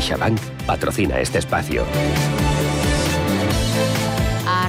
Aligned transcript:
CaixaBank 0.00 0.40
patrocina 0.66 1.20
este 1.20 1.38
espacio. 1.38 1.84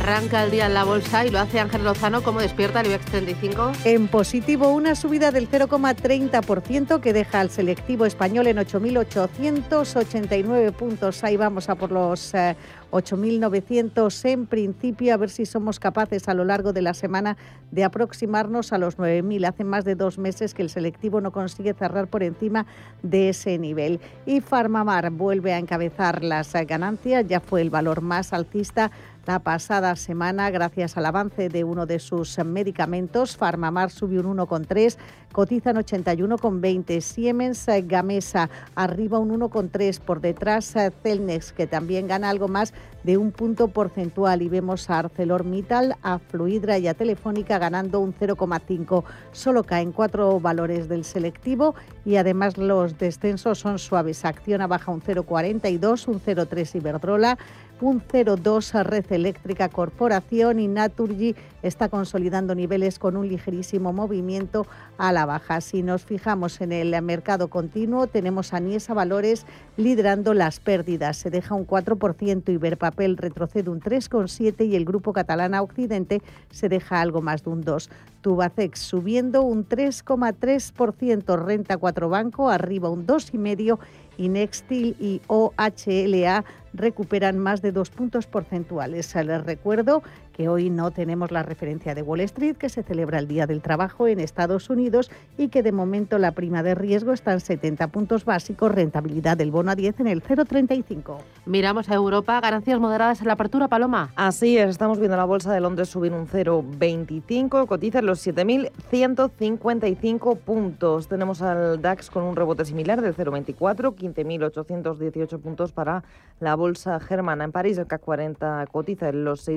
Arranca 0.02 0.44
el 0.44 0.50
día 0.50 0.66
en 0.66 0.74
la 0.74 0.84
bolsa 0.84 1.28
y 1.28 1.30
lo 1.30 1.38
hace 1.38 1.60
Ángel 1.60 1.84
Lozano. 1.84 2.24
¿Cómo 2.24 2.40
despierta 2.40 2.82
el 2.82 2.88
IBEX 2.88 3.06
35? 3.06 3.74
En 3.86 4.08
positivo, 4.08 4.74
una 4.74 4.96
subida 4.96 5.30
del 5.30 5.48
0,30% 5.48 7.00
que 7.00 7.14
deja 7.14 7.40
al 7.40 7.52
selectivo 7.52 8.08
español 8.08 8.48
en 8.48 8.58
8.889 8.58 10.72
puntos. 10.72 11.24
Ahí 11.24 11.38
vamos 11.38 11.70
a 11.70 11.76
por 11.76 11.92
los 11.92 12.34
8.900 12.34 14.30
en 14.30 14.48
principio, 14.48 15.14
a 15.14 15.18
ver 15.18 15.30
si 15.30 15.46
somos 15.46 15.80
capaces 15.80 16.28
a 16.28 16.34
lo 16.34 16.46
largo 16.46 16.74
de 16.74 16.82
la 16.82 16.96
semana 16.96 17.38
de 17.70 17.84
aproximarnos 17.84 18.74
a 18.74 18.80
los 18.80 18.98
9.000. 18.98 19.48
Hace 19.48 19.64
más 19.64 19.86
de 19.86 19.94
dos 19.94 20.18
meses 20.18 20.56
que 20.56 20.64
el 20.64 20.72
selectivo 20.72 21.22
no 21.22 21.32
consigue 21.32 21.76
cerrar 21.76 22.08
por 22.08 22.24
encima 22.24 22.66
de 23.04 23.30
ese 23.30 23.60
nivel. 23.60 24.00
Y 24.26 24.42
Farmamar 24.42 25.12
vuelve 25.12 25.54
a 25.54 25.60
encabezar 25.60 26.24
las 26.24 26.54
ganancias, 26.66 27.28
ya 27.28 27.40
fue 27.40 27.62
el 27.62 27.70
valor 27.70 28.02
más 28.02 28.34
alcista 28.34 28.90
la 29.26 29.40
pasada 29.40 29.96
semana 29.96 30.50
gracias 30.50 30.98
al 30.98 31.06
avance 31.06 31.50
de 31.50 31.64
uno 31.64 31.86
de 31.86 32.00
sus 32.00 32.38
medicamentos. 32.40 33.38
Farmamar 33.38 33.92
subió 33.92 34.22
un 34.22 34.38
1,3, 34.38 34.98
cotizan 35.32 35.76
81,20. 35.76 37.02
Siemens 37.02 37.68
Gamesa 37.84 38.50
arriba 38.76 39.20
un 39.20 39.40
1,3. 39.40 40.00
Por 40.00 40.22
detrás 40.22 40.74
Celnex, 41.04 41.54
que 41.54 41.68
también 41.68 42.08
gana 42.08 42.30
algo 42.30 42.48
más 42.48 42.74
de 43.04 43.18
un 43.18 43.32
punto 43.32 43.68
porcentual. 43.68 44.42
Y 44.42 44.50
vemos 44.50 44.90
a 44.90 45.00
ArcelorMittal, 45.00 45.96
a 46.02 46.18
Fluidra 46.18 46.80
y 46.80 46.88
a 46.88 46.94
Telefónica 46.94 47.60
ganando 47.60 48.00
un 48.00 48.14
0,5. 48.14 49.04
Solo 49.32 49.64
caen 49.64 49.92
cuatro 49.92 50.40
valores 50.40 50.90
del 50.90 51.06
selectivo 51.06 51.76
y 52.06 52.16
además 52.16 52.58
los 52.58 52.98
descensos 52.98 53.60
son 53.60 53.78
suaves. 53.78 54.26
Acciona 54.26 54.68
baja 54.68 54.92
un 54.92 55.02
0,42, 55.02 56.08
un 56.08 56.20
0,3 56.20 56.76
Iberdrola 56.76 57.38
un 57.82 58.02
0,2 58.02 58.76
a 58.76 58.84
Red 58.84 59.12
Eléctrica 59.12 59.68
Corporación 59.68 60.60
y 60.60 60.68
Naturgy 60.68 61.36
está 61.64 61.90
consolidando 61.90 62.54
niveles 62.56 63.00
con 63.00 63.18
un 63.18 63.28
ligerísimo 63.28 63.92
movimiento 63.92 64.68
a 64.98 65.12
la 65.12 65.26
baja. 65.26 65.62
Si 65.62 65.82
nos 65.82 66.04
fijamos 66.04 66.62
en 66.62 66.72
el 66.72 67.00
mercado 67.02 67.50
continuo, 67.50 68.08
tenemos 68.08 68.54
a 68.54 68.60
Niesa 68.60 68.94
Valores 68.94 69.46
liderando 69.78 70.34
las 70.34 70.60
pérdidas. 70.60 71.18
Se 71.18 71.30
deja 71.30 71.56
un 71.56 71.66
4%, 71.66 72.54
Iberpapel 72.54 73.18
retrocede 73.18 73.70
un 73.70 73.82
3,7% 73.82 74.66
y 74.66 74.76
el 74.76 74.86
grupo 74.86 75.14
catalana 75.14 75.62
Occidente 75.62 76.22
se 76.52 76.70
deja 76.70 77.02
algo 77.02 77.22
más 77.22 77.44
de 77.44 77.50
un 77.50 77.64
2%. 77.64 77.90
Tubacex 78.22 78.80
subiendo 78.80 79.42
un 79.42 79.68
3,3%, 79.68 81.44
Renta 81.44 81.78
4 81.78 82.10
Banco 82.10 82.50
arriba 82.50 82.88
un 82.90 83.08
2,5% 83.08 83.80
y 84.22 84.30
Nextil 84.30 84.96
y 85.00 85.20
OHLA 85.28 86.46
recuperan 86.74 87.40
más 87.40 87.62
de 87.62 87.72
dos 87.72 87.90
puntos 87.90 88.28
porcentuales. 88.28 89.16
Les 89.16 89.44
recuerdo 89.44 90.04
que 90.32 90.50
hoy 90.50 90.70
no 90.70 90.92
tenemos 90.92 91.32
la 91.32 91.44
referencia 91.44 91.96
de 91.96 92.02
Wall 92.02 92.22
Street, 92.22 92.58
que 92.58 92.70
se 92.70 92.84
celebra 92.84 93.20
el 93.20 93.28
Día 93.28 93.48
del 93.48 93.62
Trabajo 93.62 94.08
en 94.08 94.20
Estados 94.20 94.70
Unidos 94.70 95.12
y 95.38 95.50
que 95.50 95.64
de 95.64 95.72
momento 95.72 96.18
la 96.18 96.32
prima 96.32 96.64
de 96.64 96.76
riesgo 96.76 97.14
está 97.14 97.32
en 97.34 97.40
70 97.40 97.88
puntos 97.88 98.26
básicos, 98.26 98.72
rentabilidad 98.72 99.38
del 99.38 99.52
bono 99.52 99.72
a 99.72 99.76
10 99.76 100.02
en 100.02 100.08
el 100.08 100.24
0,35. 100.24 101.18
Miramos 101.46 101.90
a 101.90 101.96
Europa, 101.96 102.40
ganancias 102.42 102.80
moderadas 102.80 103.22
en 103.22 103.28
la 103.28 103.34
apertura, 103.34 103.68
Paloma. 103.68 104.12
Así 104.16 104.58
es, 104.58 104.70
estamos 104.70 105.00
viendo 105.00 105.18
la 105.18 105.26
bolsa 105.26 105.54
de 105.54 105.60
Londres 105.60 105.90
subir 105.90 106.14
un 106.14 106.28
0,25, 106.28 107.68
cotiza 107.68 108.00
en 108.00 108.06
los 108.06 108.26
7.155 108.26 110.38
puntos. 110.38 111.08
Tenemos 111.08 111.42
al 111.42 111.82
DAX 111.82 112.10
con 112.10 112.24
un 112.24 112.36
rebote 112.36 112.66
similar 112.66 113.02
del 113.02 113.16
0,24, 113.16 113.96
15.818 113.96 115.40
puntos 115.40 115.72
para 115.72 116.04
la 116.40 116.56
bolsa 116.56 117.00
germana. 117.00 117.44
En 117.44 117.52
París 117.52 117.78
el 117.78 117.88
CAC 117.88 118.02
40 118.02 118.68
cotiza 118.72 119.10
en 119.10 119.24
los 119.24 119.48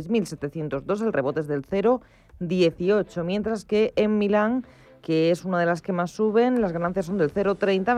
6.702, 0.71 1.03
el 1.03 1.13
rebote 1.13 1.41
es 1.41 1.49
del 1.49 1.67
0,18, 1.67 3.25
mientras 3.25 3.65
que 3.65 3.93
en 3.97 4.19
Milán 4.19 4.65
que 5.05 5.31
es 5.31 5.45
una 5.45 5.61
de 5.61 5.67
las 5.67 5.83
que 5.83 5.93
más 5.93 6.13
suben. 6.13 6.63
Las 6.63 6.73
ganancias 6.73 7.05
son 7.07 7.19
del 7.19 7.33
0,30 7.33 7.95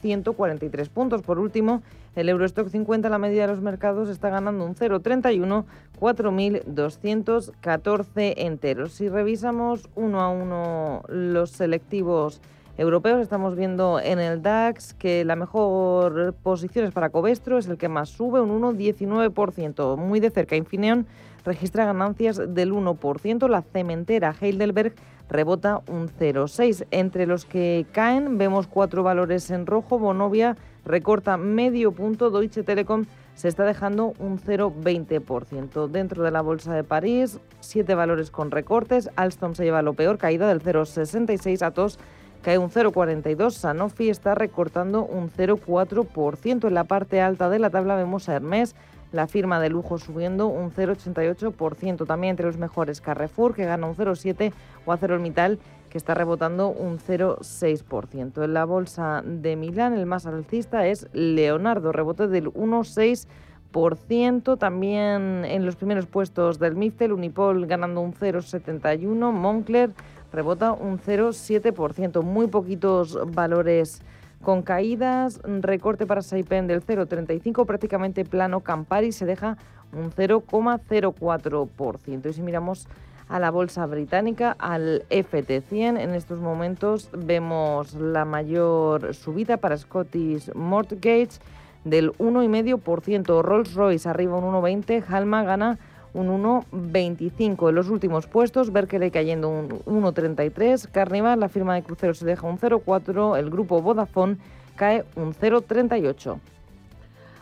26.143 0.00 0.88
puntos. 0.88 1.20
Por 1.22 1.40
último, 1.40 1.82
el 2.14 2.28
Eurostock 2.28 2.68
50, 2.68 3.08
la 3.08 3.18
media 3.18 3.42
de 3.42 3.48
los 3.48 3.60
mercados, 3.60 4.08
está 4.08 4.30
ganando 4.30 4.64
un 4.64 4.76
0,31, 4.76 5.64
4.214 5.98 8.34
enteros. 8.36 8.92
Si 8.92 9.08
revisamos 9.08 9.88
uno 9.96 10.20
a 10.20 10.30
uno 10.30 11.02
los 11.08 11.50
selectivos 11.50 12.40
europeos. 12.78 13.20
Estamos 13.20 13.56
viendo 13.56 13.98
en 14.00 14.20
el 14.20 14.40
DAX 14.40 14.94
que 14.94 15.24
la 15.24 15.34
mejor 15.36 16.34
posición 16.42 16.86
es 16.86 16.92
para 16.92 17.10
Covestro, 17.10 17.58
es 17.58 17.66
el 17.66 17.76
que 17.76 17.88
más 17.88 18.08
sube, 18.08 18.40
un 18.40 18.62
1,19%. 18.62 19.96
Muy 19.96 20.20
de 20.20 20.30
cerca, 20.30 20.56
Infineon 20.56 21.06
registra 21.44 21.84
ganancias 21.84 22.40
del 22.54 22.72
1%. 22.72 23.48
La 23.48 23.62
cementera 23.62 24.34
Heidelberg 24.40 24.94
rebota 25.28 25.82
un 25.86 26.08
0,6%. 26.08 26.86
Entre 26.90 27.26
los 27.26 27.44
que 27.44 27.86
caen 27.92 28.38
vemos 28.38 28.66
cuatro 28.66 29.02
valores 29.02 29.50
en 29.50 29.66
rojo. 29.66 29.98
Bonovia 29.98 30.56
recorta 30.84 31.36
medio 31.36 31.92
punto. 31.92 32.30
Deutsche 32.30 32.62
Telekom 32.62 33.06
se 33.34 33.48
está 33.48 33.64
dejando 33.64 34.12
un 34.18 34.38
0,20%. 34.38 35.88
Dentro 35.88 36.22
de 36.22 36.30
la 36.30 36.42
Bolsa 36.42 36.74
de 36.74 36.84
París, 36.84 37.40
siete 37.60 37.94
valores 37.94 38.30
con 38.30 38.50
recortes. 38.50 39.10
Alstom 39.16 39.54
se 39.54 39.64
lleva 39.64 39.82
lo 39.82 39.94
peor, 39.94 40.18
caída 40.18 40.48
del 40.48 40.62
0,66. 40.62 41.62
Atos 41.62 41.98
cae 42.42 42.58
un 42.58 42.70
0,42. 42.70 43.52
Sanofi 43.52 44.10
está 44.10 44.34
recortando 44.34 45.04
un 45.04 45.30
0,4%. 45.30 46.66
En 46.66 46.74
la 46.74 46.84
parte 46.84 47.20
alta 47.20 47.48
de 47.48 47.58
la 47.58 47.70
tabla 47.70 47.96
vemos 47.96 48.28
a 48.28 48.34
Hermes, 48.34 48.74
la 49.12 49.26
firma 49.26 49.60
de 49.60 49.70
lujo 49.70 49.98
subiendo 49.98 50.46
un 50.46 50.70
0,88%. 50.70 52.06
También 52.06 52.32
entre 52.32 52.46
los 52.46 52.56
mejores 52.56 53.00
Carrefour, 53.00 53.54
que 53.54 53.64
gana 53.64 53.86
un 53.86 53.96
0,7%, 53.96 54.52
o 54.86 54.92
ArcelorMittal, 54.92 55.58
que 55.88 55.98
está 55.98 56.14
rebotando 56.14 56.68
un 56.68 56.98
0,6%. 56.98 58.44
En 58.44 58.54
la 58.54 58.64
bolsa 58.64 59.22
de 59.24 59.56
Milán, 59.56 59.94
el 59.94 60.06
más 60.06 60.26
alcista 60.26 60.86
es 60.86 61.08
Leonardo, 61.12 61.92
rebote 61.92 62.28
del 62.28 62.52
1,6%. 62.52 64.58
También 64.58 65.44
en 65.44 65.66
los 65.66 65.76
primeros 65.76 66.06
puestos 66.06 66.58
del 66.58 66.76
MIFTEL, 66.76 67.12
Unipol 67.12 67.66
ganando 67.66 68.00
un 68.00 68.14
0,71%, 68.14 69.32
Moncler 69.32 69.90
rebota 70.32 70.72
un 70.72 70.98
0,7%, 70.98 72.22
muy 72.22 72.46
poquitos 72.46 73.18
valores 73.32 74.02
con 74.42 74.62
caídas, 74.62 75.40
recorte 75.44 76.06
para 76.06 76.22
Saipen 76.22 76.66
del 76.66 76.84
0,35, 76.84 77.64
prácticamente 77.66 78.24
plano 78.24 78.60
Campari 78.60 79.12
se 79.12 79.26
deja 79.26 79.58
un 79.92 80.10
0,04%. 80.10 82.28
Y 82.28 82.32
si 82.32 82.42
miramos 82.42 82.88
a 83.28 83.38
la 83.38 83.50
bolsa 83.50 83.84
británica, 83.86 84.56
al 84.58 85.04
FT100, 85.10 86.00
en 86.00 86.14
estos 86.14 86.40
momentos 86.40 87.10
vemos 87.12 87.92
la 87.94 88.24
mayor 88.24 89.14
subida 89.14 89.58
para 89.58 89.76
Scottish 89.76 90.52
Mortgage 90.54 91.38
del 91.84 92.12
1,5%, 92.14 93.42
Rolls 93.42 93.74
Royce 93.74 94.08
arriba 94.08 94.36
un 94.36 94.52
1,20, 94.52 95.04
Halma 95.08 95.44
gana 95.44 95.78
un 96.12 96.28
1,25. 96.28 97.68
En 97.68 97.74
los 97.74 97.88
últimos 97.88 98.26
puestos, 98.26 98.72
Berkeley 98.72 99.10
cayendo 99.10 99.48
un 99.48 99.68
1,33, 99.68 100.88
Carnival, 100.90 101.40
la 101.40 101.48
firma 101.48 101.74
de 101.74 101.82
cruceros 101.82 102.18
se 102.18 102.26
deja 102.26 102.46
un 102.46 102.58
0,4, 102.58 103.38
el 103.38 103.50
grupo 103.50 103.80
Vodafone 103.80 104.36
cae 104.76 105.04
un 105.16 105.34
0,38. 105.34 106.38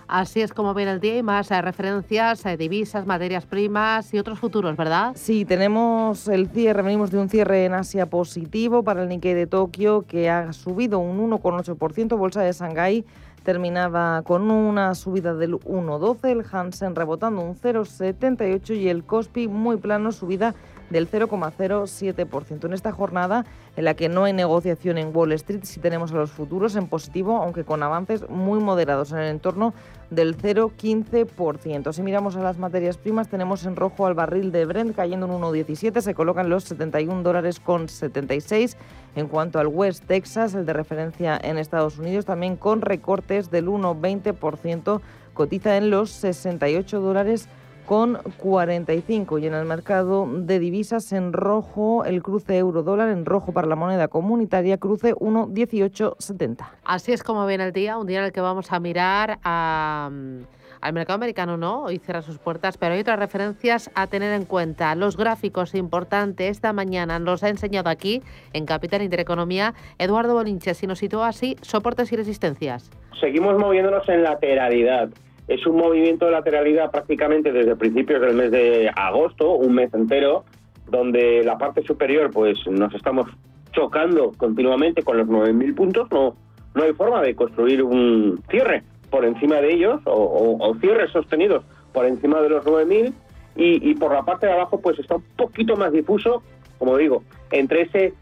Así 0.09 0.41
es 0.41 0.55
como 0.55 0.73
viene 0.73 0.93
el 0.93 1.01
día 1.01 1.19
y 1.19 1.23
más 1.23 1.51
eh, 1.51 1.61
referencias, 1.61 2.47
eh, 2.47 2.57
divisas, 2.57 3.05
materias 3.05 3.45
primas 3.45 4.15
y 4.15 4.19
otros 4.19 4.39
futuros, 4.39 4.75
¿verdad? 4.75 5.13
Sí, 5.15 5.45
tenemos 5.45 6.29
el 6.29 6.49
cierre, 6.49 6.81
venimos 6.81 7.11
de 7.11 7.19
un 7.19 7.29
cierre 7.29 7.67
en 7.67 7.75
Asia 7.75 8.07
positivo 8.07 8.83
para 8.83 9.03
el 9.03 9.09
Nikkei 9.11 9.35
de 9.35 9.47
Tokio 9.47 10.07
que 10.09 10.31
ha 10.31 10.55
subido 10.55 10.99
un 10.99 11.31
1,8%, 11.31 12.17
bolsa 12.17 12.41
de 12.41 12.53
Shanghái 12.53 13.05
terminaba 13.43 14.23
con 14.23 14.51
una 14.51 14.95
subida 14.95 15.35
del 15.35 15.55
1,12, 15.55 16.29
el 16.31 16.45
Hansen 16.51 16.95
rebotando 16.95 17.43
un 17.43 17.57
0,78 17.57 18.77
y 18.77 18.89
el 18.89 19.05
Cospi 19.05 19.49
muy 19.49 19.77
plano, 19.77 20.13
subida 20.13 20.55
del 20.91 21.11
0,07%. 21.11 22.65
En 22.65 22.73
esta 22.73 22.93
jornada 22.93 23.45
en 23.77 23.85
la 23.85 23.95
que 23.95 24.09
no 24.09 24.25
hay 24.25 24.33
negociación 24.33 24.99
en 24.99 25.15
Wall 25.15 25.33
Street, 25.33 25.61
sí 25.63 25.81
tenemos 25.81 26.13
a 26.13 26.17
los 26.17 26.31
futuros 26.31 26.77
en 26.77 26.89
positivo, 26.89 27.37
aunque 27.37 27.65
con 27.65 27.83
avances 27.83 28.29
muy 28.29 28.61
moderados 28.61 29.13
en 29.13 29.19
el 29.19 29.31
entorno 29.31 29.75
del 30.11 30.37
0,15%. 30.37 31.93
Si 31.93 32.03
miramos 32.03 32.37
a 32.37 32.41
las 32.41 32.59
materias 32.59 32.97
primas, 32.97 33.29
tenemos 33.29 33.67
en 33.67 33.77
rojo 33.77 34.07
al 34.07 34.15
barril 34.15 34.53
de 34.53 34.65
Brent 34.65 34.97
cayendo 34.97 35.27
en 35.27 35.33
1,17, 35.33 36.01
se 36.01 36.15
colocan 36.15 36.49
los 36.49 36.65
71 36.65 37.23
dólares 37.23 37.61
con 37.61 37.89
76. 37.89 38.77
En 39.17 39.27
cuanto 39.27 39.59
al 39.59 39.67
West 39.67 40.05
Texas, 40.07 40.55
el 40.55 40.65
de 40.65 40.73
referencia 40.73 41.39
en 41.43 41.59
Estados 41.59 41.99
Unidos, 41.99 42.25
también 42.25 42.57
con 42.57 42.81
recortes 42.81 43.51
del 43.51 43.67
1,20%, 43.67 45.01
cotiza 45.35 45.77
en 45.77 45.91
los 45.91 46.11
68 46.11 47.01
dólares 47.01 47.49
con 47.89 48.19
45 48.37 49.39
y 49.39 49.47
en 49.47 49.55
el 49.55 49.65
mercado 49.65 50.29
de 50.31 50.59
divisas 50.59 51.11
en 51.15 51.33
rojo 51.33 52.05
el 52.05 52.23
cruce 52.23 52.59
euro 52.59 52.83
dólar 52.83 53.09
en 53.09 53.25
rojo 53.25 53.53
para 53.53 53.67
la 53.67 53.77
moneda 53.77 54.09
comunitaria 54.09 54.77
cruce 54.77 55.15
1.1870. 55.15 56.69
Así 56.85 57.13
es 57.13 57.23
como 57.23 57.47
viene 57.47 57.65
el 57.65 57.73
día, 57.73 57.97
un 57.97 58.07
día 58.07 58.19
en 58.19 58.27
el 58.27 58.33
que 58.33 58.43
vamos 58.43 58.73
a 58.73 58.79
mirar 58.79 59.39
al 59.43 60.93
mercado 60.93 61.15
americano 61.15 61.57
no, 61.57 61.85
hoy 61.85 61.99
cierra 61.99 62.21
sus 62.21 62.37
puertas, 62.37 62.77
pero 62.77 62.93
hay 62.93 63.01
otras 63.01 63.19
referencias 63.19 63.91
a 63.95 64.07
tener 64.07 64.35
en 64.35 64.45
cuenta. 64.45 64.95
Los 64.95 65.17
gráficos 65.17 65.75
importantes 65.75 66.51
esta 66.51 66.75
mañana 66.75 67.19
nos 67.19 67.43
ha 67.43 67.49
enseñado 67.49 67.89
aquí 67.89 68.23
en 68.53 68.67
Capital 68.67 69.01
Intereconomía 69.01 69.73
Eduardo 69.97 70.35
Bolinches 70.35 70.83
y 70.83 70.87
nos 70.87 70.99
situó 70.99 71.25
así 71.25 71.57
soportes 71.63 72.13
y 72.13 72.17
resistencias. 72.17 72.91
Seguimos 73.19 73.59
moviéndonos 73.59 74.07
en 74.11 74.25
lateralidad 74.25 75.09
es 75.49 75.67
un 75.67 75.77
movimiento 75.77 76.27
de 76.27 76.33
lateralidad 76.33 76.91
prácticamente 76.91 77.53
desde 77.53 77.75
principios 77.75 78.21
del 78.21 78.35
mes 78.35 78.51
de 78.51 78.91
agosto, 78.95 79.53
un 79.53 79.75
mes 79.75 79.93
entero, 79.95 80.45
donde 80.91 81.43
la 81.43 81.57
parte 81.57 81.83
superior 81.83 82.31
pues 82.31 82.59
nos 82.67 82.95
estamos 82.95 83.27
chocando 83.73 84.33
continuamente 84.37 85.03
con 85.03 85.17
los 85.17 85.27
9.000 85.27 85.75
puntos, 85.75 86.11
no, 86.11 86.37
no 86.75 86.83
hay 86.83 86.93
forma 86.93 87.23
de 87.23 87.35
construir 87.35 87.83
un 87.83 88.43
cierre 88.51 88.83
por 89.11 89.25
encima 89.25 89.57
de 89.57 89.73
ellos 89.73 90.01
o, 90.05 90.77
cierres 90.81 91.11
sostenidos 91.13 91.65
por 91.93 92.05
encima 92.05 92.41
de 92.43 92.51
los 92.51 92.65
9.000 92.65 93.13
y, 93.57 93.91
y 93.91 93.95
por 93.95 94.13
la 94.13 94.23
parte 94.23 94.47
de 94.47 94.53
abajo 94.53 94.81
pues 94.81 94.99
está 94.99 95.17
un 95.17 95.25
poquito 95.37 95.77
más 95.77 95.93
difuso, 95.93 96.43
como 96.79 96.97
digo, 96.97 97.23
entre 97.51 97.83
ese 97.83 98.13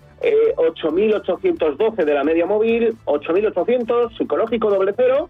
8.812 0.56 1.98
eh, 1.98 2.04
de 2.04 2.14
la 2.14 2.24
media 2.24 2.46
móvil, 2.46 2.96
8.800 3.04 4.16
psicológico 4.16 4.70
doble 4.70 4.94
cero 4.96 5.28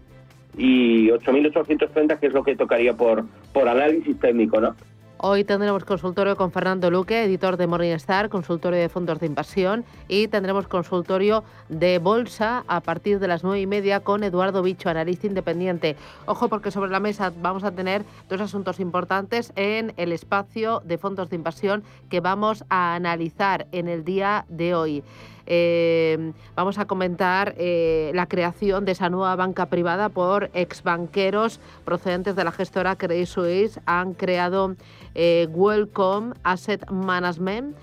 y 0.57 1.09
8.830, 1.09 2.19
que 2.19 2.27
es 2.27 2.33
lo 2.33 2.43
que 2.43 2.55
tocaría 2.55 2.93
por, 2.93 3.25
por 3.53 3.67
análisis 3.67 4.19
técnico, 4.19 4.59
¿no? 4.59 4.75
Hoy 5.19 5.43
tendremos 5.43 5.83
consultorio 5.83 6.35
con 6.35 6.51
Fernando 6.51 6.91
Luque, 6.91 7.23
editor 7.23 7.57
de 7.57 7.65
Morningstar, 7.65 8.29
consultorio 8.29 8.79
de 8.79 8.87
fondos 8.87 9.19
de 9.19 9.25
inversión 9.25 9.83
y 10.07 10.27
tendremos 10.27 10.67
consultorio 10.67 11.43
de 11.69 11.97
bolsa 11.97 12.63
a 12.67 12.81
partir 12.81 13.17
de 13.17 13.27
las 13.27 13.43
nueve 13.43 13.59
y 13.61 13.65
media 13.65 14.01
con 14.01 14.23
Eduardo 14.23 14.61
Bicho, 14.61 14.89
analista 14.89 15.25
independiente. 15.25 15.95
Ojo 16.27 16.49
porque 16.49 16.69
sobre 16.69 16.91
la 16.91 16.99
mesa 16.99 17.33
vamos 17.41 17.63
a 17.63 17.71
tener 17.71 18.03
dos 18.29 18.41
asuntos 18.41 18.79
importantes 18.79 19.53
en 19.55 19.91
el 19.97 20.11
espacio 20.11 20.83
de 20.85 20.99
fondos 20.99 21.31
de 21.31 21.35
inversión 21.35 21.83
que 22.11 22.19
vamos 22.19 22.63
a 22.69 22.93
analizar 22.93 23.65
en 23.71 23.87
el 23.87 24.03
día 24.03 24.45
de 24.49 24.75
hoy. 24.75 25.03
Eh, 25.47 26.33
vamos 26.55 26.77
a 26.77 26.85
comentar 26.85 27.55
eh, 27.57 28.11
la 28.13 28.27
creación 28.27 28.83
de 28.83 28.91
esa 28.91 29.09
nueva 29.09 29.35
banca 29.37 29.67
privada 29.67 30.09
por 30.09 30.49
exbanqueros 30.53 31.61
procedentes 31.85 32.35
de 32.35 32.43
la 32.43 32.51
gestora 32.51 32.97
Credit 32.97 33.25
Suisse. 33.25 33.79
Han 33.85 34.13
creado 34.13 34.75
eh, 35.15 35.47
Welcome 35.49 36.35
Asset 36.43 36.89
Management. 36.91 37.75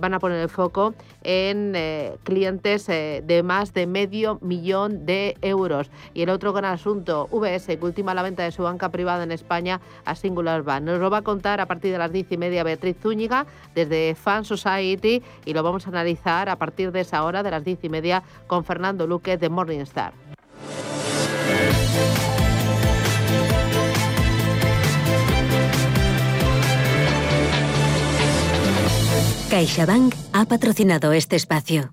van 0.00 0.14
a 0.14 0.18
poner 0.18 0.40
el 0.40 0.48
foco 0.48 0.94
en 1.22 1.74
clientes 2.22 2.86
de 2.86 3.42
más 3.44 3.74
de 3.74 3.86
medio 3.86 4.38
millón 4.40 5.06
de 5.06 5.36
euros. 5.42 5.90
Y 6.14 6.22
el 6.22 6.30
otro 6.30 6.52
gran 6.52 6.72
asunto, 6.72 7.28
VS, 7.30 7.66
que 7.78 7.84
ultima 7.84 8.14
la 8.14 8.22
venta 8.22 8.44
de 8.44 8.52
su 8.52 8.62
banca 8.62 8.90
privada 8.90 9.24
en 9.24 9.32
España 9.32 9.80
a 10.04 10.14
Singular 10.14 10.62
Bank. 10.62 10.84
Nos 10.84 11.00
lo 11.00 11.10
va 11.10 11.18
a 11.18 11.22
contar 11.22 11.60
a 11.60 11.66
partir 11.66 11.92
de 11.92 11.98
las 11.98 12.12
diez 12.12 12.30
y 12.30 12.36
media 12.36 12.64
Beatriz 12.64 12.96
Zúñiga 13.00 13.46
desde 13.74 14.14
Fan 14.14 14.44
Society 14.44 15.22
y 15.44 15.52
lo 15.52 15.62
vamos 15.62 15.86
a 15.86 15.90
analizar 15.90 16.48
a 16.48 16.56
partir 16.56 16.75
de 16.76 17.00
esa 17.00 17.24
hora, 17.24 17.42
de 17.42 17.50
las 17.50 17.64
diez 17.64 17.82
y 17.82 17.88
media, 17.88 18.22
con 18.46 18.64
Fernando 18.64 19.06
Luque 19.06 19.36
de 19.36 19.48
Morningstar. 19.48 20.12
CaixaBank 29.50 30.14
ha 30.32 30.44
patrocinado 30.44 31.12
este 31.12 31.36
espacio. 31.36 31.92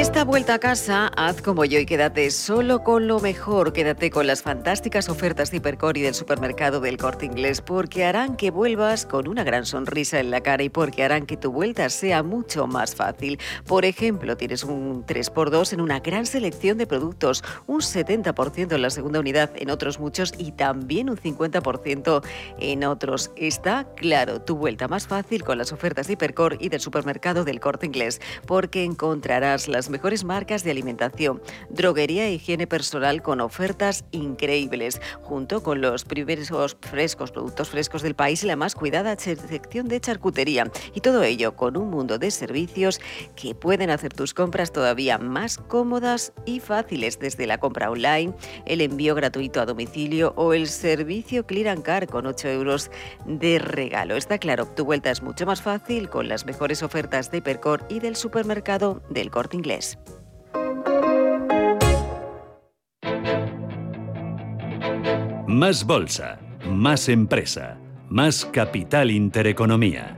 Esta 0.00 0.24
vuelta 0.24 0.52
a 0.52 0.58
casa, 0.58 1.06
haz 1.16 1.40
como 1.40 1.64
yo 1.64 1.78
y 1.78 1.86
quédate 1.86 2.30
solo 2.30 2.84
con 2.84 3.06
lo 3.06 3.18
mejor. 3.18 3.72
Quédate 3.72 4.10
con 4.10 4.26
las 4.26 4.42
fantásticas 4.42 5.08
ofertas 5.08 5.50
de 5.50 5.56
Hipercor 5.56 5.96
y 5.96 6.02
del 6.02 6.12
supermercado 6.12 6.80
del 6.80 6.98
Corte 6.98 7.24
Inglés, 7.24 7.62
porque 7.62 8.04
harán 8.04 8.36
que 8.36 8.50
vuelvas 8.50 9.06
con 9.06 9.26
una 9.26 9.42
gran 9.42 9.64
sonrisa 9.64 10.20
en 10.20 10.30
la 10.30 10.42
cara 10.42 10.62
y 10.64 10.68
porque 10.68 11.02
harán 11.02 11.24
que 11.24 11.38
tu 11.38 11.50
vuelta 11.50 11.88
sea 11.88 12.22
mucho 12.22 12.66
más 12.66 12.94
fácil. 12.94 13.38
Por 13.66 13.86
ejemplo, 13.86 14.36
tienes 14.36 14.64
un 14.64 15.06
3x2 15.06 15.72
en 15.72 15.80
una 15.80 16.00
gran 16.00 16.26
selección 16.26 16.76
de 16.76 16.86
productos, 16.86 17.42
un 17.66 17.80
70% 17.80 18.74
en 18.74 18.82
la 18.82 18.90
segunda 18.90 19.20
unidad 19.20 19.50
en 19.56 19.70
otros 19.70 19.98
muchos 19.98 20.34
y 20.36 20.52
también 20.52 21.08
un 21.08 21.16
50% 21.16 22.22
en 22.58 22.84
otros. 22.84 23.30
Está 23.34 23.86
claro, 23.96 24.42
tu 24.42 24.56
vuelta 24.56 24.88
más 24.88 25.06
fácil 25.06 25.42
con 25.42 25.56
las 25.56 25.72
ofertas 25.72 26.06
de 26.06 26.12
Hipercor 26.12 26.58
y 26.60 26.68
del 26.68 26.80
supermercado 26.80 27.44
del 27.44 27.60
Corte 27.60 27.86
Inglés, 27.86 28.20
porque 28.44 28.84
encontrarás 28.84 29.68
las 29.68 29.85
mejores 29.90 30.24
marcas 30.24 30.64
de 30.64 30.70
alimentación, 30.70 31.42
droguería 31.70 32.26
e 32.26 32.34
higiene 32.34 32.66
personal 32.66 33.22
con 33.22 33.40
ofertas 33.40 34.04
increíbles, 34.10 35.00
junto 35.22 35.62
con 35.62 35.80
los 35.80 36.04
primeros 36.04 36.76
frescos, 36.80 37.30
productos 37.30 37.70
frescos 37.70 38.02
del 38.02 38.14
país 38.14 38.42
y 38.42 38.46
la 38.46 38.56
más 38.56 38.74
cuidada 38.74 39.16
sección 39.18 39.88
de 39.88 40.00
charcutería. 40.00 40.70
Y 40.94 41.00
todo 41.00 41.22
ello 41.22 41.56
con 41.56 41.76
un 41.76 41.90
mundo 41.90 42.18
de 42.18 42.30
servicios 42.30 43.00
que 43.34 43.54
pueden 43.54 43.90
hacer 43.90 44.12
tus 44.12 44.34
compras 44.34 44.72
todavía 44.72 45.18
más 45.18 45.58
cómodas 45.58 46.32
y 46.44 46.60
fáciles, 46.60 47.18
desde 47.18 47.46
la 47.46 47.58
compra 47.58 47.90
online, 47.90 48.34
el 48.64 48.80
envío 48.80 49.14
gratuito 49.14 49.60
a 49.60 49.66
domicilio 49.66 50.32
o 50.36 50.52
el 50.52 50.68
servicio 50.68 51.46
Clear 51.46 51.68
and 51.68 51.82
Car 51.82 52.06
con 52.06 52.26
8 52.26 52.48
euros 52.48 52.90
de 53.26 53.58
regalo. 53.58 54.16
Está 54.16 54.38
claro, 54.38 54.66
tu 54.66 54.84
vuelta 54.84 55.10
es 55.10 55.22
mucho 55.22 55.46
más 55.46 55.62
fácil 55.62 56.08
con 56.08 56.28
las 56.28 56.46
mejores 56.46 56.82
ofertas 56.82 57.30
de 57.30 57.38
Hipercor 57.38 57.84
y 57.88 58.00
del 58.00 58.16
supermercado 58.16 59.02
del 59.10 59.30
Corte 59.30 59.56
Inglés. 59.56 59.65
Más 65.48 65.84
bolsa, 65.84 66.38
más 66.70 67.08
empresa, 67.08 67.78
más 68.08 68.44
capital 68.44 69.10
intereconomía. 69.10 70.16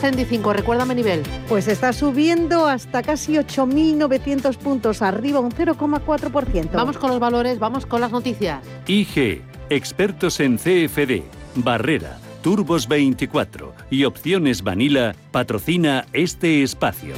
IBEX 0.00 0.16
35, 0.16 0.52
recuérdame 0.52 0.94
nivel. 0.94 1.22
Pues 1.48 1.68
está 1.68 1.92
subiendo 1.92 2.66
hasta 2.66 3.02
casi 3.02 3.34
8.900 3.34 4.56
puntos, 4.56 5.02
arriba 5.02 5.40
un 5.40 5.52
0,4%. 5.52 6.70
Vamos 6.72 6.98
con 6.98 7.10
los 7.10 7.20
valores, 7.20 7.58
vamos 7.58 7.86
con 7.86 8.00
las 8.00 8.10
noticias. 8.10 8.64
IG, 8.86 9.42
expertos 9.68 10.40
en 10.40 10.56
CFD, 10.56 11.22
Barrera, 11.56 12.18
Turbos 12.42 12.88
24 12.88 13.74
y 13.90 14.04
Opciones 14.04 14.62
Vanilla 14.62 15.14
patrocina 15.30 16.06
este 16.12 16.62
espacio. 16.62 17.14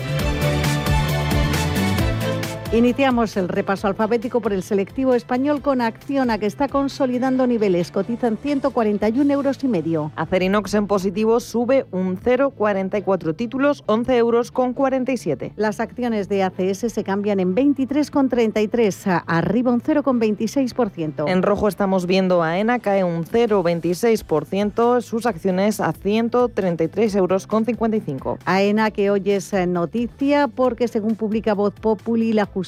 Iniciamos 2.75 3.37
el 3.37 3.51
repaso 3.51 3.87
alfabético 3.87 4.41
por 4.41 4.55
el 4.55 4.63
selectivo 4.63 5.13
español 5.13 5.61
con 5.61 5.83
Acciona, 5.83 6.39
que 6.39 6.47
está 6.47 6.69
consolidando 6.69 7.47
niveles. 7.47 7.91
Cotizan 7.91 8.39
141 8.39 9.31
euros 9.31 9.63
y 9.63 9.69
medio. 9.69 10.11
Acerinox 10.17 10.73
en 10.73 10.87
positivo 10.87 11.39
sube 11.41 11.85
un 11.91 12.19
0,44 12.19 13.37
títulos, 13.37 13.85
11 13.85 14.17
euros 14.17 14.51
con 14.51 14.73
47. 14.73 15.53
Las 15.57 15.81
acciones 15.81 16.31
de 16.31 16.45
ACS 16.45 16.91
se 16.91 17.05
cambian 17.05 17.41
en 17.41 17.55
23,33, 17.55 19.23
arriba 19.27 19.71
un 19.71 19.83
0,26%. 19.83 21.29
En 21.29 21.43
rojo 21.43 21.69
estamos 21.69 22.07
viendo 22.07 22.43
a 22.43 22.59
ENA, 22.59 22.79
cae 22.79 23.05
un 23.05 23.27
0,26%, 23.27 25.03
sus 25.03 25.27
acciones 25.27 25.79
a 25.79 25.93
133 25.93 27.17
euros 27.17 27.47
con 27.47 27.67
55. 27.67 28.39
AENA 28.47 28.93
que 28.93 29.11
hoy 29.11 29.31
es 29.31 29.53
noticia 29.69 30.49
porque 30.49 30.89
según 30.89 31.17
publica 31.17 31.53
Voz 31.53 31.75
Populi, 31.75 32.33
la 32.33 32.47
justicia 32.47 32.62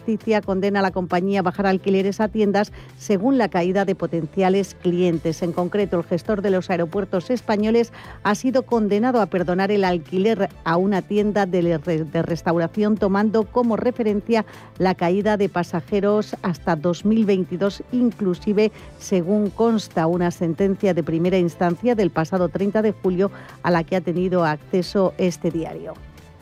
condena 0.45 0.81
a 0.81 0.83
la 0.83 0.91
compañía 0.91 1.41
a 1.41 1.43
bajar 1.43 1.67
alquileres 1.67 2.21
a 2.21 2.29
tiendas 2.29 2.73
según 2.99 3.39
la 3.39 3.49
caída 3.49 3.85
de 3.85 3.95
potenciales 3.95 4.75
clientes. 4.75 5.43
En 5.43 5.53
concreto, 5.53 5.99
el 5.99 6.05
gestor 6.05 6.43
de 6.43 6.51
los 6.51 6.71
aeropuertos 6.71 7.31
españoles 7.31 7.93
ha 8.23 8.35
sido 8.35 8.65
condenado 8.65 9.21
a 9.21 9.27
perdonar 9.27 9.71
el 9.71 9.85
alquiler 9.85 10.49
a 10.65 10.77
una 10.77 11.03
tienda 11.03 11.47
de, 11.47 11.79
restauración 12.23 12.97
tomando 12.97 13.45
como 13.45 13.77
referencia 13.77 14.45
la 14.79 14.95
caída 14.95 15.37
de 15.37 15.49
pasajeros 15.49 16.37
hasta 16.43 16.77
2022, 16.77 17.83
inclusive 17.93 18.73
según 18.99 19.51
consta 19.51 20.07
una 20.07 20.31
sentencia 20.31 20.95
de 20.95 21.03
primera 21.03 21.39
instancia 21.39 21.95
del 21.95 22.11
pasado 22.11 22.49
30 22.49 22.83
de 22.83 22.93
julio 22.93 23.31
a 23.63 23.71
la 23.71 23.85
que 23.85 23.97
ha 23.97 24.01
tenido 24.01 24.45
acceso 24.45 25.15
este 25.19 25.51
diario. 25.51 25.95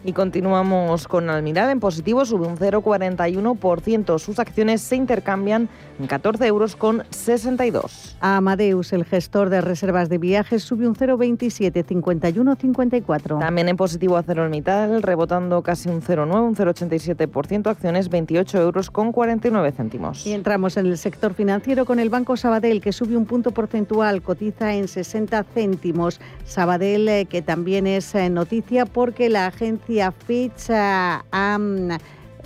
Y 0.04 0.14
continuamos 0.14 1.06
con 1.06 1.30
Almiral 1.30 1.70
en 1.70 1.78
positivo, 1.78 2.24
sube 2.24 2.44
un 2.44 2.56
0,41%. 2.56 4.18
Sus 4.18 4.40
acciones 4.40 4.80
se 4.80 4.96
intercambian 4.96 5.68
en 6.00 6.06
14 6.08 6.44
euros 6.44 6.74
con 6.74 7.04
62. 7.10 8.16
Amadeus, 8.20 8.92
el 8.92 9.04
gestor 9.04 9.48
de 9.48 9.60
reservas 9.60 10.08
de 10.08 10.18
viajes, 10.18 10.64
sube 10.64 10.88
un 10.88 10.96
0,27, 10.96 11.84
51,54. 11.86 13.38
También 13.38 13.68
en 13.68 13.76
positivo 13.76 14.16
Acerolmital, 14.16 15.04
rebotando 15.04 15.62
casi 15.62 15.88
un 15.88 16.02
0,9, 16.02 16.42
un 16.42 16.56
0,87%. 16.56 17.68
Acciones 17.68 18.08
28 18.08 18.60
euros 18.60 18.90
con 18.90 19.12
49 19.12 19.70
céntimos. 19.70 20.26
Y 20.26 20.32
entramos 20.32 20.76
en 20.78 20.86
el 20.86 20.98
sector 20.98 21.32
financiero 21.34 21.84
con 21.84 22.00
el 22.00 22.10
Banco 22.10 22.36
Sabadell, 22.36 22.80
que 22.80 22.92
sube 22.92 23.16
un 23.16 23.26
punto 23.26 23.52
porcentual, 23.52 24.20
cotiza 24.22 24.74
en 24.74 24.88
60 24.88 25.44
céntimos. 25.44 26.20
Sabadell, 26.44 27.08
eh, 27.08 27.26
que 27.26 27.40
también 27.40 27.86
es 27.86 28.16
eh, 28.16 28.28
noticia 28.30 28.84
porque 28.84 29.28
la 29.28 29.46
agencia 29.46 29.91
Fitch 30.26 30.68
ha 30.68 31.22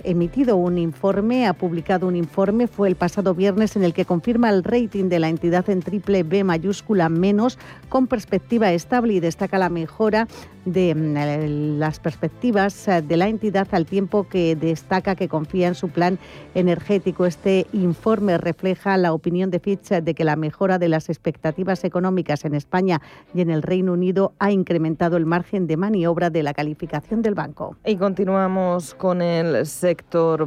emitido 0.07 0.55
un 0.55 0.77
informe, 0.77 1.47
ha 1.47 1.53
publicado 1.53 2.07
un 2.07 2.15
informe, 2.15 2.67
fue 2.67 2.87
el 2.87 2.95
pasado 2.95 3.35
viernes 3.35 3.75
en 3.75 3.83
el 3.83 3.93
que 3.93 4.05
confirma 4.05 4.49
el 4.49 4.63
rating 4.63 5.09
de 5.09 5.19
la 5.19 5.27
entidad 5.27 5.69
en 5.69 5.81
triple 5.81 6.23
B 6.23 6.45
mayúscula 6.45 7.09
menos 7.09 7.59
con 7.89 8.07
perspectiva 8.07 8.71
estable 8.71 9.13
y 9.13 9.19
destaca 9.19 9.57
la 9.57 9.69
mejora 9.69 10.27
de 10.63 10.95
mm, 10.95 11.77
las 11.77 11.99
perspectivas 11.99 12.87
eh, 12.87 13.01
de 13.01 13.17
la 13.17 13.27
entidad 13.27 13.67
al 13.71 13.85
tiempo 13.85 14.27
que 14.29 14.55
destaca 14.55 15.15
que 15.15 15.27
confía 15.27 15.67
en 15.67 15.75
su 15.75 15.89
plan 15.89 16.19
energético. 16.55 17.25
Este 17.25 17.67
informe 17.73 18.37
refleja 18.37 18.97
la 18.97 19.13
opinión 19.13 19.51
de 19.51 19.59
Fitch 19.59 19.89
de 19.89 20.13
que 20.13 20.23
la 20.23 20.35
mejora 20.37 20.79
de 20.79 20.87
las 20.87 21.09
expectativas 21.09 21.83
económicas 21.83 22.45
en 22.45 22.55
España 22.55 23.01
y 23.33 23.41
en 23.41 23.49
el 23.49 23.61
Reino 23.61 23.93
Unido 23.93 24.33
ha 24.39 24.51
incrementado 24.51 25.17
el 25.17 25.25
margen 25.25 25.67
de 25.67 25.75
maniobra 25.75 26.29
de 26.29 26.43
la 26.43 26.53
calificación 26.53 27.21
del 27.21 27.35
banco. 27.35 27.75
Y 27.85 27.97
continuamos 27.97 28.93
con 28.93 29.21
el 29.21 29.65
sector 29.65 29.96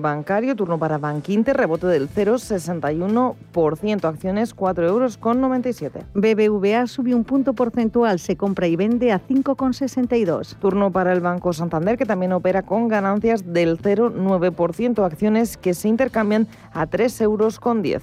bancario. 0.01 0.57
Turno 0.57 0.79
para 0.79 0.99
Bankinter, 0.99 1.57
rebote 1.57 1.87
del 1.87 2.09
0,61%. 2.09 4.05
Acciones 4.05 4.55
4 4.55 4.89
euros 4.89 5.17
con 5.17 5.41
97. 5.41 6.05
BBVA 6.15 6.87
subió 6.87 7.17
un 7.17 7.25
punto 7.25 7.53
porcentual, 7.53 8.19
se 8.19 8.37
compra 8.37 8.67
y 8.67 8.77
vende 8.77 9.13
a 9.13 9.21
5,62. 9.21 10.57
Turno 10.57 10.91
para 10.91 11.13
el 11.13 11.21
Banco 11.21 11.53
Santander, 11.53 11.99
que 11.99 12.07
también 12.07 12.33
opera 12.33 12.63
con 12.63 12.89
ganancias 12.89 13.53
del 13.53 13.79
0,9%. 13.79 15.05
Acciones 15.05 15.57
que 15.57 15.75
se 15.75 15.89
intercambian 15.89 16.47
a 16.73 16.87
3 16.87 17.21
euros 17.23 17.61
con 17.61 17.83
10. 17.83 18.03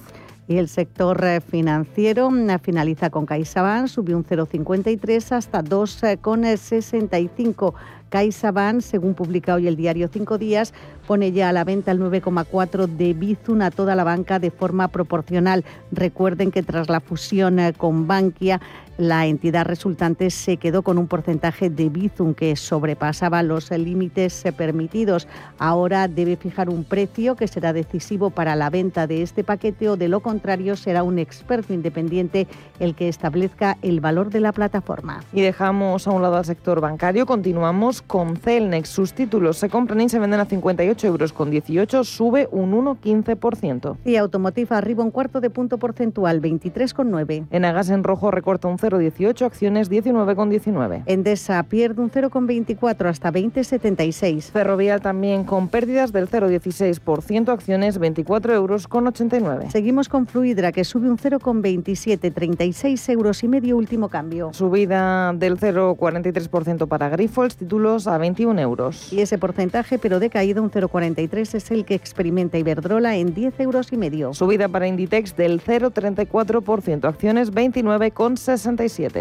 Y 0.49 0.57
el 0.57 0.69
sector 0.69 1.21
eh, 1.25 1.41
financiero 1.41 2.31
mm, 2.31 2.59
finaliza 2.61 3.09
con 3.09 3.25
CaixaBank, 3.25 3.87
subió 3.87 4.15
un 4.15 4.23
0,53 4.23 5.33
hasta 5.33 5.61
2,65. 5.61 7.73
CaixaBank, 8.09 8.81
según 8.81 9.13
publica 9.13 9.55
hoy 9.55 9.67
el 9.67 9.75
diario 9.75 10.07
Cinco 10.07 10.37
Días, 10.37 10.73
pone 11.07 11.31
ya 11.31 11.49
a 11.49 11.53
la 11.53 11.63
venta 11.63 11.91
el 11.91 11.99
9,4 11.99 12.87
de 12.87 13.13
Bizum 13.13 13.61
a 13.61 13.71
toda 13.71 13.95
la 13.95 14.03
banca 14.03 14.39
de 14.39 14.51
forma 14.51 14.87
proporcional. 14.87 15.65
Recuerden 15.91 16.51
que 16.51 16.63
tras 16.63 16.89
la 16.89 16.99
fusión 16.99 17.59
eh, 17.59 17.73
con 17.73 18.07
Bankia, 18.07 18.61
la 18.97 19.27
entidad 19.27 19.65
resultante 19.65 20.29
se 20.31 20.57
quedó 20.57 20.81
con 20.81 20.97
un 20.97 21.07
porcentaje 21.07 21.69
de 21.69 21.89
Bizum 21.89 22.33
que 22.33 22.55
sobrepasaba 22.55 23.43
los 23.43 23.69
límites 23.71 24.43
permitidos. 24.57 25.27
Ahora 25.59 26.07
debe 26.07 26.35
fijar 26.35 26.69
un 26.69 26.83
precio 26.83 27.35
que 27.35 27.47
será 27.47 27.73
decisivo 27.73 28.31
para 28.31 28.55
la 28.55 28.69
venta 28.69 29.07
de 29.07 29.21
este 29.21 29.43
paquete 29.43 29.89
o 29.89 29.97
de 29.97 30.07
lo 30.07 30.21
contrario 30.21 30.75
será 30.75 31.03
un 31.03 31.19
experto 31.19 31.73
independiente 31.73 32.47
el 32.79 32.95
que 32.95 33.07
establezca 33.07 33.77
el 33.81 33.99
valor 33.99 34.29
de 34.29 34.39
la 34.39 34.51
plataforma. 34.51 35.23
Y 35.31 35.41
dejamos 35.41 36.07
a 36.07 36.11
un 36.11 36.21
lado 36.21 36.37
al 36.37 36.45
sector 36.45 36.81
bancario, 36.81 37.25
continuamos 37.25 38.01
con 38.01 38.35
Celnex. 38.37 38.89
Sus 38.89 39.13
títulos 39.13 39.57
se 39.57 39.69
compran 39.69 40.01
y 40.01 40.09
se 40.09 40.19
venden 40.19 40.39
a 40.39 40.45
58 40.45 41.07
euros 41.07 41.33
con 41.33 41.51
18, 41.51 42.03
sube 42.03 42.47
un 42.51 42.71
1,15%. 42.73 43.97
Y 44.05 44.15
Automotive 44.15 44.75
arriba 44.75 45.03
un 45.03 45.11
cuarto 45.11 45.39
de 45.39 45.49
punto 45.49 45.77
porcentual, 45.77 46.41
23,9. 46.41 47.47
En 47.51 47.65
Agas 47.65 47.89
en 47.89 48.03
rojo 48.03 48.31
recorta 48.31 48.67
un 48.67 48.79
0,18, 48.89 49.45
acciones 49.45 49.91
19,19. 49.91 51.03
Endesa 51.05 51.61
pierde 51.63 52.01
un 52.01 52.11
0,24 52.11 53.05
hasta 53.07 53.31
20,76. 53.31 54.51
Ferrovial 54.51 55.01
también 55.01 55.43
con 55.43 55.67
pérdidas 55.67 56.11
del 56.11 56.29
0,16%, 56.29 57.49
acciones 57.49 57.97
24 57.97 58.53
euros 58.53 58.87
con 58.87 59.07
89. 59.07 59.67
Seguimos 59.71 60.09
con 60.09 60.27
Fluidra 60.27 60.71
que 60.71 60.83
sube 60.83 61.09
un 61.09 61.17
0,27, 61.17 62.33
36 62.33 63.09
euros 63.09 63.43
y 63.43 63.47
medio 63.47 63.77
último 63.77 64.09
cambio. 64.09 64.51
Subida 64.53 65.33
del 65.33 65.57
0,43% 65.57 66.87
para 66.87 67.09
Grifols, 67.09 67.57
títulos 67.57 68.07
a 68.07 68.17
21 68.17 68.59
euros. 68.61 69.11
Y 69.11 69.21
ese 69.21 69.37
porcentaje, 69.37 69.97
pero 69.97 70.19
decaído 70.19 70.63
un 70.63 70.71
0,43, 70.71 71.55
es 71.55 71.71
el 71.71 71.85
que 71.85 71.95
experimenta 71.95 72.57
Iberdrola 72.57 73.15
en 73.15 73.33
10 73.33 73.59
euros 73.59 73.91
y 73.91 73.97
medio. 73.97 74.33
Subida 74.33 74.67
para 74.67 74.87
Inditex 74.87 75.35
del 75.35 75.61
0,34%, 75.61 77.05
acciones 77.05 77.51
29,60 77.53 78.76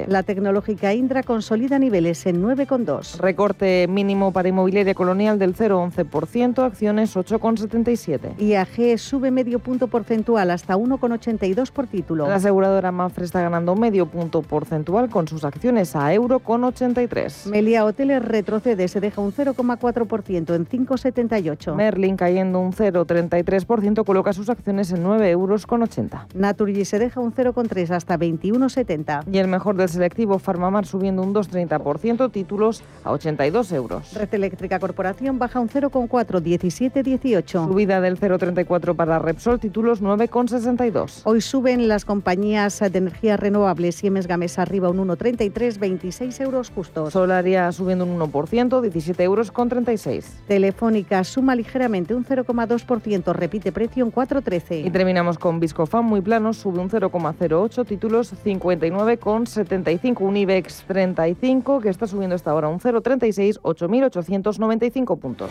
la 0.08 0.22
tecnológica 0.22 0.92
Indra 0.92 1.22
consolida 1.22 1.78
niveles 1.78 2.26
en 2.26 2.42
9,2. 2.42 3.18
Recorte 3.18 3.86
mínimo 3.88 4.32
para 4.32 4.48
inmobiliaria 4.48 4.94
colonial 4.94 5.38
del 5.38 5.56
0,11%, 5.56 6.62
acciones 6.62 7.16
8,77. 7.16 8.38
IAG 8.38 8.98
sube 8.98 9.30
medio 9.30 9.58
punto 9.58 9.86
porcentual 9.86 10.50
hasta 10.50 10.76
1,82 10.76 11.70
por 11.70 11.86
título. 11.86 12.28
La 12.28 12.34
aseguradora 12.34 12.92
Mafre 12.92 13.24
está 13.24 13.40
ganando 13.40 13.74
medio 13.76 14.06
punto 14.06 14.42
porcentual 14.42 15.08
con 15.08 15.26
sus 15.26 15.44
acciones 15.44 15.96
a 15.96 16.12
euro 16.12 16.40
con 16.40 16.62
83. 16.62 17.46
Melia 17.46 17.84
Hoteles 17.84 18.22
retrocede, 18.22 18.88
se 18.88 19.00
deja 19.00 19.20
un 19.22 19.32
0,4% 19.32 20.54
en 20.54 20.68
5,78. 20.68 21.74
Merlin 21.74 22.16
cayendo 22.16 22.60
un 22.60 22.72
0,33% 22.72 24.04
coloca 24.04 24.32
sus 24.32 24.50
acciones 24.50 24.92
en 24.92 25.02
9 25.02 25.30
euros 25.30 25.66
con 25.66 25.82
80. 25.82 26.28
Naturgy 26.34 26.84
se 26.84 26.98
deja 26.98 27.20
un 27.20 27.32
0,3 27.32 27.90
hasta 27.90 28.18
21,70. 28.18 29.24
El 29.46 29.52
mejor 29.52 29.76
del 29.76 29.88
selectivo 29.88 30.40
Farmamar 30.40 30.86
subiendo 30.86 31.22
un 31.22 31.32
2,30%, 31.32 32.32
títulos 32.32 32.82
a 33.04 33.12
82 33.12 33.70
euros. 33.70 34.12
Red 34.12 34.34
Eléctrica 34.34 34.80
Corporación 34.80 35.38
baja 35.38 35.60
un 35.60 35.68
0,4, 35.68 36.08
17,18. 36.42 37.68
Subida 37.68 38.00
del 38.00 38.18
0,34 38.18 38.96
para 38.96 39.20
Repsol, 39.20 39.60
títulos 39.60 40.02
9,62. 40.02 41.20
Hoy 41.22 41.40
suben 41.40 41.86
las 41.86 42.04
compañías 42.04 42.80
de 42.80 42.98
energías 42.98 43.38
renovables, 43.38 43.94
Siemens 43.94 44.26
Gamesa 44.26 44.62
arriba 44.62 44.90
un 44.90 45.06
1,33, 45.06 45.78
26 45.78 46.40
euros 46.40 46.70
justos. 46.70 47.12
Solaria 47.12 47.70
subiendo 47.70 48.04
un 48.04 48.18
1%, 48.18 48.80
17 48.80 49.22
euros 49.22 49.52
con 49.52 49.68
36. 49.68 50.42
Telefónica 50.48 51.22
suma 51.22 51.54
ligeramente 51.54 52.16
un 52.16 52.24
0,2%, 52.24 53.32
repite 53.32 53.70
precio 53.70 54.04
en 54.04 54.12
4,13. 54.12 54.84
Y 54.84 54.90
terminamos 54.90 55.38
con 55.38 55.60
Viscofan 55.60 56.04
muy 56.04 56.20
plano, 56.20 56.52
sube 56.52 56.80
un 56.80 56.90
0,08, 56.90 57.86
títulos 57.86 58.32
59 58.42 59.18
con 59.18 59.35
75, 59.44 60.24
un 60.24 60.36
IBEX 60.36 60.84
35 60.86 61.80
que 61.80 61.90
está 61.90 62.06
subiendo 62.06 62.34
hasta 62.34 62.52
ahora 62.52 62.68
un 62.68 62.80
0,36, 62.80 63.60
8.895 63.60 65.18
puntos. 65.18 65.50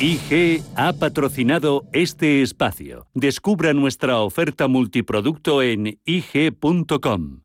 IG 0.00 0.62
ha 0.76 0.92
patrocinado 0.92 1.84
este 1.92 2.42
espacio. 2.42 3.06
Descubra 3.14 3.72
nuestra 3.72 4.18
oferta 4.18 4.68
multiproducto 4.68 5.62
en 5.62 5.98
IG.com. 6.04 7.40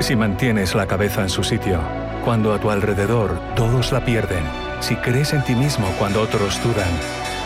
Si 0.00 0.16
mantienes 0.16 0.74
la 0.74 0.88
cabeza 0.88 1.22
en 1.22 1.28
su 1.28 1.44
sitio, 1.44 1.78
cuando 2.24 2.52
a 2.52 2.60
tu 2.60 2.70
alrededor 2.70 3.38
todos 3.54 3.92
la 3.92 4.04
pierden, 4.04 4.42
si 4.80 4.96
crees 4.96 5.32
en 5.34 5.44
ti 5.44 5.54
mismo 5.54 5.86
cuando 5.98 6.20
otros 6.20 6.60
dudan, 6.64 6.90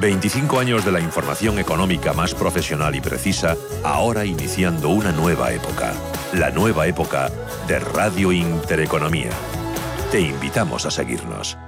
25 0.00 0.60
años 0.60 0.84
de 0.84 0.92
la 0.92 1.00
información 1.00 1.58
económica 1.58 2.12
más 2.12 2.32
profesional 2.32 2.94
y 2.94 3.00
precisa, 3.00 3.56
ahora 3.82 4.24
iniciando 4.24 4.90
una 4.90 5.10
nueva 5.10 5.52
época. 5.52 5.92
La 6.32 6.50
nueva 6.50 6.86
época 6.86 7.30
de 7.66 7.80
Radio 7.80 8.30
Intereconomía. 8.30 9.30
Te 10.12 10.20
invitamos 10.20 10.86
a 10.86 10.90
seguirnos. 10.90 11.58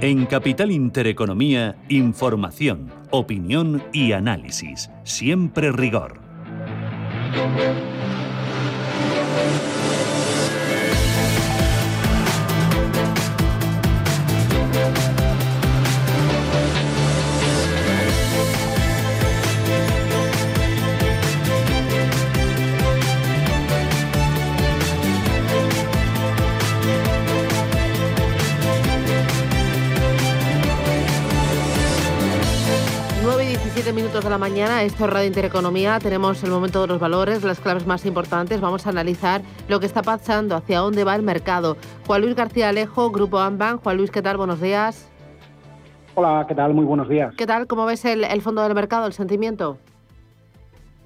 En 0.00 0.26
Capital 0.26 0.70
Intereconomía, 0.70 1.76
información, 1.88 2.92
opinión 3.10 3.82
y 3.92 4.12
análisis. 4.12 4.90
Siempre 5.04 5.72
rigor. 5.72 6.25
Thank 7.36 7.58
you. 7.58 8.25
De 34.26 34.30
la 34.30 34.38
mañana, 34.38 34.82
esto 34.82 35.04
es 35.04 35.10
Radio 35.12 35.28
Intereconomía, 35.28 36.00
tenemos 36.00 36.42
el 36.42 36.50
momento 36.50 36.80
de 36.80 36.88
los 36.88 36.98
valores, 36.98 37.44
las 37.44 37.60
claves 37.60 37.86
más 37.86 38.04
importantes, 38.04 38.60
vamos 38.60 38.84
a 38.84 38.90
analizar 38.90 39.40
lo 39.68 39.78
que 39.78 39.86
está 39.86 40.02
pasando, 40.02 40.56
hacia 40.56 40.80
dónde 40.80 41.04
va 41.04 41.14
el 41.14 41.22
mercado. 41.22 41.76
Juan 42.08 42.22
Luis 42.22 42.34
García 42.34 42.70
Alejo, 42.70 43.12
Grupo 43.12 43.38
Amban. 43.38 43.78
Juan 43.78 43.96
Luis, 43.96 44.10
¿qué 44.10 44.22
tal? 44.22 44.36
Buenos 44.36 44.60
días. 44.60 45.08
Hola, 46.16 46.44
¿qué 46.48 46.56
tal? 46.56 46.74
Muy 46.74 46.84
buenos 46.84 47.08
días. 47.08 47.36
¿Qué 47.36 47.46
tal? 47.46 47.68
¿Cómo 47.68 47.86
ves 47.86 48.04
el, 48.04 48.42
fondo 48.42 48.62
del 48.64 48.74
mercado, 48.74 49.06
el 49.06 49.12
sentimiento? 49.12 49.78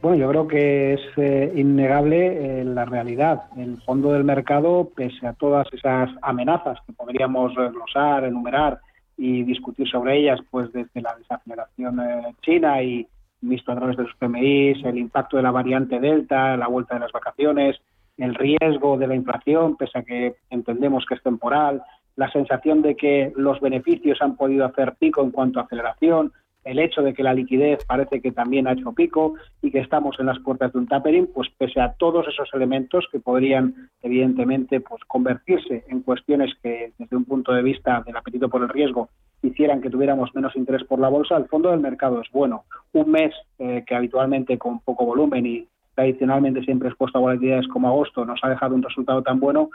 Bueno, 0.00 0.16
yo 0.16 0.28
creo 0.30 0.48
que 0.48 0.94
es 0.94 1.00
eh, 1.18 1.52
innegable 1.56 2.60
eh, 2.60 2.64
la 2.64 2.86
realidad. 2.86 3.42
El 3.58 3.82
fondo 3.82 4.14
del 4.14 4.24
mercado, 4.24 4.88
pese 4.96 5.26
a 5.26 5.34
todas 5.34 5.66
esas 5.74 6.08
amenazas 6.22 6.78
que 6.86 6.94
podríamos 6.94 7.52
glosar, 7.54 8.24
enumerar, 8.24 8.80
y 9.20 9.42
discutir 9.42 9.86
sobre 9.86 10.16
ellas 10.16 10.40
pues 10.50 10.72
desde 10.72 11.02
la 11.02 11.14
desaceleración 11.14 12.00
eh, 12.00 12.34
china 12.40 12.82
y 12.82 13.06
visto 13.42 13.70
a 13.70 13.76
través 13.76 13.98
de 13.98 14.04
los 14.04 14.14
PMIs, 14.14 14.82
el 14.82 14.96
impacto 14.96 15.36
de 15.36 15.42
la 15.42 15.50
variante 15.50 16.00
Delta, 16.00 16.56
la 16.56 16.68
vuelta 16.68 16.94
de 16.94 17.00
las 17.00 17.12
vacaciones, 17.12 17.76
el 18.16 18.34
riesgo 18.34 18.96
de 18.96 19.06
la 19.06 19.14
inflación, 19.14 19.76
pese 19.76 19.98
a 19.98 20.02
que 20.04 20.36
entendemos 20.48 21.04
que 21.04 21.16
es 21.16 21.22
temporal, 21.22 21.82
la 22.16 22.32
sensación 22.32 22.80
de 22.80 22.96
que 22.96 23.30
los 23.36 23.60
beneficios 23.60 24.22
han 24.22 24.36
podido 24.36 24.64
hacer 24.64 24.94
pico 24.98 25.22
en 25.22 25.32
cuanto 25.32 25.60
a 25.60 25.64
aceleración, 25.64 26.32
el 26.64 26.78
hecho 26.78 27.02
de 27.02 27.14
que 27.14 27.22
la 27.22 27.34
liquidez 27.34 27.84
parece 27.86 28.20
que 28.20 28.32
también 28.32 28.66
ha 28.66 28.72
hecho 28.72 28.92
pico 28.92 29.34
y 29.62 29.70
que 29.70 29.80
estamos 29.80 30.18
en 30.18 30.26
las 30.26 30.38
puertas 30.40 30.72
de 30.72 30.78
un 30.78 30.86
tapering, 30.86 31.28
pues 31.32 31.48
pese 31.56 31.80
a 31.80 31.92
todos 31.92 32.26
esos 32.28 32.48
elementos 32.52 33.06
que 33.10 33.20
podrían 33.20 33.90
evidentemente 34.02 34.80
pues 34.80 35.02
convertirse 35.04 35.84
en 35.88 36.02
cuestiones 36.02 36.52
que 36.62 36.92
desde 36.98 37.16
un 37.16 37.24
punto 37.24 37.52
de 37.52 37.62
vista 37.62 38.02
del 38.04 38.16
apetito 38.16 38.48
por 38.48 38.62
el 38.62 38.68
riesgo 38.68 39.08
hicieran 39.42 39.80
que 39.80 39.90
tuviéramos 39.90 40.34
menos 40.34 40.54
interés 40.54 40.84
por 40.84 40.98
la 40.98 41.08
bolsa, 41.08 41.36
el 41.36 41.48
fondo 41.48 41.70
del 41.70 41.80
mercado 41.80 42.20
es 42.20 42.30
bueno. 42.30 42.64
Un 42.92 43.10
mes 43.10 43.34
eh, 43.58 43.84
que 43.86 43.94
habitualmente 43.94 44.58
con 44.58 44.80
poco 44.80 45.06
volumen 45.06 45.46
y 45.46 45.66
tradicionalmente 46.00 46.62
siempre 46.62 46.88
expuesto 46.88 47.18
a 47.18 47.20
volatilidades 47.20 47.68
como 47.68 47.88
agosto 47.88 48.24
nos 48.24 48.40
ha 48.42 48.48
dejado 48.48 48.74
un 48.74 48.82
resultado 48.82 49.22
tan 49.22 49.38
bueno, 49.38 49.68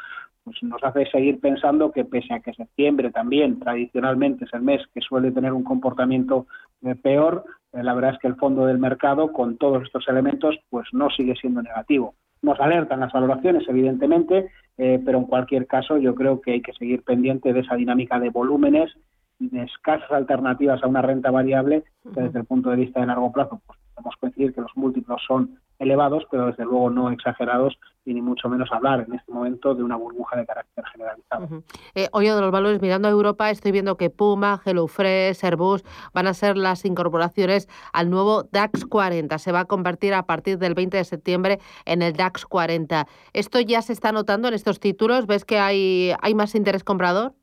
pues 0.44 0.58
nos 0.64 0.84
hace 0.84 1.06
seguir 1.12 1.40
pensando 1.40 1.92
que 1.92 2.04
pese 2.04 2.34
a 2.34 2.40
que 2.40 2.52
septiembre 2.54 3.12
también 3.12 3.60
tradicionalmente 3.60 4.46
es 4.46 4.54
el 4.54 4.62
mes 4.62 4.82
que 4.92 5.02
suele 5.02 5.32
tener 5.32 5.54
un 5.54 5.64
comportamiento 5.64 6.48
eh, 6.84 6.96
peor, 6.96 7.46
eh, 7.74 7.84
la 7.84 7.94
verdad 7.94 8.14
es 8.14 8.20
que 8.20 8.28
el 8.28 8.38
fondo 8.38 8.66
del 8.66 8.80
mercado 8.80 9.32
con 9.32 9.58
todos 9.58 9.84
estos 9.84 10.08
elementos 10.08 10.56
pues 10.72 10.88
no 10.94 11.12
sigue 11.12 11.36
siendo 11.36 11.62
negativo. 11.62 12.16
Nos 12.42 12.60
alertan 12.60 13.02
las 13.02 13.14
valoraciones, 13.14 13.64
evidentemente, 13.68 14.50
eh, 14.80 15.00
pero 15.06 15.20
en 15.20 15.26
cualquier 15.26 15.68
caso 15.68 15.98
yo 15.98 16.16
creo 16.16 16.42
que 16.42 16.54
hay 16.54 16.62
que 16.62 16.74
seguir 16.74 17.04
pendiente 17.04 17.54
de 17.54 17.60
esa 17.60 17.76
dinámica 17.76 18.20
de 18.20 18.32
volúmenes 18.32 18.92
escasas 19.54 20.12
alternativas 20.12 20.84
a 20.84 20.88
una 20.88 21.02
renta 21.02 21.32
variable, 21.32 21.84
que 22.13 22.21
desde 22.21 22.39
el 22.39 22.45
punto 22.45 22.69
de 22.69 22.78
vista 22.78 23.00
de 23.00 23.08
largo 23.08 23.32
plazo 23.32 23.62
pues 23.65 23.80
podemos 23.95 24.15
coincidir 24.19 24.54
que 24.54 24.62
los 24.62 24.71
múltiplos 24.76 25.21
son 25.28 25.60
elevados, 25.80 26.24
pero 26.32 26.48
desde 26.48 26.63
luego 26.63 26.89
no 26.89 27.10
exagerados 27.12 27.78
y 28.06 28.13
ni 28.13 28.21
mucho 28.21 28.48
menos 28.48 28.71
hablar 28.71 29.06
en 29.08 29.15
este 29.15 29.32
momento 29.32 29.74
de 29.74 29.84
una 29.84 29.95
burbuja 29.95 30.38
de 30.38 30.45
carácter 30.45 30.86
generalizado. 30.91 31.63
Eh, 31.95 32.08
oye, 32.13 32.34
de 32.34 32.39
los 32.39 32.52
valores, 32.52 32.82
mirando 32.82 33.08
a 33.08 33.12
Europa, 33.12 33.50
estoy 33.50 33.71
viendo 33.71 33.98
que 33.98 34.10
Puma, 34.10 34.62
HelloFresh, 34.63 35.43
Airbus 35.43 35.84
van 36.13 36.28
a 36.28 36.34
ser 36.34 36.56
las 36.56 36.86
incorporaciones 36.86 37.67
al 37.93 38.10
nuevo 38.10 38.43
DAX 38.43 38.86
40. 38.86 39.38
Se 39.38 39.52
va 39.52 39.62
a 39.62 39.65
convertir 39.65 40.13
a 40.13 40.24
partir 40.24 40.60
del 40.60 40.76
20 40.76 40.98
de 40.98 41.04
septiembre 41.04 41.60
en 41.86 42.02
el 42.02 42.13
DAX 42.13 42.45
40. 42.45 43.08
¿Esto 43.34 43.60
ya 43.60 43.82
se 43.82 43.93
está 43.93 44.12
notando 44.12 44.48
en 44.48 44.54
estos 44.54 44.80
títulos? 44.80 45.26
¿Ves 45.26 45.45
que 45.45 45.60
hay, 45.60 46.13
hay 46.21 46.36
más 46.36 46.56
interés 46.56 46.84
comprador? 46.84 47.34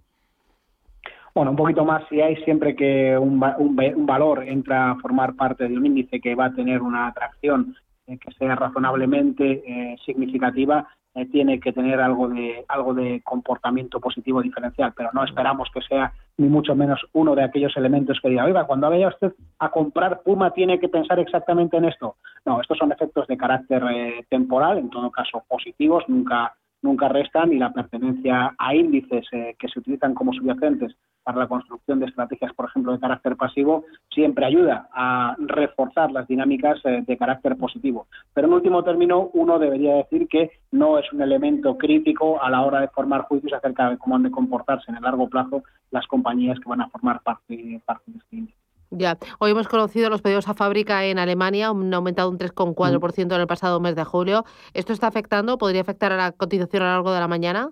Bueno, 1.35 1.53
un 1.53 1.57
poquito 1.57 1.85
más 1.85 2.03
si 2.11 2.21
hay 2.21 2.37
siempre 2.45 2.77
que 2.77 3.16
un, 3.16 3.42
un, 3.59 4.07
valor 4.07 4.45
entra 4.47 4.90
a 4.90 4.97
formar 4.97 5.35
parte 5.35 5.66
de 5.66 5.79
un 5.79 5.87
índice 5.87 6.21
que 6.21 6.35
va 6.35 6.47
a 6.47 6.55
tener 6.55 6.83
una 6.83 7.07
atracción 7.07 7.75
eh, 8.07 8.18
que 8.18 8.33
sea 8.33 8.55
razonablemente 8.55 9.62
eh, 9.66 9.97
significativa, 10.05 10.87
eh, 11.14 11.25
tiene 11.27 11.59
que 11.59 11.73
tener 11.73 12.01
algo 12.01 12.29
de 12.29 12.64
algo 12.68 12.92
de 12.92 13.23
comportamiento 13.25 13.99
positivo 13.99 14.42
diferencial, 14.42 14.92
pero 14.95 15.09
no 15.14 15.25
esperamos 15.25 15.71
que 15.73 15.81
sea 15.81 16.12
ni 16.37 16.49
mucho 16.49 16.75
menos 16.75 17.01
uno 17.12 17.35
de 17.35 17.45
aquellos 17.45 17.75
elementos 17.79 18.18
que 18.21 18.29
diga, 18.29 18.45
oiga, 18.45 18.66
cuando 18.66 18.90
vaya 18.90 19.09
usted 19.09 19.33
a 19.59 19.71
comprar 19.71 20.21
Puma 20.23 20.51
tiene 20.51 20.79
que 20.79 20.90
pensar 20.90 21.18
exactamente 21.18 21.79
en 21.79 21.87
esto. 21.87 22.16
No, 22.45 22.61
estos 22.61 22.77
son 22.77 22.92
efectos 22.92 23.27
de 23.27 23.38
carácter 23.38 23.83
temporal, 24.29 24.79
en 24.79 24.90
todo 24.90 25.11
caso 25.11 25.42
positivos, 25.49 26.05
nunca 26.09 26.55
nunca 26.83 27.09
restan 27.09 27.53
y 27.53 27.59
la 27.59 27.73
pertenencia 27.73 28.55
a 28.59 28.75
índices 28.75 29.27
que 29.31 29.68
se 29.68 29.79
utilizan 29.79 30.14
como 30.14 30.33
subyacentes 30.33 30.95
para 31.23 31.38
la 31.38 31.49
construcción 31.49 32.01
de 32.01 32.07
estrategias, 32.07 32.53
por 32.55 32.68
ejemplo, 32.68 32.92
de 32.92 32.99
carácter 32.99 33.37
pasivo, 33.37 33.85
siempre 34.11 34.45
ayuda 34.45 34.88
a 34.92 35.37
reforzar 35.38 36.11
las 36.11 36.27
dinámicas 36.27 36.81
eh, 36.85 37.03
de 37.07 37.16
carácter 37.16 37.57
positivo. 37.57 38.07
Pero 38.35 38.49
en 38.49 38.55
último 38.55 38.83
término, 38.83 39.31
uno 39.35 39.59
debería 39.59 39.95
decir 39.95 40.27
que 40.29 40.51
no 40.73 40.99
es 40.99 41.12
un 41.12 41.23
elemento 41.23 41.79
crítico 41.79 42.42
a 42.42 42.51
la 42.51 42.62
hora 42.62 42.81
de 42.81 42.88
formar 42.88 43.23
juicios 43.23 43.53
acerca 43.53 43.90
de 43.90 43.99
cómo 43.99 44.16
han 44.16 44.25
de 44.25 44.31
comportarse 44.31 44.90
en 44.90 44.97
el 44.97 45.03
largo 45.03 45.29
plazo 45.29 45.62
las 45.90 46.07
compañías 46.07 46.59
que 46.59 46.68
van 46.68 46.81
a 46.81 46.88
formar 46.88 47.21
parte, 47.23 47.81
parte 47.85 48.11
de 48.11 48.18
este 48.18 48.37
índice. 48.37 48.62
Ya, 48.94 49.16
hoy 49.38 49.52
hemos 49.52 49.68
conocido 49.68 50.11
los 50.11 50.20
pedidos 50.20 50.48
a 50.48 50.55
fábrica 50.55 51.07
en 51.07 51.18
Alemania, 51.18 51.68
han 51.70 51.94
aumentado 51.94 52.28
un 52.28 52.38
3,4% 52.38 53.26
mm. 53.26 53.33
en 53.33 53.40
el 53.40 53.46
pasado 53.46 53.81
mes 53.81 53.96
de 53.96 54.05
julio. 54.05 54.44
¿Esto 54.74 54.92
está 54.92 55.07
afectando? 55.07 55.57
¿Podría 55.57 55.81
afectar 55.81 56.12
a 56.12 56.16
la 56.18 56.33
cotización 56.33 56.83
a 56.83 56.87
lo 56.87 56.92
largo 56.92 57.12
de 57.12 57.20
la 57.20 57.26
mañana? 57.26 57.70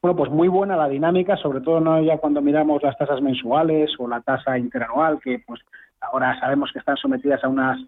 Bueno, 0.00 0.16
pues 0.16 0.30
muy 0.30 0.46
buena 0.46 0.76
la 0.76 0.88
dinámica, 0.88 1.36
sobre 1.36 1.60
todo 1.62 1.80
no 1.80 2.00
ya 2.00 2.18
cuando 2.18 2.40
miramos 2.40 2.80
las 2.84 2.96
tasas 2.96 3.20
mensuales 3.20 3.90
o 3.98 4.06
la 4.06 4.20
tasa 4.20 4.56
interanual, 4.56 5.18
que 5.20 5.42
pues 5.44 5.60
ahora 6.00 6.38
sabemos 6.38 6.70
que 6.72 6.78
están 6.78 6.96
sometidas 6.96 7.42
a 7.42 7.48
unos 7.48 7.84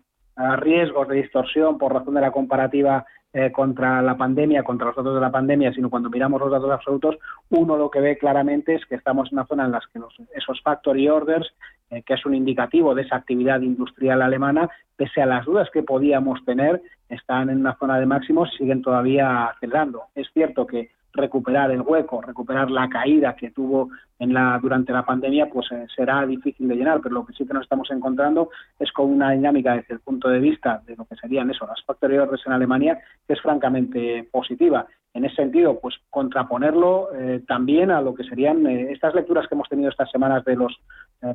riesgos 0.58 1.06
de 1.06 1.22
distorsión 1.22 1.78
por 1.78 1.92
razón 1.92 2.14
de 2.14 2.22
la 2.22 2.32
comparativa 2.32 3.06
eh, 3.36 3.50
contra 3.50 4.00
la 4.00 4.16
pandemia, 4.16 4.62
contra 4.62 4.86
los 4.86 4.94
datos 4.94 5.16
de 5.16 5.20
la 5.20 5.32
pandemia, 5.32 5.72
sino 5.74 5.90
cuando 5.90 6.08
miramos 6.08 6.40
los 6.40 6.52
datos 6.52 6.70
absolutos, 6.70 7.16
uno 7.50 7.76
lo 7.76 7.90
que 7.90 7.98
ve 7.98 8.16
claramente 8.16 8.76
es 8.76 8.86
que 8.86 8.94
estamos 8.94 9.32
en 9.32 9.38
una 9.38 9.46
zona 9.46 9.64
en 9.64 9.72
la 9.72 9.80
que 9.92 9.98
esos 10.36 10.62
factory 10.62 11.08
orders, 11.08 11.52
eh, 11.90 12.02
que 12.02 12.14
es 12.14 12.24
un 12.24 12.36
indicativo 12.36 12.94
de 12.94 13.02
esa 13.02 13.16
actividad 13.16 13.60
industrial 13.60 14.22
alemana, 14.22 14.70
pese 14.94 15.20
a 15.20 15.26
las 15.26 15.44
dudas 15.46 15.68
que 15.72 15.82
podíamos 15.82 16.44
tener, 16.44 16.80
están 17.08 17.50
en 17.50 17.58
una 17.58 17.76
zona 17.76 17.98
de 17.98 18.06
máximos 18.06 18.50
siguen 18.56 18.82
todavía 18.82 19.46
acelerando. 19.46 20.04
Es 20.14 20.28
cierto 20.32 20.64
que 20.64 20.90
recuperar 21.14 21.70
el 21.70 21.80
hueco, 21.80 22.20
recuperar 22.20 22.70
la 22.70 22.88
caída 22.88 23.36
que 23.36 23.50
tuvo 23.50 23.90
en 24.18 24.34
la, 24.34 24.58
durante 24.60 24.92
la 24.92 25.04
pandemia, 25.04 25.48
pues 25.48 25.70
eh, 25.70 25.86
será 25.94 26.26
difícil 26.26 26.68
de 26.68 26.74
llenar, 26.74 27.00
pero 27.00 27.14
lo 27.14 27.26
que 27.26 27.32
sí 27.32 27.46
que 27.46 27.54
nos 27.54 27.62
estamos 27.62 27.90
encontrando 27.90 28.50
es 28.78 28.90
con 28.92 29.10
una 29.10 29.30
dinámica 29.30 29.74
desde 29.76 29.94
el 29.94 30.00
punto 30.00 30.28
de 30.28 30.40
vista 30.40 30.82
de 30.86 30.96
lo 30.96 31.04
que 31.04 31.16
serían 31.16 31.50
eso, 31.50 31.66
las 31.66 31.82
factory 31.84 32.16
en 32.16 32.52
Alemania, 32.52 32.98
que 33.26 33.34
es 33.34 33.40
francamente 33.40 34.28
positiva. 34.30 34.86
En 35.12 35.24
ese 35.24 35.36
sentido, 35.36 35.78
pues 35.80 35.94
contraponerlo 36.10 37.14
eh, 37.14 37.42
también 37.46 37.92
a 37.92 38.00
lo 38.00 38.14
que 38.14 38.24
serían 38.24 38.66
eh, 38.66 38.90
estas 38.90 39.14
lecturas 39.14 39.46
que 39.46 39.54
hemos 39.54 39.68
tenido 39.68 39.90
estas 39.90 40.10
semanas 40.10 40.44
de 40.44 40.56
los 40.56 40.76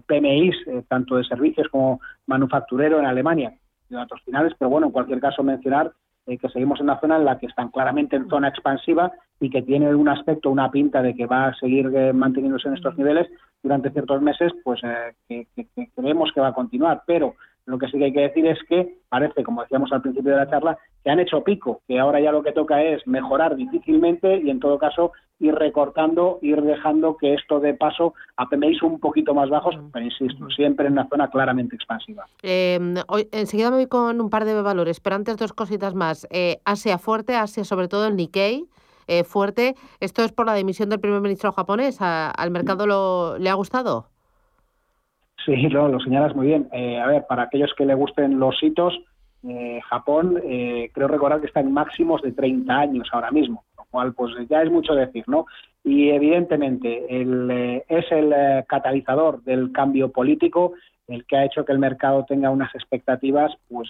PMIs, 0.06 0.56
tanto 0.88 1.16
de 1.16 1.24
servicios 1.24 1.68
como 1.70 2.00
manufacturero 2.28 3.00
en 3.00 3.08
Alemania, 3.08 3.54
de 3.90 3.96
datos 3.96 4.22
finales, 4.24 4.54
pero 4.60 4.70
bueno, 4.70 4.88
en 4.88 4.94
cualquier 4.94 5.20
caso 5.20 5.42
mencionar 5.42 5.92
que 6.28 6.50
seguimos 6.50 6.80
en 6.80 6.84
una 6.84 7.00
zona 7.00 7.18
en 7.18 7.26
la 7.26 7.40
que 7.40 7.48
están 7.48 7.70
claramente 7.70 8.16
en 8.16 8.30
zona 8.30 8.50
expansiva 8.50 9.12
y 9.40 9.50
que 9.50 9.62
tiene 9.62 9.94
un 9.96 10.10
aspecto, 10.10 10.50
una 10.50 10.70
pinta 10.72 11.02
de 11.02 11.16
que 11.16 11.26
va 11.26 11.48
a 11.48 11.56
seguir 11.56 11.92
eh, 11.96 12.14
manteniéndose 12.14 12.68
en 12.68 12.76
estos 12.76 12.98
niveles 12.98 13.28
durante 13.64 13.92
ciertos 13.92 14.22
meses, 14.22 14.52
pues 14.64 14.82
eh, 14.84 15.46
que, 15.56 15.68
creemos 15.96 16.32
que 16.34 16.42
va 16.42 16.50
a 16.50 16.54
continuar. 16.54 17.04
Pero 17.06 17.36
lo 17.66 17.78
que 17.78 17.88
sí 17.88 17.98
que 17.98 18.06
hay 18.06 18.14
que 18.14 18.22
decir 18.22 18.46
es 18.48 18.60
que 18.68 18.96
parece, 19.10 19.44
como 19.44 19.62
decíamos 19.62 19.92
al 19.92 20.02
principio 20.02 20.32
de 20.32 20.38
la 20.38 20.50
charla, 20.50 20.78
que 21.04 21.10
han 21.10 21.20
hecho 21.20 21.44
pico, 21.44 21.82
que 21.88 22.00
ahora 22.00 22.20
ya 22.20 22.32
lo 22.32 22.44
que 22.44 22.52
toca 22.52 22.82
es 22.82 23.06
mejorar 23.08 23.56
difícilmente 23.56 24.42
y 24.44 24.50
en 24.50 24.60
todo 24.60 24.78
caso 24.78 25.12
ir 25.40 25.56
recortando, 25.56 26.40
ir 26.42 26.62
dejando 26.62 27.16
que 27.16 27.34
esto 27.34 27.60
de 27.60 27.74
paso 27.74 28.14
a 28.36 28.48
PMIs 28.48 28.82
un 28.84 29.00
poquito 29.00 29.34
más 29.34 29.50
bajos, 29.50 29.76
pero 29.94 30.04
insisto, 30.04 30.50
siempre 30.50 30.88
en 30.88 30.94
una 30.94 31.08
zona 31.08 31.30
claramente 31.30 31.76
expansiva. 31.76 32.26
Em, 32.42 32.96
hoy, 33.08 33.30
enseguida 33.32 33.70
me 33.70 33.78
voy 33.78 33.88
con 33.88 34.20
un 34.20 34.30
par 34.30 34.44
de 34.44 34.62
valores, 34.62 35.00
pero 35.00 35.16
antes 35.16 35.38
dos 35.38 35.54
cositas 35.54 35.96
más. 35.96 36.28
Eh, 36.30 36.60
Asia 36.66 36.98
fuerte, 36.98 37.36
Asia 37.36 37.64
sobre 37.64 37.88
todo 37.88 38.08
el 38.08 38.18
Nikkei. 38.18 38.66
Eh, 39.12 39.24
fuerte. 39.24 39.74
¿Esto 40.00 40.24
es 40.24 40.32
por 40.32 40.46
la 40.46 40.54
dimisión 40.54 40.90
del 40.90 41.00
primer 41.00 41.20
ministro 41.20 41.52
japonés? 41.52 41.98
¿Al 42.00 42.52
mercado 42.52 42.86
lo, 42.86 43.40
le 43.40 43.50
ha 43.50 43.56
gustado? 43.56 44.06
Sí, 45.44 45.56
lo, 45.70 45.88
lo 45.88 46.00
señalas 46.00 46.36
muy 46.36 46.46
bien. 46.46 46.70
Eh, 46.72 47.00
a 47.00 47.08
ver, 47.08 47.26
para 47.28 47.44
aquellos 47.44 47.74
que 47.76 47.86
le 47.86 47.96
gusten 47.96 48.40
los 48.40 48.62
hitos, 48.62 48.94
eh, 49.48 49.80
Japón 49.90 50.42
eh, 50.44 50.92
creo 50.94 51.08
recordar 51.08 51.40
que 51.40 51.48
está 51.48 51.62
en 51.62 51.72
máximos 51.72 52.22
de 52.22 52.34
30 52.34 52.78
años 52.78 53.08
ahora 53.12 53.32
mismo, 53.32 53.64
lo 53.78 53.86
cual 53.90 54.14
pues 54.14 54.34
ya 54.50 54.62
es 54.62 54.70
mucho 54.70 54.94
decir, 54.94 55.24
¿no? 55.28 55.46
Y 55.84 56.10
evidentemente 56.10 57.06
eh, 57.10 57.86
es 57.88 58.12
el 58.12 58.34
catalizador 58.68 59.42
del 59.44 59.72
cambio 59.72 60.12
político 60.12 60.74
el 61.08 61.26
que 61.26 61.38
ha 61.38 61.46
hecho 61.46 61.66
que 61.66 61.72
el 61.72 61.80
mercado 61.80 62.26
tenga 62.28 62.52
unas 62.52 62.76
expectativas 62.76 63.52
pues 63.70 63.90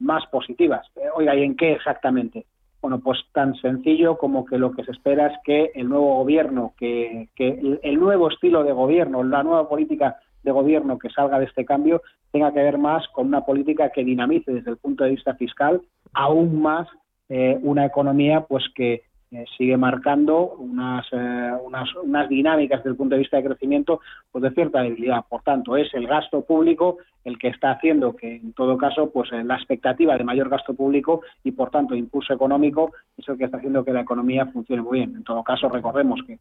más 0.00 0.26
positivas. 0.26 0.84
oiga, 1.14 1.36
¿y 1.36 1.44
en 1.44 1.56
qué 1.56 1.72
exactamente? 1.72 2.46
Bueno, 2.84 3.00
pues 3.00 3.18
tan 3.32 3.54
sencillo 3.54 4.18
como 4.18 4.44
que 4.44 4.58
lo 4.58 4.72
que 4.72 4.84
se 4.84 4.90
espera 4.90 5.28
es 5.28 5.38
que 5.42 5.70
el 5.74 5.88
nuevo 5.88 6.16
gobierno, 6.18 6.74
que, 6.76 7.30
que 7.34 7.78
el 7.82 7.98
nuevo 7.98 8.28
estilo 8.28 8.62
de 8.62 8.72
gobierno, 8.72 9.24
la 9.24 9.42
nueva 9.42 9.70
política 9.70 10.18
de 10.42 10.50
gobierno 10.50 10.98
que 10.98 11.08
salga 11.08 11.38
de 11.38 11.46
este 11.46 11.64
cambio 11.64 12.02
tenga 12.30 12.52
que 12.52 12.60
ver 12.60 12.76
más 12.76 13.08
con 13.08 13.28
una 13.28 13.40
política 13.40 13.88
que 13.88 14.04
dinamice 14.04 14.52
desde 14.52 14.70
el 14.70 14.76
punto 14.76 15.02
de 15.02 15.12
vista 15.12 15.34
fiscal 15.34 15.80
aún 16.12 16.60
más 16.60 16.86
eh, 17.30 17.58
una 17.62 17.86
economía 17.86 18.42
pues 18.42 18.64
que 18.74 19.04
eh, 19.34 19.44
sigue 19.58 19.76
marcando 19.76 20.54
unas, 20.58 21.04
eh, 21.12 21.52
unas, 21.64 21.92
unas, 21.96 22.28
dinámicas 22.28 22.78
desde 22.78 22.90
el 22.90 22.96
punto 22.96 23.16
de 23.16 23.20
vista 23.20 23.36
de 23.36 23.44
crecimiento 23.44 24.00
pues 24.30 24.42
de 24.42 24.52
cierta 24.52 24.82
debilidad. 24.82 25.24
Por 25.28 25.42
tanto, 25.42 25.76
es 25.76 25.92
el 25.94 26.06
gasto 26.06 26.44
público 26.44 26.98
el 27.24 27.36
que 27.38 27.48
está 27.48 27.72
haciendo 27.72 28.14
que, 28.14 28.36
en 28.36 28.52
todo 28.52 28.76
caso, 28.78 29.10
pues 29.10 29.30
la 29.32 29.56
expectativa 29.56 30.16
de 30.16 30.22
mayor 30.22 30.48
gasto 30.48 30.74
público 30.74 31.22
y, 31.42 31.50
por 31.50 31.70
tanto, 31.70 31.96
impulso 31.96 32.32
económico 32.32 32.92
es 33.16 33.28
el 33.28 33.36
que 33.36 33.44
está 33.44 33.56
haciendo 33.56 33.84
que 33.84 33.92
la 33.92 34.02
economía 34.02 34.46
funcione 34.46 34.82
muy 34.82 34.98
bien. 34.98 35.16
En 35.16 35.24
todo 35.24 35.42
caso, 35.42 35.68
recordemos 35.68 36.20
que 36.26 36.38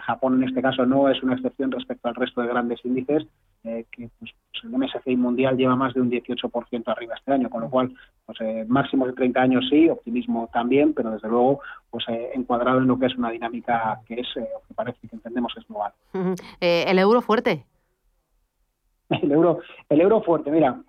Japón 0.00 0.42
en 0.42 0.48
este 0.48 0.62
caso 0.62 0.84
no 0.84 1.08
es 1.08 1.22
una 1.22 1.34
excepción 1.34 1.70
respecto 1.70 2.08
al 2.08 2.14
resto 2.16 2.40
de 2.40 2.48
grandes 2.48 2.84
índices, 2.84 3.26
eh, 3.64 3.84
que 3.92 4.08
pues, 4.18 4.32
el 4.64 4.70
MSCI 4.70 5.16
mundial 5.16 5.56
lleva 5.56 5.76
más 5.76 5.94
de 5.94 6.00
un 6.00 6.10
18% 6.10 6.82
arriba 6.86 7.14
este 7.14 7.32
año, 7.32 7.48
con 7.48 7.60
lo 7.62 7.70
cual, 7.70 7.94
pues 8.24 8.40
eh, 8.40 8.64
máximo 8.68 9.06
de 9.06 9.12
30 9.12 9.40
años 9.40 9.64
sí, 9.70 9.88
optimismo 9.88 10.48
también, 10.52 10.92
pero 10.92 11.12
desde 11.12 11.28
luego, 11.28 11.60
pues 11.90 12.04
eh, 12.08 12.30
encuadrado 12.34 12.78
en 12.78 12.88
lo 12.88 12.98
que 12.98 13.06
es 13.06 13.16
una 13.16 13.30
dinámica 13.30 14.00
que 14.06 14.14
es, 14.14 14.28
que 14.34 14.74
parece 14.74 15.06
que 15.06 15.16
entendemos 15.16 15.52
es 15.56 15.66
global. 15.68 15.92
¿El 16.60 16.98
euro 16.98 17.22
fuerte? 17.22 17.64
El 19.08 19.30
euro, 19.30 19.60
el 19.88 20.00
euro 20.00 20.20
fuerte, 20.20 20.50
mira, 20.50 20.80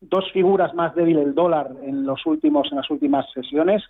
dos 0.00 0.24
figuras 0.32 0.74
más 0.74 0.94
débiles 0.94 1.26
el 1.26 1.34
dólar 1.34 1.70
en 1.82 2.06
los 2.06 2.24
últimos, 2.24 2.68
en 2.70 2.78
las 2.78 2.90
últimas 2.90 3.30
sesiones, 3.32 3.82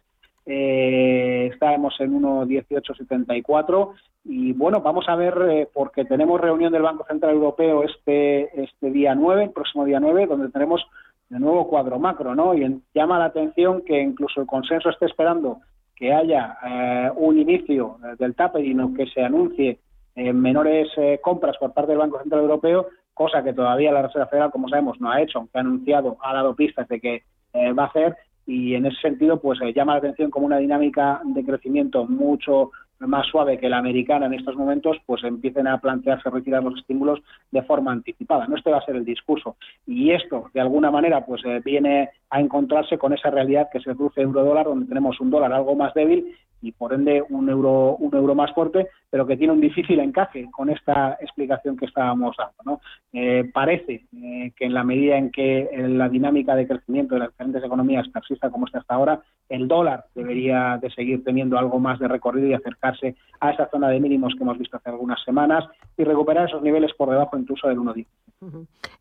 eh, 0.44 1.50
estábamos 1.52 1.94
en 2.00 2.20
1.1874 2.20 3.92
y 4.24 4.52
bueno, 4.52 4.80
vamos 4.80 5.08
a 5.08 5.14
ver 5.14 5.34
eh, 5.48 5.68
porque 5.72 6.04
tenemos 6.04 6.40
reunión 6.40 6.72
del 6.72 6.82
Banco 6.82 7.04
Central 7.04 7.34
Europeo 7.34 7.84
este, 7.84 8.60
este 8.60 8.90
día 8.90 9.14
9, 9.14 9.44
el 9.44 9.50
próximo 9.50 9.84
día 9.84 10.00
9, 10.00 10.26
donde 10.26 10.48
tenemos 10.48 10.84
de 11.28 11.38
nuevo 11.38 11.68
cuadro 11.68 11.98
macro, 11.98 12.34
¿no? 12.34 12.54
Y 12.54 12.82
llama 12.92 13.18
la 13.18 13.26
atención 13.26 13.82
que 13.82 14.00
incluso 14.00 14.40
el 14.40 14.46
consenso 14.46 14.90
esté 14.90 15.06
esperando 15.06 15.60
que 15.94 16.12
haya 16.12 16.58
eh, 16.64 17.10
un 17.16 17.38
inicio 17.38 17.98
del 18.18 18.34
tapering 18.34 18.80
o 18.80 18.94
que 18.94 19.06
se 19.06 19.22
anuncie 19.22 19.78
menores 20.14 20.88
compras 21.22 21.56
por 21.56 21.72
parte 21.72 21.92
del 21.92 22.00
Banco 22.00 22.20
Central 22.20 22.42
Europeo, 22.42 22.88
cosa 23.14 23.42
que 23.42 23.54
todavía 23.54 23.92
la 23.92 24.02
Reserva 24.02 24.26
Federal, 24.26 24.50
como 24.50 24.68
sabemos, 24.68 25.00
no 25.00 25.10
ha 25.10 25.22
hecho, 25.22 25.38
aunque 25.38 25.56
ha 25.56 25.62
anunciado, 25.62 26.18
ha 26.20 26.34
dado 26.34 26.54
pistas 26.54 26.86
de 26.88 27.00
que 27.00 27.22
va 27.54 27.84
a 27.84 27.86
hacer, 27.86 28.14
y 28.46 28.74
en 28.74 28.86
ese 28.86 29.00
sentido 29.00 29.40
pues 29.40 29.60
eh, 29.62 29.72
llama 29.72 29.92
la 29.92 29.98
atención 29.98 30.30
como 30.30 30.46
una 30.46 30.58
dinámica 30.58 31.20
de 31.24 31.44
crecimiento 31.44 32.04
mucho 32.06 32.70
más 33.06 33.26
suave 33.26 33.58
que 33.58 33.68
la 33.68 33.78
americana 33.78 34.26
en 34.26 34.34
estos 34.34 34.56
momentos, 34.56 34.96
pues 35.06 35.24
empiecen 35.24 35.66
a 35.66 35.78
plantearse 35.78 36.30
retirar 36.30 36.62
los 36.62 36.78
estímulos 36.78 37.20
de 37.50 37.62
forma 37.62 37.92
anticipada. 37.92 38.46
No 38.46 38.56
este 38.56 38.70
va 38.70 38.78
a 38.78 38.84
ser 38.84 38.96
el 38.96 39.04
discurso. 39.04 39.56
Y 39.86 40.12
esto, 40.12 40.50
de 40.54 40.60
alguna 40.60 40.90
manera, 40.90 41.24
pues 41.24 41.42
eh, 41.44 41.60
viene 41.64 42.10
a 42.30 42.40
encontrarse 42.40 42.98
con 42.98 43.12
esa 43.12 43.30
realidad 43.30 43.68
que 43.72 43.78
el 43.78 43.96
cruce 43.96 44.22
euro-dólar, 44.22 44.66
donde 44.66 44.86
tenemos 44.86 45.20
un 45.20 45.30
dólar 45.30 45.52
algo 45.52 45.74
más 45.74 45.92
débil 45.94 46.34
y 46.62 46.72
por 46.72 46.94
ende 46.94 47.22
un 47.28 47.48
euro, 47.50 47.96
un 47.96 48.14
euro 48.14 48.34
más 48.34 48.52
fuerte, 48.54 48.88
pero 49.10 49.26
que 49.26 49.36
tiene 49.36 49.52
un 49.52 49.60
difícil 49.60 50.00
encaje 50.00 50.48
con 50.50 50.70
esta 50.70 51.18
explicación 51.20 51.76
que 51.76 51.86
estábamos 51.86 52.36
dando. 52.38 52.54
¿no? 52.64 52.80
Eh, 53.12 53.50
parece 53.52 54.04
eh, 54.16 54.52
que 54.56 54.64
en 54.64 54.74
la 54.74 54.84
medida 54.84 55.18
en 55.18 55.30
que 55.30 55.68
la 55.76 56.08
dinámica 56.08 56.54
de 56.54 56.66
crecimiento 56.66 57.14
de 57.14 57.20
las 57.20 57.30
diferentes 57.30 57.64
economías 57.64 58.08
persista 58.08 58.48
como 58.48 58.66
está 58.66 58.78
hasta 58.78 58.94
ahora, 58.94 59.20
el 59.48 59.68
dólar 59.68 60.06
debería 60.14 60.78
de 60.80 60.90
seguir 60.90 61.24
teniendo 61.24 61.58
algo 61.58 61.78
más 61.78 61.98
de 61.98 62.08
recorrido 62.08 62.46
y 62.46 62.54
acercarse 62.54 63.16
a 63.40 63.50
esa 63.50 63.68
zona 63.68 63.88
de 63.88 64.00
mínimos 64.00 64.34
que 64.34 64.44
hemos 64.44 64.56
visto 64.56 64.76
hace 64.76 64.90
algunas 64.90 65.22
semanas 65.24 65.64
y 65.96 66.04
recuperar 66.04 66.48
esos 66.48 66.62
niveles 66.62 66.92
por 66.94 67.10
debajo 67.10 67.36
incluso 67.36 67.68
del 67.68 67.78
1,10. 67.78 68.06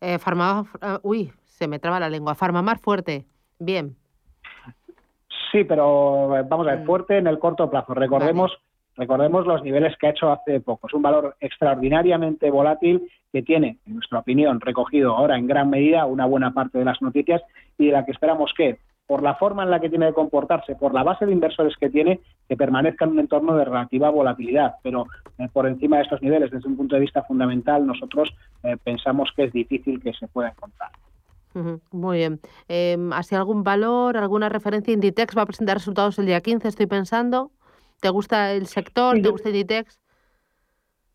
Eh, 0.00 0.18
uy, 1.02 1.32
se 1.46 1.68
me 1.68 1.78
traba 1.78 2.00
la 2.00 2.10
lengua. 2.10 2.34
Farmamar 2.34 2.78
fuerte. 2.78 3.24
Bien. 3.58 3.96
Sí, 5.52 5.64
pero 5.64 6.36
eh, 6.36 6.44
vamos 6.48 6.66
a 6.66 6.70
ver, 6.70 6.80
mm. 6.80 6.86
fuerte 6.86 7.18
en 7.18 7.26
el 7.26 7.38
corto 7.38 7.70
plazo. 7.70 7.92
Recordemos, 7.92 8.58
recordemos 8.96 9.46
los 9.46 9.62
niveles 9.62 9.94
que 9.98 10.06
ha 10.06 10.10
hecho 10.10 10.32
hace 10.32 10.60
poco. 10.60 10.88
Es 10.88 10.94
un 10.94 11.02
valor 11.02 11.36
extraordinariamente 11.40 12.50
volátil 12.50 13.06
que 13.30 13.42
tiene, 13.42 13.78
en 13.86 13.94
nuestra 13.94 14.20
opinión, 14.20 14.60
recogido 14.60 15.14
ahora 15.14 15.36
en 15.36 15.46
gran 15.46 15.68
medida 15.68 16.06
una 16.06 16.24
buena 16.24 16.54
parte 16.54 16.78
de 16.78 16.86
las 16.86 17.00
noticias 17.02 17.42
y 17.76 17.86
de 17.86 17.92
la 17.92 18.06
que 18.06 18.12
esperamos 18.12 18.52
que, 18.56 18.78
por 19.06 19.22
la 19.22 19.34
forma 19.34 19.62
en 19.62 19.70
la 19.70 19.80
que 19.80 19.90
tiene 19.90 20.06
de 20.06 20.14
comportarse, 20.14 20.74
por 20.74 20.94
la 20.94 21.02
base 21.02 21.26
de 21.26 21.32
inversores 21.32 21.76
que 21.76 21.90
tiene, 21.90 22.20
que 22.48 22.56
permanezca 22.56 23.04
en 23.04 23.10
un 23.10 23.20
entorno 23.20 23.54
de 23.54 23.66
relativa 23.66 24.08
volatilidad. 24.08 24.76
Pero 24.82 25.06
eh, 25.38 25.48
por 25.52 25.66
encima 25.66 25.98
de 25.98 26.04
estos 26.04 26.22
niveles, 26.22 26.50
desde 26.50 26.68
un 26.68 26.78
punto 26.78 26.94
de 26.94 27.02
vista 27.02 27.22
fundamental, 27.24 27.86
nosotros 27.86 28.34
eh, 28.62 28.78
pensamos 28.82 29.30
que 29.36 29.44
es 29.44 29.52
difícil 29.52 30.02
que 30.02 30.14
se 30.14 30.28
pueda 30.28 30.48
encontrar. 30.48 30.92
Muy 31.90 32.18
bien. 32.18 32.40
Eh, 32.68 32.96
¿Así 33.12 33.34
algún 33.34 33.62
valor, 33.62 34.16
alguna 34.16 34.48
referencia? 34.48 34.92
Inditex 34.92 35.36
va 35.36 35.42
a 35.42 35.46
presentar 35.46 35.76
resultados 35.76 36.18
el 36.18 36.26
día 36.26 36.40
15, 36.40 36.68
estoy 36.68 36.86
pensando. 36.86 37.50
¿Te 38.00 38.08
gusta 38.08 38.52
el 38.52 38.66
sector? 38.66 39.20
¿Te 39.20 39.28
gusta 39.28 39.48
Inditex? 39.48 40.02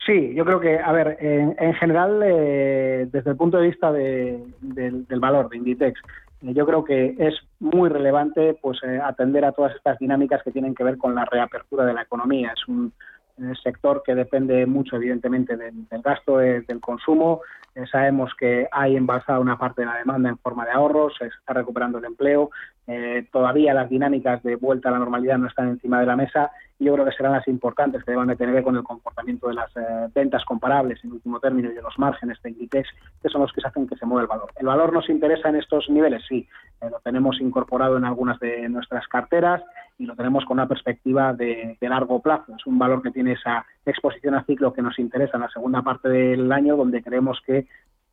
Sí, 0.08 0.34
yo 0.34 0.46
creo 0.46 0.62
que, 0.62 0.80
a 0.80 0.92
ver, 0.94 1.18
en, 1.20 1.74
general, 1.74 2.22
eh, 2.24 3.10
desde 3.12 3.32
el 3.32 3.36
punto 3.36 3.58
de 3.58 3.68
vista 3.68 3.92
del, 3.92 4.54
valor 5.20 5.50
de 5.50 5.58
Inditex, 5.58 6.00
eh, 6.44 6.54
yo 6.54 6.66
creo 6.66 6.86
que 6.86 7.16
es 7.20 7.36
muy 7.60 7.90
relevante 7.90 8.58
pues 8.62 8.80
eh, 8.84 9.02
atender 9.04 9.44
a 9.44 9.52
todas 9.52 9.76
estas 9.76 10.00
dinámicas 10.00 10.42
que 10.44 10.52
tienen 10.52 10.76
que 10.76 10.86
ver 10.86 10.98
con 10.98 11.14
la 11.14 11.26
reapertura 11.26 11.84
de 11.84 11.94
la 11.94 12.04
economía. 12.04 12.54
Es 12.56 12.68
un 12.70 12.94
sector 13.64 14.02
que 14.06 14.16
depende 14.16 14.66
mucho, 14.66 14.96
evidentemente, 14.96 15.58
del, 15.58 15.74
gasto, 16.02 16.38
del 16.38 16.80
consumo, 16.80 17.42
eh, 17.42 17.67
sabemos 17.86 18.34
que 18.38 18.68
hay 18.72 18.96
embalsada 18.96 19.40
una 19.40 19.58
parte 19.58 19.82
de 19.82 19.88
la 19.88 19.98
demanda 19.98 20.30
en 20.30 20.38
forma 20.38 20.66
de 20.66 20.72
ahorros, 20.72 21.14
se 21.18 21.28
está 21.28 21.54
recuperando 21.54 22.00
el 22.00 22.06
empleo, 22.06 22.50
eh, 22.88 23.28
todavía 23.32 23.74
las 23.74 23.90
dinámicas 23.90 24.42
de 24.44 24.56
vuelta 24.56 24.90
a 24.90 24.94
la 24.94 25.00
normalidad 25.00 25.38
no 25.38 25.48
están 25.48 25.68
encima 25.68 26.00
de 26.00 26.06
la 26.06 26.16
mesa 26.16 26.52
y 26.80 26.86
yo 26.86 26.94
creo 26.94 27.06
que 27.06 27.12
serán 27.12 27.34
las 27.34 27.48
importantes 27.48 28.04
que 28.04 28.12
deban 28.12 28.28
de 28.28 28.36
tener 28.36 28.64
con 28.64 28.78
el 28.78 28.84
comportamiento 28.84 29.50
de 29.50 29.56
las 29.56 29.70
eh, 29.76 30.10
ventas 30.16 30.46
comparables 30.46 31.04
en 31.04 31.12
último 31.12 31.40
término 31.40 31.70
y 31.70 31.74
de 31.74 31.82
los 31.82 32.00
márgenes 32.00 32.42
de 32.42 32.52
Inditex, 32.52 32.90
que 33.22 33.30
son 33.30 33.42
los 33.42 33.52
que 33.52 33.62
hacen 33.64 33.88
que 33.88 33.98
se 33.98 34.06
mueva 34.06 34.22
el 34.22 34.28
valor. 34.28 34.52
¿El 34.58 34.68
valor 34.68 34.94
nos 34.94 35.10
interesa 35.10 35.50
en 35.50 35.58
estos 35.58 35.90
niveles? 35.90 36.24
Sí, 36.30 36.48
lo 36.82 37.00
tenemos 37.00 37.42
incorporado 37.42 37.98
en 37.98 38.06
algunas 38.06 38.40
de 38.40 38.70
nuestras 38.70 39.08
carteras 39.08 39.62
y 40.00 40.06
lo 40.06 40.16
tenemos 40.16 40.46
con 40.46 40.58
una 40.58 40.68
perspectiva 40.68 41.34
de, 41.34 41.78
largo 41.82 42.22
plazo. 42.22 42.56
Es 42.56 42.66
un 42.68 42.78
valor 42.78 43.02
que 43.02 43.12
tiene 43.12 43.34
esa 43.34 43.66
exposición 43.86 44.36
a 44.36 44.44
ciclo 44.44 44.74
que 44.74 44.82
nos 44.82 45.00
interesa 45.00 45.38
en 45.38 45.42
la 45.42 45.50
segunda 45.50 45.82
parte 45.82 46.10
del 46.10 46.52
año, 46.52 46.78
donde 46.78 47.02
creemos 47.02 47.42
que 47.46 47.66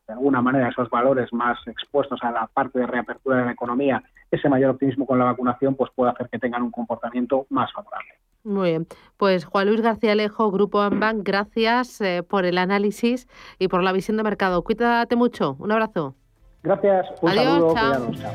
de 0.06 0.12
alguna 0.12 0.42
manera 0.42 0.68
esos 0.68 0.90
valores 0.90 1.32
más 1.32 1.58
expuestos 1.66 2.20
a 2.22 2.30
la 2.30 2.46
parte 2.46 2.78
de 2.78 2.86
reapertura 2.86 3.38
de 3.38 3.46
la 3.46 3.52
economía, 3.52 4.02
ese 4.30 4.48
mayor 4.48 4.70
optimismo 4.70 5.06
con 5.06 5.18
la 5.18 5.26
vacunación, 5.26 5.74
pues 5.74 5.90
puede 5.94 6.12
hacer 6.12 6.28
que 6.28 6.38
tengan 6.38 6.62
un 6.62 6.70
comportamiento 6.70 7.46
más 7.50 7.72
favorable. 7.72 8.14
Muy 8.44 8.70
bien. 8.70 8.86
Pues 9.16 9.46
Juan 9.46 9.68
Luis 9.68 9.80
García 9.80 10.12
Alejo, 10.12 10.50
Grupo 10.50 10.80
Ambank, 10.80 11.22
gracias 11.24 12.00
eh, 12.02 12.22
por 12.22 12.44
el 12.44 12.58
análisis 12.58 13.26
y 13.58 13.68
por 13.68 13.82
la 13.82 13.92
visión 13.92 14.18
de 14.18 14.22
mercado. 14.22 14.62
Cuídate 14.62 15.16
mucho. 15.16 15.56
Un 15.58 15.72
abrazo. 15.72 16.14
Gracias. 16.62 17.06
Un 17.22 17.30
Adiós, 17.30 17.74
saludo. 17.74 18.12
chao. 18.12 18.34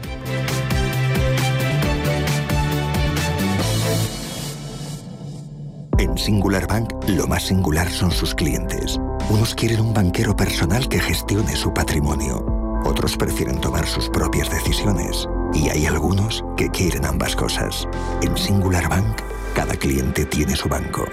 En 5.99 6.17
Singular 6.17 6.65
Bank, 6.67 6.91
lo 7.08 7.27
más 7.27 7.43
singular 7.43 7.88
son 7.88 8.10
sus 8.10 8.34
clientes. 8.34 8.99
Unos 9.30 9.54
quieren 9.54 9.82
un 9.82 9.94
banquero 9.94 10.36
personal 10.36 10.89
que 10.89 11.00
gestione 11.00 11.56
su 11.56 11.72
patrimonio. 11.72 12.44
Otros 12.84 13.15
prefieren 13.15 13.62
tomar 13.62 13.86
sus 13.86 14.10
propias 14.10 14.50
decisiones. 14.50 15.30
Y 15.54 15.70
hay 15.70 15.86
algunos 15.86 16.44
que 16.58 16.70
quieren 16.70 17.06
ambas 17.06 17.36
cosas. 17.36 17.88
En 18.24 18.36
Singular 18.36 18.89
Bank, 18.89 19.22
cada 19.54 19.76
cliente 19.76 20.26
tiene 20.26 20.56
su 20.56 20.68
banco. 20.68 21.06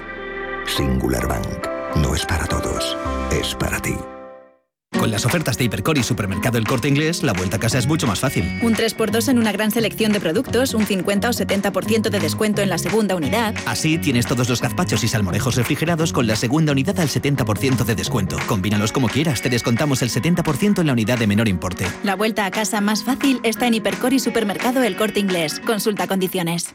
Singular 0.66 1.28
Bank. 1.28 1.68
No 1.96 2.14
es 2.14 2.24
para 2.24 2.46
todos, 2.46 2.96
es 3.30 3.54
para 3.54 3.78
ti. 3.80 3.94
Con 4.98 5.10
las 5.10 5.26
ofertas 5.26 5.58
de 5.58 5.64
Hipercor 5.64 5.98
y 5.98 6.02
Supermercado 6.02 6.58
El 6.58 6.66
Corte 6.66 6.88
Inglés, 6.88 7.22
la 7.22 7.32
vuelta 7.32 7.56
a 7.56 7.60
casa 7.60 7.78
es 7.78 7.86
mucho 7.86 8.06
más 8.06 8.20
fácil. 8.20 8.58
Un 8.62 8.74
3x2 8.74 9.28
en 9.28 9.38
una 9.38 9.52
gran 9.52 9.70
selección 9.70 10.12
de 10.12 10.20
productos, 10.20 10.74
un 10.74 10.86
50 10.86 11.28
o 11.28 11.32
70% 11.32 12.08
de 12.08 12.18
descuento 12.18 12.62
en 12.62 12.70
la 12.70 12.78
segunda 12.78 13.14
unidad. 13.14 13.54
Así 13.66 13.98
tienes 13.98 14.26
todos 14.26 14.48
los 14.48 14.62
gazpachos 14.62 15.04
y 15.04 15.08
salmorejos 15.08 15.56
refrigerados 15.56 16.12
con 16.12 16.26
la 16.26 16.34
segunda 16.34 16.72
unidad 16.72 16.98
al 16.98 17.08
70% 17.08 17.84
de 17.84 17.94
descuento. 17.94 18.38
Combínalos 18.46 18.92
como 18.92 19.08
quieras, 19.08 19.42
te 19.42 19.50
descontamos 19.50 20.02
el 20.02 20.10
70% 20.10 20.80
en 20.80 20.86
la 20.86 20.92
unidad 20.92 21.18
de 21.18 21.26
menor 21.26 21.48
importe. 21.48 21.86
La 22.02 22.16
vuelta 22.16 22.46
a 22.46 22.50
casa 22.50 22.80
más 22.80 23.04
fácil 23.04 23.40
está 23.42 23.66
en 23.66 23.74
Hipercor 23.74 24.12
y 24.12 24.18
Supermercado 24.18 24.82
El 24.82 24.96
Corte 24.96 25.20
Inglés. 25.20 25.60
Consulta 25.64 26.06
condiciones. 26.06 26.74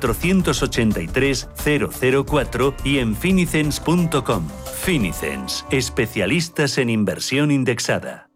483 0.00 1.48
004 2.24 2.74
y 2.84 2.98
en 2.98 3.14
finicens.com. 3.14 4.48
Finicens, 4.82 5.66
especialistas 5.70 6.78
en 6.78 6.90
inversión 6.90 7.50
indexada. 7.50 8.30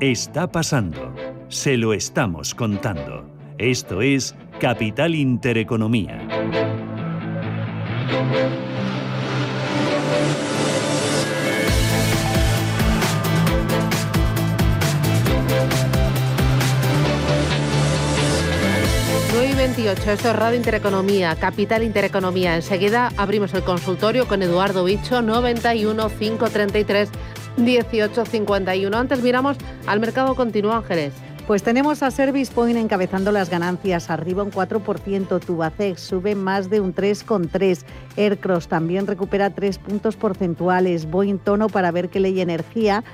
Está 0.00 0.50
pasando. 0.50 1.14
Se 1.48 1.76
lo 1.76 1.92
estamos 1.92 2.54
contando. 2.54 3.28
Esto 3.58 4.02
es 4.02 4.36
Capital 4.60 5.14
Intereconomía. 5.14 6.28
28, 19.74 20.12
esto 20.12 20.30
es 20.30 20.36
Radio 20.36 20.56
Intereconomía, 20.56 21.36
Capital 21.36 21.82
Intereconomía. 21.82 22.56
Enseguida 22.56 23.12
abrimos 23.18 23.52
el 23.52 23.62
consultorio 23.62 24.26
con 24.26 24.42
Eduardo 24.42 24.84
Bicho, 24.84 25.20
91 25.20 26.08
533 26.08 27.10
1851. 27.58 28.96
Antes 28.96 29.22
miramos 29.22 29.58
al 29.86 30.00
mercado 30.00 30.34
continuo, 30.34 30.72
Ángeles. 30.72 31.12
Pues 31.46 31.62
tenemos 31.62 32.02
a 32.02 32.10
Service 32.10 32.50
Point 32.50 32.78
encabezando 32.78 33.30
las 33.30 33.50
ganancias, 33.50 34.08
arriba 34.08 34.42
un 34.42 34.50
4%, 34.50 35.38
Tubacex 35.38 36.00
sube 36.00 36.34
más 36.34 36.70
de 36.70 36.80
un 36.80 36.94
3,3%, 36.94 37.84
Aircross 38.16 38.68
también 38.68 39.06
recupera 39.06 39.50
3 39.50 39.78
puntos 39.80 40.16
porcentuales, 40.16 41.10
Boeing 41.10 41.38
Tono 41.38 41.68
para 41.68 41.90
ver 41.90 42.08
qué 42.08 42.20
ley 42.20 42.40
energía 42.40 43.04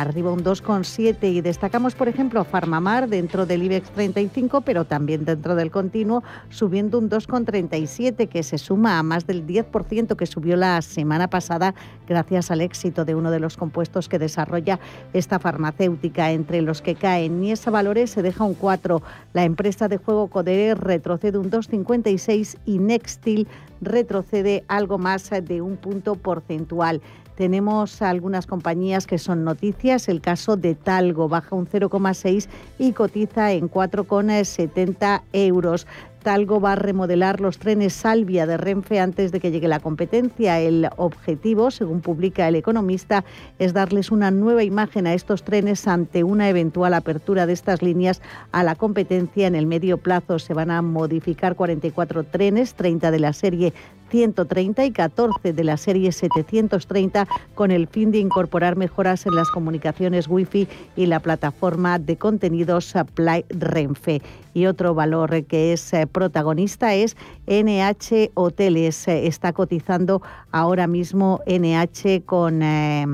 arriba 0.00 0.32
un 0.32 0.42
2,7 0.42 1.32
y 1.32 1.40
destacamos, 1.40 1.94
por 1.94 2.08
ejemplo, 2.08 2.44
Farmamar 2.44 3.08
dentro 3.08 3.46
del 3.46 3.62
IBEX 3.62 3.90
35, 3.90 4.62
pero 4.62 4.84
también 4.84 5.24
dentro 5.24 5.54
del 5.54 5.70
continuo, 5.70 6.22
subiendo 6.50 6.98
un 6.98 7.08
2,37 7.08 8.28
que 8.28 8.42
se 8.42 8.58
suma 8.58 8.98
a 8.98 9.02
más 9.02 9.26
del 9.26 9.46
10% 9.46 10.16
que 10.16 10.26
subió 10.26 10.56
la 10.56 10.82
semana 10.82 11.28
pasada 11.28 11.74
gracias 12.08 12.50
al 12.50 12.60
éxito 12.60 13.04
de 13.04 13.14
uno 13.14 13.30
de 13.30 13.40
los 13.40 13.56
compuestos 13.56 14.08
que 14.08 14.18
desarrolla 14.18 14.78
esta 15.12 15.38
farmacéutica. 15.38 16.32
Entre 16.32 16.62
los 16.62 16.82
que 16.82 16.94
caen 16.94 17.40
Niesa 17.40 17.70
Valores 17.70 18.10
se 18.10 18.22
deja 18.22 18.44
un 18.44 18.54
4, 18.54 19.02
la 19.32 19.44
empresa 19.44 19.88
de 19.88 19.98
juego 19.98 20.28
Codere 20.28 20.74
retrocede 20.74 21.38
un 21.38 21.50
2,56 21.50 22.58
y 22.66 22.78
Nextil 22.78 23.48
retrocede 23.80 24.64
algo 24.68 24.98
más 24.98 25.30
de 25.30 25.60
un 25.60 25.76
punto 25.76 26.14
porcentual. 26.16 27.00
Tenemos 27.34 28.02
algunas 28.02 28.46
compañías 28.46 29.06
que 29.06 29.18
son 29.18 29.44
noticias. 29.44 30.08
El 30.08 30.20
caso 30.20 30.56
de 30.56 30.74
Talgo 30.74 31.28
baja 31.28 31.56
un 31.56 31.66
0,6 31.66 32.48
y 32.78 32.92
cotiza 32.92 33.52
en 33.52 33.70
4,70 33.70 35.22
euros. 35.32 35.86
Talgo 36.24 36.58
va 36.58 36.72
a 36.72 36.76
remodelar 36.76 37.40
los 37.40 37.58
trenes 37.58 37.92
Salvia 37.92 38.46
de 38.46 38.56
Renfe 38.56 38.98
antes 38.98 39.30
de 39.30 39.40
que 39.40 39.50
llegue 39.50 39.68
la 39.68 39.78
competencia. 39.78 40.58
El 40.58 40.88
objetivo, 40.96 41.70
según 41.70 42.00
publica 42.00 42.48
el 42.48 42.56
economista, 42.56 43.24
es 43.58 43.74
darles 43.74 44.10
una 44.10 44.30
nueva 44.30 44.64
imagen 44.64 45.06
a 45.06 45.12
estos 45.12 45.44
trenes 45.44 45.86
ante 45.86 46.24
una 46.24 46.48
eventual 46.48 46.94
apertura 46.94 47.46
de 47.46 47.52
estas 47.52 47.82
líneas 47.82 48.22
a 48.52 48.64
la 48.64 48.74
competencia 48.74 49.46
en 49.46 49.54
el 49.54 49.66
medio 49.66 49.98
plazo. 49.98 50.38
Se 50.38 50.54
van 50.54 50.70
a 50.70 50.80
modificar 50.80 51.56
44 51.56 52.24
trenes, 52.24 52.74
30 52.74 53.10
de 53.10 53.18
la 53.18 53.34
serie 53.34 53.74
130 54.10 54.84
y 54.84 54.92
14 54.92 55.52
de 55.52 55.64
la 55.64 55.76
serie 55.76 56.12
730 56.12 57.26
con 57.54 57.70
el 57.70 57.88
fin 57.88 58.12
de 58.12 58.18
incorporar 58.18 58.76
mejoras 58.76 59.26
en 59.26 59.34
las 59.34 59.50
comunicaciones 59.50 60.28
Wi-Fi 60.28 60.68
y 60.94 61.06
la 61.06 61.20
plataforma 61.20 61.98
de 61.98 62.16
contenidos 62.16 62.84
Supply 62.86 63.44
Renfe. 63.48 64.22
Y 64.52 64.66
otro 64.66 64.94
valor 64.94 65.44
que 65.46 65.72
es 65.72 65.92
eh, 65.92 66.06
protagonista 66.14 66.94
es 66.94 67.18
NH 67.46 68.30
Hoteles. 68.32 69.06
Está 69.08 69.52
cotizando 69.52 70.22
ahora 70.50 70.86
mismo 70.86 71.40
NH 71.46 72.22
con... 72.24 72.62
Eh, 72.62 73.04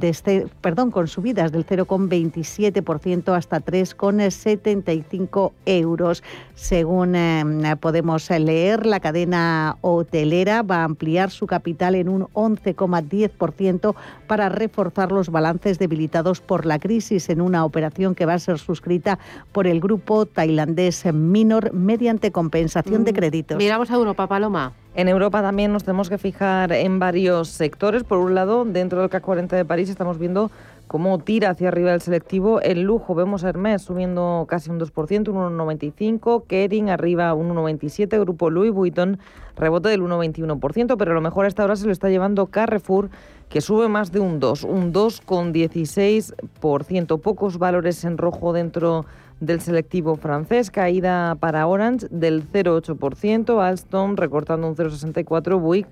este, 0.00 0.46
perdón, 0.60 0.90
con 0.90 1.08
subidas 1.08 1.52
del 1.52 1.66
0,27% 1.66 3.36
hasta 3.36 3.60
3,75 3.60 5.52
euros. 5.66 6.22
Según 6.54 7.14
eh, 7.14 7.76
podemos 7.80 8.30
leer, 8.30 8.86
la 8.86 9.00
cadena 9.00 9.76
hotelera 9.80 10.62
va 10.62 10.78
a 10.78 10.84
ampliar 10.84 11.30
su 11.30 11.46
capital 11.46 11.94
en 11.94 12.08
un 12.08 12.22
11,10% 12.28 13.94
para 14.26 14.48
reforzar 14.48 15.12
los 15.12 15.28
balances 15.30 15.78
debilitados 15.78 16.40
por 16.40 16.66
la 16.66 16.78
crisis 16.78 17.28
en 17.28 17.40
una 17.40 17.64
operación 17.64 18.14
que 18.14 18.26
va 18.26 18.34
a 18.34 18.38
ser 18.38 18.58
suscrita 18.58 19.18
por 19.52 19.66
el 19.66 19.80
grupo 19.80 20.26
tailandés 20.26 21.04
Minor 21.12 21.72
mediante 21.72 22.32
compensación 22.32 23.04
de 23.04 23.12
mm, 23.12 23.16
créditos. 23.16 23.58
Miramos 23.58 23.90
a 23.90 23.94
Europa, 23.94 24.26
Paloma. 24.26 24.72
En 24.94 25.08
Europa 25.08 25.40
también 25.40 25.72
nos 25.72 25.84
tenemos 25.84 26.10
que 26.10 26.18
fijar 26.18 26.70
en 26.70 26.98
varios 26.98 27.48
sectores. 27.48 28.04
Por 28.04 28.18
un 28.18 28.34
lado, 28.34 28.66
dentro 28.66 29.00
del 29.00 29.08
CAC 29.08 29.22
40 29.22 29.56
de 29.56 29.64
París 29.64 29.88
estamos 29.88 30.18
viendo 30.18 30.50
cómo 30.86 31.18
tira 31.18 31.48
hacia 31.48 31.68
arriba 31.68 31.94
el 31.94 32.02
selectivo. 32.02 32.60
El 32.60 32.82
lujo, 32.82 33.14
vemos 33.14 33.42
a 33.42 33.48
Hermès 33.48 33.80
subiendo 33.80 34.44
casi 34.46 34.68
un 34.68 34.78
2%, 34.78 35.30
un 35.30 35.56
1,95%. 35.56 36.44
Kering 36.46 36.90
arriba 36.90 37.32
un 37.32 37.54
1,97%. 37.54 38.20
Grupo 38.20 38.50
Louis 38.50 38.70
Vuitton 38.70 39.18
rebote 39.56 39.88
del 39.88 40.02
1,21%. 40.02 40.96
Pero 40.98 41.14
lo 41.14 41.22
mejor 41.22 41.46
hasta 41.46 41.62
ahora 41.62 41.76
se 41.76 41.86
lo 41.86 41.92
está 41.92 42.10
llevando 42.10 42.48
Carrefour, 42.48 43.08
que 43.48 43.62
sube 43.62 43.88
más 43.88 44.12
de 44.12 44.20
un 44.20 44.42
2%, 44.42 44.68
un 44.68 44.92
2,16%. 44.92 47.18
Pocos 47.18 47.56
valores 47.56 48.04
en 48.04 48.18
rojo 48.18 48.52
dentro 48.52 49.06
del 49.42 49.60
selectivo 49.60 50.14
francés, 50.14 50.70
caída 50.70 51.34
para 51.34 51.66
Orange 51.66 52.06
del 52.10 52.48
0,8%, 52.48 53.60
Alstom 53.60 54.14
recortando 54.14 54.68
un 54.68 54.76
0,64%, 54.76 55.60
Bouygues 55.60 55.90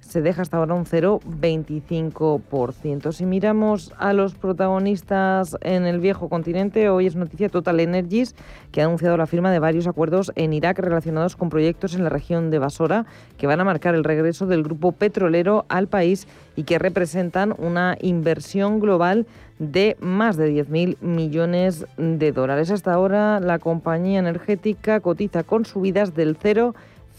se 0.00 0.22
deja 0.22 0.42
hasta 0.42 0.56
ahora 0.56 0.74
un 0.74 0.84
0,25%. 0.84 3.12
Si 3.12 3.26
miramos 3.26 3.92
a 3.98 4.12
los 4.12 4.34
protagonistas 4.34 5.56
en 5.60 5.86
el 5.86 6.00
viejo 6.00 6.28
continente, 6.28 6.88
hoy 6.88 7.06
es 7.06 7.14
noticia 7.16 7.48
Total 7.48 7.78
Energies, 7.80 8.34
que 8.72 8.80
ha 8.80 8.86
anunciado 8.86 9.16
la 9.16 9.26
firma 9.26 9.52
de 9.52 9.58
varios 9.58 9.86
acuerdos 9.86 10.32
en 10.34 10.52
Irak 10.52 10.78
relacionados 10.78 11.36
con 11.36 11.50
proyectos 11.50 11.94
en 11.94 12.04
la 12.04 12.10
región 12.10 12.50
de 12.50 12.58
Basora, 12.58 13.06
que 13.36 13.46
van 13.46 13.60
a 13.60 13.64
marcar 13.64 13.94
el 13.94 14.04
regreso 14.04 14.46
del 14.46 14.62
grupo 14.62 14.92
petrolero 14.92 15.66
al 15.68 15.88
país 15.88 16.26
y 16.56 16.64
que 16.64 16.78
representan 16.78 17.54
una 17.58 17.96
inversión 18.00 18.80
global 18.80 19.26
de 19.58 19.96
más 20.00 20.36
de 20.36 20.52
10.000 20.52 21.00
millones 21.00 21.86
de 21.96 22.32
dólares. 22.32 22.70
Hasta 22.70 22.92
ahora 22.92 23.40
la 23.40 23.58
compañía 23.58 24.20
energética 24.20 25.00
cotiza 25.00 25.42
con 25.42 25.64
subidas 25.64 26.14
del 26.14 26.36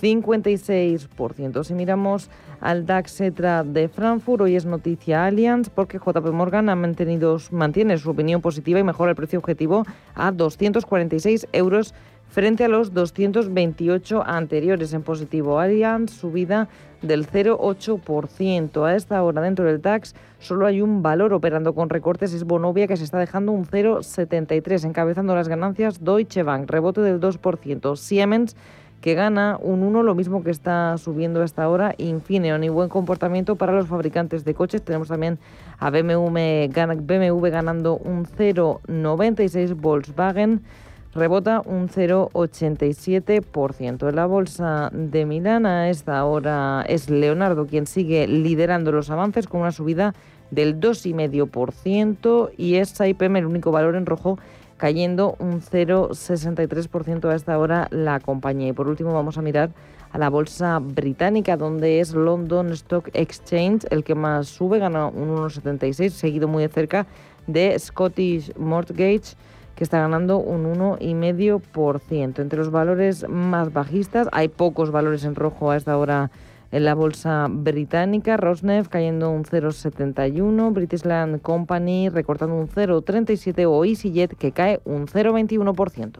0,56%. 0.01 1.63
Si 1.63 1.73
miramos 1.73 2.29
al 2.62 2.85
DAX 2.85 3.21
ETRA 3.21 3.63
de 3.63 3.88
Frankfurt, 3.88 4.41
hoy 4.41 4.55
es 4.55 4.65
noticia 4.65 5.25
Allianz 5.25 5.69
porque 5.69 5.97
JP 5.97 6.31
Morgan 6.31 6.69
ha 6.69 6.75
mantenido, 6.75 7.38
mantiene 7.51 7.97
su 7.97 8.09
opinión 8.09 8.41
positiva 8.41 8.79
y 8.79 8.83
mejora 8.83 9.12
el 9.12 9.15
precio 9.15 9.39
objetivo 9.39 9.85
a 10.15 10.31
246 10.31 11.47
euros 11.51 11.93
frente 12.29 12.63
a 12.63 12.67
los 12.67 12.93
228 12.93 14.23
anteriores 14.25 14.93
en 14.93 15.01
positivo. 15.01 15.59
Allianz 15.59 16.12
subida 16.12 16.69
del 17.01 17.27
0,8%. 17.27 18.85
A 18.85 18.95
esta 18.95 19.23
hora 19.23 19.41
dentro 19.41 19.65
del 19.65 19.81
DAX 19.81 20.15
solo 20.39 20.65
hay 20.65 20.81
un 20.81 21.01
valor 21.01 21.33
operando 21.33 21.73
con 21.73 21.89
recortes, 21.89 22.33
es 22.33 22.43
Bonovia 22.43 22.88
que 22.88 22.97
se 22.97 23.03
está 23.03 23.17
dejando 23.17 23.51
un 23.51 23.65
0,73, 23.65 24.85
encabezando 24.85 25.35
las 25.35 25.47
ganancias 25.47 26.03
Deutsche 26.03 26.43
Bank, 26.43 26.69
rebote 26.69 27.01
del 27.01 27.19
2%. 27.19 27.95
Siemens 27.95 28.55
que 29.01 29.15
gana 29.15 29.57
un 29.62 29.83
1, 29.83 30.03
lo 30.03 30.15
mismo 30.15 30.43
que 30.43 30.51
está 30.51 30.97
subiendo 30.97 31.41
hasta 31.41 31.63
ahora 31.63 31.95
Infineon 31.97 32.63
y 32.63 32.69
buen 32.69 32.89
comportamiento 32.89 33.55
para 33.55 33.73
los 33.73 33.88
fabricantes 33.88 34.45
de 34.45 34.53
coches. 34.53 34.83
Tenemos 34.83 35.07
también 35.07 35.39
a 35.77 35.89
BMW, 35.89 36.67
BMW 36.69 37.47
ganando 37.49 37.97
un 37.97 38.25
0,96, 38.25 39.75
Volkswagen 39.75 40.62
rebota 41.13 41.62
un 41.65 41.89
0,87%. 41.89 44.09
En 44.09 44.15
la 44.15 44.25
bolsa 44.25 44.89
de 44.93 45.25
Milán 45.25 45.65
a 45.65 45.89
esta 45.89 46.23
hora 46.25 46.83
es 46.88 47.09
Leonardo 47.09 47.65
quien 47.65 47.88
sigue 47.88 48.27
liderando 48.27 48.91
los 48.91 49.09
avances 49.09 49.47
con 49.47 49.62
una 49.62 49.71
subida 49.71 50.13
del 50.51 50.79
2,5% 50.79 52.51
y 52.57 52.75
es 52.75 52.89
Saipem 52.89 53.38
el 53.38 53.45
único 53.45 53.71
valor 53.71 53.95
en 53.95 54.05
rojo 54.05 54.38
cayendo 54.79 55.35
un 55.37 55.61
0,63% 55.61 57.29
a 57.29 57.35
esta 57.35 57.59
hora 57.59 57.87
la 57.91 58.19
compañía. 58.19 58.69
Y 58.69 58.73
por 58.73 58.87
último 58.87 59.13
vamos 59.13 59.37
a 59.37 59.43
mirar 59.43 59.69
a 60.11 60.17
la 60.17 60.29
bolsa 60.29 60.79
británica, 60.79 61.57
donde 61.57 61.99
es 61.99 62.15
London 62.15 62.71
Stock 62.71 63.09
Exchange 63.13 63.85
el 63.91 64.03
que 64.03 64.15
más 64.15 64.47
sube, 64.47 64.79
gana 64.79 65.07
un 65.07 65.35
1,76, 65.35 66.09
seguido 66.09 66.47
muy 66.47 66.63
de 66.63 66.69
cerca 66.69 67.05
de 67.45 67.77
Scottish 67.77 68.55
Mortgage 68.57 69.35
que 69.75 69.83
está 69.83 69.99
ganando 69.99 70.37
un 70.39 70.65
1,5%. 70.73 72.39
Entre 72.39 72.57
los 72.57 72.71
valores 72.71 73.27
más 73.29 73.71
bajistas, 73.71 74.27
hay 74.31 74.47
pocos 74.47 74.91
valores 74.91 75.23
en 75.25 75.35
rojo 75.35 75.71
a 75.71 75.77
esta 75.77 75.97
hora 75.97 76.31
en 76.71 76.86
la 76.86 76.95
bolsa 76.95 77.47
británica. 77.49 78.38
Rosneft 78.38 78.89
cayendo 78.89 79.29
un 79.29 79.43
0,71, 79.43 80.73
British 80.73 81.03
Land 81.05 81.41
Company 81.41 82.10
recortando 82.10 82.55
un 82.55 82.67
0,37 82.67 83.65
o 83.67 83.86
EasyJet 83.86 84.36
que 84.36 84.51
cae 84.51 84.82
un 84.86 85.08
0,21%. 85.08 86.19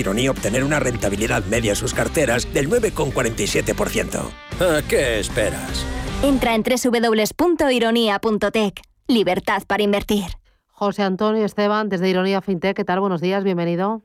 Ironía 0.00 0.30
obtener 0.30 0.64
una 0.64 0.80
rentabilidad 0.80 1.44
media 1.44 1.70
en 1.70 1.76
sus 1.76 1.94
carteras 1.94 2.52
del 2.52 2.68
9,47%. 2.68 4.30
¿A 4.60 4.82
qué 4.88 5.20
esperas? 5.20 5.86
Entra 6.22 6.54
en 6.54 6.62
www.ironía.tech. 6.62 8.80
Libertad 9.06 9.62
para 9.66 9.82
invertir. 9.82 10.24
José 10.66 11.02
Antonio 11.02 11.44
Esteban, 11.44 11.88
desde 11.88 12.08
Ironía 12.08 12.40
FinTech, 12.40 12.76
¿qué 12.76 12.84
tal? 12.84 13.00
Buenos 13.00 13.20
días, 13.20 13.44
bienvenido. 13.44 14.02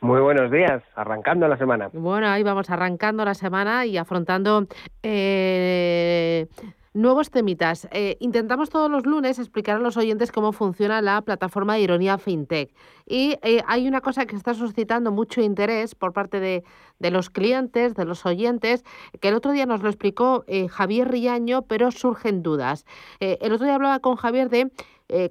Muy 0.00 0.20
buenos 0.20 0.50
días, 0.50 0.82
arrancando 0.96 1.46
la 1.46 1.56
semana. 1.56 1.90
Bueno, 1.92 2.28
ahí 2.28 2.42
vamos 2.42 2.68
arrancando 2.70 3.24
la 3.24 3.34
semana 3.34 3.86
y 3.86 3.96
afrontando 3.96 4.66
eh, 5.02 6.48
Nuevos 6.94 7.30
temitas. 7.30 7.88
Eh, 7.90 8.18
intentamos 8.20 8.68
todos 8.68 8.90
los 8.90 9.06
lunes 9.06 9.38
explicar 9.38 9.76
a 9.76 9.78
los 9.78 9.96
oyentes 9.96 10.30
cómo 10.30 10.52
funciona 10.52 11.00
la 11.00 11.22
plataforma 11.22 11.74
de 11.74 11.80
Ironía 11.80 12.18
FinTech. 12.18 12.70
Y 13.06 13.38
eh, 13.40 13.62
hay 13.66 13.88
una 13.88 14.02
cosa 14.02 14.26
que 14.26 14.36
está 14.36 14.52
suscitando 14.52 15.10
mucho 15.10 15.40
interés 15.40 15.94
por 15.94 16.12
parte 16.12 16.38
de, 16.38 16.62
los 17.10 17.30
clientes, 17.30 17.94
de 17.94 18.04
los 18.04 18.26
oyentes, 18.26 18.84
que 19.22 19.28
el 19.28 19.34
otro 19.34 19.52
día 19.52 19.64
nos 19.64 19.82
lo 19.82 19.88
explicó 19.88 20.44
eh, 20.46 20.68
Javier 20.68 21.10
Riaño, 21.10 21.62
pero 21.62 21.90
surgen 21.92 22.42
dudas. 22.42 22.84
el 23.20 23.52
otro 23.54 23.64
día 23.64 23.76
hablaba 23.76 24.00
con 24.00 24.16
Javier 24.16 24.50
de 24.50 24.70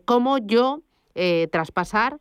cómo 0.05 0.39
yo 0.39 0.81
traspasar 1.51 2.19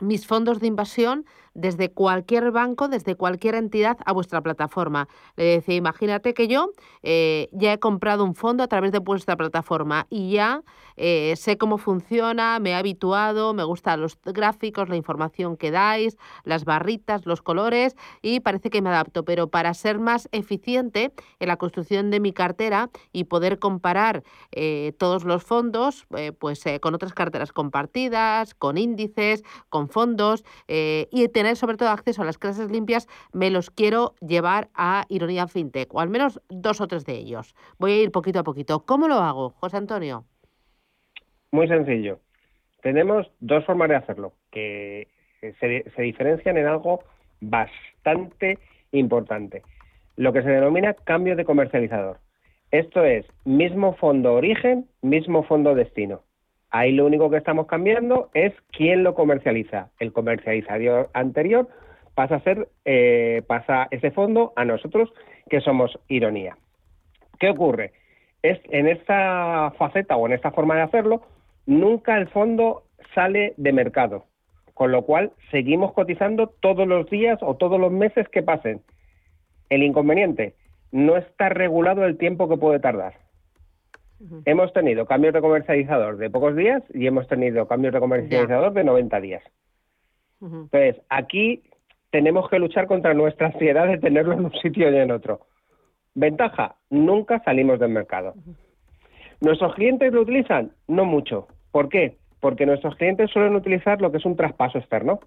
mis 0.00 0.26
fondos 0.26 0.60
de 0.60 0.66
inversión 0.66 1.26
desde 1.54 1.90
cualquier 1.90 2.50
banco, 2.50 2.88
desde 2.88 3.14
cualquier 3.14 3.54
entidad 3.54 3.98
a 4.04 4.12
vuestra 4.12 4.40
plataforma. 4.40 5.08
Le 5.36 5.44
decía, 5.44 5.74
imagínate 5.74 6.34
que 6.34 6.48
yo 6.48 6.70
eh, 7.02 7.48
ya 7.52 7.72
he 7.72 7.78
comprado 7.78 8.24
un 8.24 8.34
fondo 8.34 8.62
a 8.62 8.68
través 8.68 8.92
de 8.92 8.98
vuestra 8.98 9.36
plataforma 9.36 10.06
y 10.08 10.32
ya 10.32 10.62
eh, 10.96 11.34
sé 11.36 11.58
cómo 11.58 11.78
funciona, 11.78 12.58
me 12.58 12.70
he 12.70 12.74
habituado, 12.74 13.54
me 13.54 13.64
gustan 13.64 14.00
los 14.00 14.18
gráficos, 14.24 14.88
la 14.88 14.96
información 14.96 15.56
que 15.56 15.70
dais, 15.70 16.16
las 16.44 16.64
barritas, 16.64 17.26
los 17.26 17.42
colores 17.42 17.96
y 18.22 18.40
parece 18.40 18.70
que 18.70 18.82
me 18.82 18.90
adapto. 18.90 19.24
Pero 19.24 19.48
para 19.48 19.74
ser 19.74 19.98
más 19.98 20.28
eficiente 20.32 21.12
en 21.38 21.48
la 21.48 21.56
construcción 21.56 22.10
de 22.10 22.20
mi 22.20 22.32
cartera 22.32 22.90
y 23.12 23.24
poder 23.24 23.58
comparar 23.58 24.22
eh, 24.52 24.94
todos 24.98 25.24
los 25.24 25.44
fondos, 25.44 26.06
pues 26.38 26.64
con 26.80 26.94
otras 26.94 27.14
carteras 27.14 27.52
compartidas, 27.52 28.54
con 28.54 28.78
índices, 28.78 29.42
con 29.68 29.88
fondos 29.88 30.44
y 30.68 31.28
tener 31.28 31.41
tener 31.42 31.56
sobre 31.56 31.76
todo 31.76 31.88
acceso 31.88 32.22
a 32.22 32.24
las 32.24 32.38
clases 32.38 32.70
limpias, 32.70 33.08
me 33.32 33.50
los 33.50 33.70
quiero 33.70 34.14
llevar 34.20 34.68
a 34.74 35.06
Ironía 35.08 35.48
FinTech, 35.48 35.92
o 35.92 36.00
al 36.00 36.08
menos 36.08 36.40
dos 36.48 36.80
o 36.80 36.86
tres 36.86 37.04
de 37.04 37.14
ellos. 37.14 37.54
Voy 37.78 37.92
a 37.92 38.02
ir 38.02 38.12
poquito 38.12 38.38
a 38.38 38.44
poquito. 38.44 38.84
¿Cómo 38.86 39.08
lo 39.08 39.16
hago, 39.16 39.50
José 39.50 39.76
Antonio? 39.76 40.24
Muy 41.50 41.66
sencillo. 41.66 42.20
Tenemos 42.80 43.30
dos 43.40 43.64
formas 43.64 43.88
de 43.88 43.96
hacerlo, 43.96 44.32
que 44.52 45.08
se, 45.40 45.84
se 45.90 46.02
diferencian 46.02 46.56
en 46.56 46.66
algo 46.66 47.00
bastante 47.40 48.58
importante. 48.92 49.62
Lo 50.16 50.32
que 50.32 50.42
se 50.42 50.50
denomina 50.50 50.94
cambio 50.94 51.34
de 51.34 51.44
comercializador. 51.44 52.18
Esto 52.70 53.04
es 53.04 53.26
mismo 53.44 53.94
fondo 53.96 54.34
origen, 54.34 54.86
mismo 55.02 55.42
fondo 55.42 55.74
destino. 55.74 56.22
Ahí 56.74 56.92
lo 56.92 57.04
único 57.04 57.28
que 57.28 57.36
estamos 57.36 57.66
cambiando 57.66 58.30
es 58.32 58.54
quién 58.70 59.02
lo 59.02 59.14
comercializa. 59.14 59.90
El 59.98 60.10
comercializador 60.14 61.10
anterior 61.12 61.68
pasa 62.14 62.36
a 62.36 62.40
ser, 62.40 62.68
eh, 62.86 63.42
pasa 63.46 63.88
ese 63.90 64.10
fondo 64.10 64.54
a 64.56 64.64
nosotros, 64.64 65.12
que 65.50 65.60
somos 65.60 65.98
Ironía. 66.08 66.56
¿Qué 67.38 67.50
ocurre? 67.50 67.92
Es, 68.42 68.58
en 68.70 68.88
esta 68.88 69.72
faceta 69.76 70.16
o 70.16 70.26
en 70.26 70.32
esta 70.32 70.50
forma 70.50 70.74
de 70.76 70.82
hacerlo, 70.82 71.20
nunca 71.66 72.16
el 72.16 72.28
fondo 72.28 72.84
sale 73.14 73.52
de 73.58 73.72
mercado, 73.72 74.24
con 74.72 74.92
lo 74.92 75.02
cual 75.02 75.32
seguimos 75.50 75.92
cotizando 75.92 76.46
todos 76.46 76.88
los 76.88 77.08
días 77.10 77.38
o 77.42 77.54
todos 77.54 77.78
los 77.78 77.92
meses 77.92 78.26
que 78.30 78.42
pasen. 78.42 78.80
El 79.68 79.82
inconveniente, 79.82 80.54
no 80.90 81.18
está 81.18 81.50
regulado 81.50 82.06
el 82.06 82.16
tiempo 82.16 82.48
que 82.48 82.56
puede 82.56 82.80
tardar. 82.80 83.21
Hemos 84.44 84.72
tenido 84.72 85.06
cambios 85.06 85.34
de 85.34 85.40
comercializador 85.40 86.16
de 86.16 86.30
pocos 86.30 86.54
días 86.54 86.82
y 86.94 87.06
hemos 87.06 87.26
tenido 87.26 87.66
cambios 87.66 87.92
de 87.92 88.00
comercializador 88.00 88.72
de 88.72 88.84
90 88.84 89.20
días. 89.20 89.42
Entonces, 90.40 90.96
aquí 91.08 91.62
tenemos 92.10 92.48
que 92.48 92.58
luchar 92.58 92.86
contra 92.86 93.14
nuestra 93.14 93.48
ansiedad 93.48 93.86
de 93.86 93.98
tenerlo 93.98 94.34
en 94.34 94.44
un 94.44 94.52
sitio 94.52 94.90
y 94.90 94.96
en 94.96 95.10
otro. 95.10 95.46
Ventaja, 96.14 96.76
nunca 96.90 97.42
salimos 97.44 97.80
del 97.80 97.90
mercado. 97.90 98.34
¿Nuestros 99.40 99.74
clientes 99.74 100.12
lo 100.12 100.22
utilizan? 100.22 100.72
No 100.86 101.04
mucho. 101.04 101.48
¿Por 101.70 101.88
qué? 101.88 102.18
Porque 102.38 102.66
nuestros 102.66 102.96
clientes 102.96 103.30
suelen 103.30 103.56
utilizar 103.56 104.00
lo 104.00 104.12
que 104.12 104.18
es 104.18 104.24
un 104.24 104.36
traspaso 104.36 104.78
externo. 104.78 105.20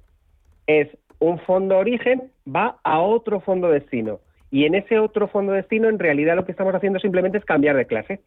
Es 0.67 0.87
un 1.19 1.39
fondo 1.39 1.77
origen 1.77 2.31
va 2.47 2.77
a 2.83 2.99
otro 2.99 3.39
fondo 3.39 3.69
destino. 3.69 4.19
Y 4.51 4.65
en 4.65 4.75
ese 4.75 4.99
otro 4.99 5.27
fondo 5.27 5.53
destino, 5.53 5.89
en 5.89 5.99
realidad 5.99 6.35
lo 6.35 6.45
que 6.45 6.51
estamos 6.51 6.75
haciendo 6.75 6.99
simplemente 6.99 7.37
es 7.37 7.45
cambiar 7.45 7.75
de 7.75 7.87
clase 7.87 8.21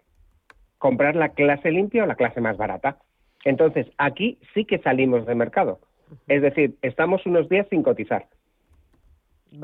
comprar 0.79 1.17
la 1.17 1.31
clase 1.31 1.71
limpia 1.71 2.05
o 2.05 2.07
la 2.07 2.17
clase 2.17 2.41
más 2.41 2.57
barata. 2.57 2.99
Entonces, 3.45 3.87
aquí 3.99 4.39
sí 4.55 4.65
que 4.65 4.79
salimos 4.79 5.27
de 5.27 5.35
mercado. 5.35 5.81
Es 6.27 6.43
decir, 6.43 6.77
estamos 6.83 7.25
unos 7.27 7.49
días 7.49 7.67
sin 7.71 7.83
cotizar. 7.83 8.27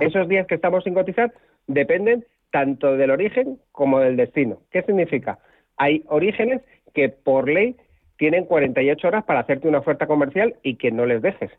Esos 0.01 0.29
días 0.29 0.47
que 0.47 0.55
estamos 0.55 0.85
sin 0.85 0.95
cotizar 0.95 1.33
dependen 1.67 2.25
tanto 2.51 2.97
del 2.97 3.11
origen 3.11 3.59
como 3.73 4.01
del 4.01 4.17
destino. 4.17 4.59
¿Qué 4.71 4.83
significa? 4.83 5.39
Hay 5.77 6.05
orígenes 6.07 6.63
que 6.95 7.09
por 7.09 7.49
ley 7.49 7.77
tienen 8.17 8.45
48 8.45 9.09
horas 9.09 9.25
para 9.25 9.41
hacerte 9.41 9.69
una 9.69 9.79
oferta 9.79 10.07
comercial 10.07 10.55
y 10.63 10.77
que 10.77 10.91
no 10.91 11.05
les 11.05 11.21
dejes. 11.21 11.51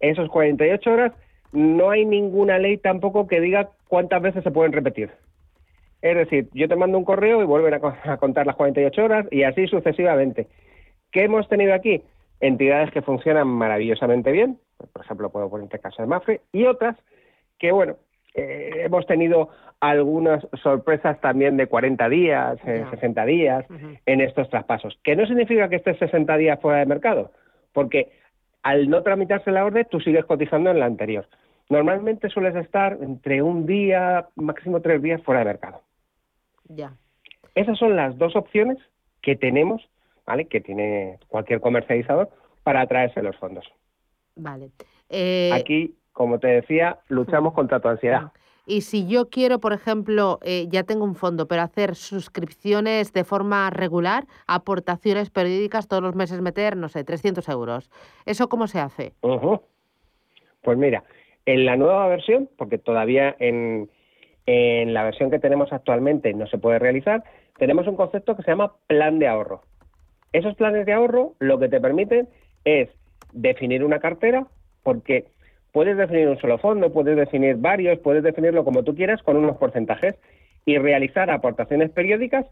Esos 0.00 0.28
48 0.28 0.90
horas 0.90 1.12
no 1.52 1.90
hay 1.90 2.04
ninguna 2.04 2.58
ley 2.58 2.78
tampoco 2.78 3.26
que 3.26 3.40
diga 3.40 3.70
cuántas 3.88 4.22
veces 4.22 4.42
se 4.42 4.50
pueden 4.50 4.72
repetir. 4.72 5.10
Es 6.02 6.16
decir, 6.16 6.48
yo 6.52 6.68
te 6.68 6.76
mando 6.76 6.98
un 6.98 7.04
correo 7.04 7.42
y 7.42 7.46
vuelven 7.46 7.74
a, 7.74 8.16
contar 8.18 8.46
las 8.46 8.56
48 8.56 9.04
horas 9.04 9.26
y 9.30 9.42
así 9.42 9.66
sucesivamente. 9.66 10.48
¿Qué 11.10 11.24
hemos 11.24 11.48
tenido 11.48 11.74
aquí? 11.74 12.02
Entidades 12.40 12.90
que 12.90 13.02
funcionan 13.02 13.48
maravillosamente 13.48 14.30
bien, 14.30 14.58
por 14.92 15.04
ejemplo, 15.04 15.30
puedo 15.30 15.48
poner 15.48 15.64
este 15.64 15.78
caso 15.78 16.02
de 16.02 16.08
Mafre, 16.08 16.40
y 16.52 16.64
otras 16.64 16.96
que, 17.58 17.72
bueno, 17.72 17.96
eh, 18.34 18.82
hemos 18.84 19.06
tenido 19.06 19.48
algunas 19.80 20.46
sorpresas 20.62 21.20
también 21.20 21.56
de 21.56 21.66
40 21.66 22.08
días, 22.08 22.58
60 22.90 23.22
eh, 23.22 23.26
días 23.26 23.64
en 24.04 24.20
estos 24.20 24.50
traspasos. 24.50 24.98
Que 25.02 25.16
no 25.16 25.26
significa 25.26 25.68
que 25.68 25.76
estés 25.76 25.98
60 25.98 26.36
días 26.36 26.60
fuera 26.60 26.78
de 26.78 26.86
mercado, 26.86 27.32
porque 27.72 28.12
al 28.62 28.90
no 28.90 29.02
tramitarse 29.02 29.50
la 29.50 29.64
orden, 29.64 29.86
tú 29.90 30.00
sigues 30.00 30.24
cotizando 30.24 30.70
en 30.70 30.80
la 30.80 30.86
anterior. 30.86 31.26
Normalmente 31.68 32.28
sueles 32.28 32.54
estar 32.56 32.98
entre 33.00 33.42
un 33.42 33.66
día, 33.66 34.26
máximo 34.36 34.80
tres 34.80 35.00
días 35.00 35.22
fuera 35.22 35.40
de 35.40 35.46
mercado. 35.46 35.85
Ya. 36.68 36.94
Esas 37.54 37.78
son 37.78 37.96
las 37.96 38.16
dos 38.18 38.36
opciones 38.36 38.78
que 39.22 39.36
tenemos, 39.36 39.82
¿vale? 40.26 40.46
Que 40.46 40.60
tiene 40.60 41.18
cualquier 41.28 41.60
comercializador 41.60 42.30
para 42.62 42.82
atraerse 42.82 43.22
los 43.22 43.36
fondos. 43.36 43.64
Vale. 44.34 44.70
Eh, 45.08 45.50
Aquí, 45.52 45.94
como 46.12 46.38
te 46.38 46.48
decía, 46.48 46.98
luchamos 47.08 47.54
contra 47.54 47.80
tu 47.80 47.88
ansiedad. 47.88 48.32
Y 48.66 48.80
si 48.80 49.06
yo 49.06 49.30
quiero, 49.30 49.60
por 49.60 49.72
ejemplo, 49.72 50.40
eh, 50.42 50.66
ya 50.68 50.82
tengo 50.82 51.04
un 51.04 51.14
fondo, 51.14 51.46
pero 51.46 51.62
hacer 51.62 51.94
suscripciones 51.94 53.12
de 53.12 53.22
forma 53.22 53.70
regular, 53.70 54.26
aportaciones 54.48 55.30
periódicas 55.30 55.86
todos 55.86 56.02
los 56.02 56.16
meses 56.16 56.40
meter, 56.40 56.76
no 56.76 56.88
sé, 56.88 57.04
300 57.04 57.48
euros, 57.48 57.90
¿eso 58.26 58.48
cómo 58.48 58.66
se 58.66 58.80
hace? 58.80 59.14
Pues 60.62 60.76
mira, 60.76 61.04
en 61.46 61.64
la 61.64 61.76
nueva 61.76 62.08
versión, 62.08 62.50
porque 62.58 62.76
todavía 62.76 63.36
en, 63.38 63.88
en 64.46 64.94
la 64.94 65.04
versión 65.04 65.30
que 65.30 65.38
tenemos 65.38 65.72
actualmente 65.72 66.32
no 66.32 66.46
se 66.46 66.58
puede 66.58 66.78
realizar, 66.78 67.24
tenemos 67.58 67.86
un 67.86 67.96
concepto 67.96 68.36
que 68.36 68.42
se 68.42 68.50
llama 68.50 68.74
plan 68.86 69.18
de 69.18 69.28
ahorro. 69.28 69.62
Esos 70.32 70.54
planes 70.54 70.86
de 70.86 70.92
ahorro 70.92 71.34
lo 71.40 71.58
que 71.58 71.68
te 71.68 71.80
permiten 71.80 72.28
es 72.64 72.88
definir 73.32 73.84
una 73.84 73.98
cartera, 73.98 74.46
porque 74.82 75.24
puedes 75.72 75.96
definir 75.96 76.28
un 76.28 76.38
solo 76.38 76.58
fondo, 76.58 76.92
puedes 76.92 77.16
definir 77.16 77.56
varios, 77.56 77.98
puedes 77.98 78.22
definirlo 78.22 78.64
como 78.64 78.84
tú 78.84 78.94
quieras 78.94 79.22
con 79.22 79.36
unos 79.36 79.56
porcentajes 79.56 80.14
y 80.64 80.78
realizar 80.78 81.30
aportaciones 81.30 81.90
periódicas 81.90 82.46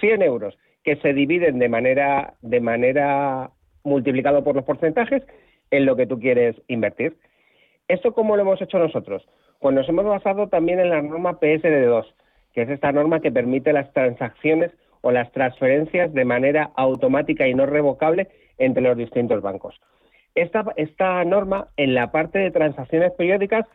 100 0.00 0.22
euros 0.22 0.58
que 0.84 0.96
se 0.96 1.12
dividen 1.12 1.58
de 1.58 1.68
manera 1.68 2.34
de 2.40 2.60
manera 2.60 3.50
multiplicado 3.84 4.44
por 4.44 4.54
los 4.54 4.64
porcentajes 4.64 5.22
en 5.70 5.86
lo 5.86 5.96
que 5.96 6.06
tú 6.06 6.18
quieres 6.18 6.56
invertir. 6.68 7.16
¿Esto 7.88 8.12
cómo 8.12 8.36
lo 8.36 8.42
hemos 8.42 8.60
hecho 8.60 8.78
nosotros? 8.78 9.26
Pues 9.60 9.74
nos 9.74 9.88
hemos 9.88 10.04
basado 10.04 10.48
también 10.48 10.78
en 10.80 10.90
la 10.90 11.02
norma 11.02 11.40
PSD2, 11.40 12.06
que 12.52 12.62
es 12.62 12.68
esta 12.68 12.92
norma 12.92 13.20
que 13.20 13.32
permite 13.32 13.72
las 13.72 13.92
transacciones 13.92 14.70
o 15.00 15.10
las 15.10 15.30
transferencias 15.32 16.12
de 16.12 16.24
manera 16.24 16.70
automática 16.76 17.46
y 17.46 17.54
no 17.54 17.66
revocable 17.66 18.28
entre 18.58 18.82
los 18.82 18.96
distintos 18.96 19.42
bancos. 19.42 19.80
Esta, 20.34 20.64
esta 20.76 21.24
norma, 21.24 21.68
en 21.76 21.94
la 21.94 22.12
parte 22.12 22.38
de 22.38 22.50
transacciones 22.50 23.12
periódicas, 23.12 23.66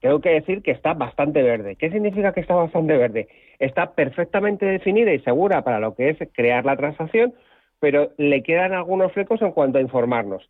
tengo 0.00 0.20
que 0.20 0.30
decir 0.30 0.62
que 0.62 0.70
está 0.70 0.94
bastante 0.94 1.42
verde. 1.42 1.76
¿Qué 1.76 1.90
significa 1.90 2.32
que 2.32 2.40
está 2.40 2.54
bastante 2.54 2.96
verde? 2.96 3.28
Está 3.58 3.92
perfectamente 3.92 4.64
definida 4.66 5.12
y 5.12 5.20
segura 5.20 5.62
para 5.62 5.80
lo 5.80 5.94
que 5.94 6.10
es 6.10 6.18
crear 6.32 6.64
la 6.64 6.76
transacción, 6.76 7.34
pero 7.80 8.10
le 8.16 8.42
quedan 8.42 8.72
algunos 8.72 9.12
flecos 9.12 9.42
en 9.42 9.52
cuanto 9.52 9.78
a 9.78 9.82
informarnos. 9.82 10.48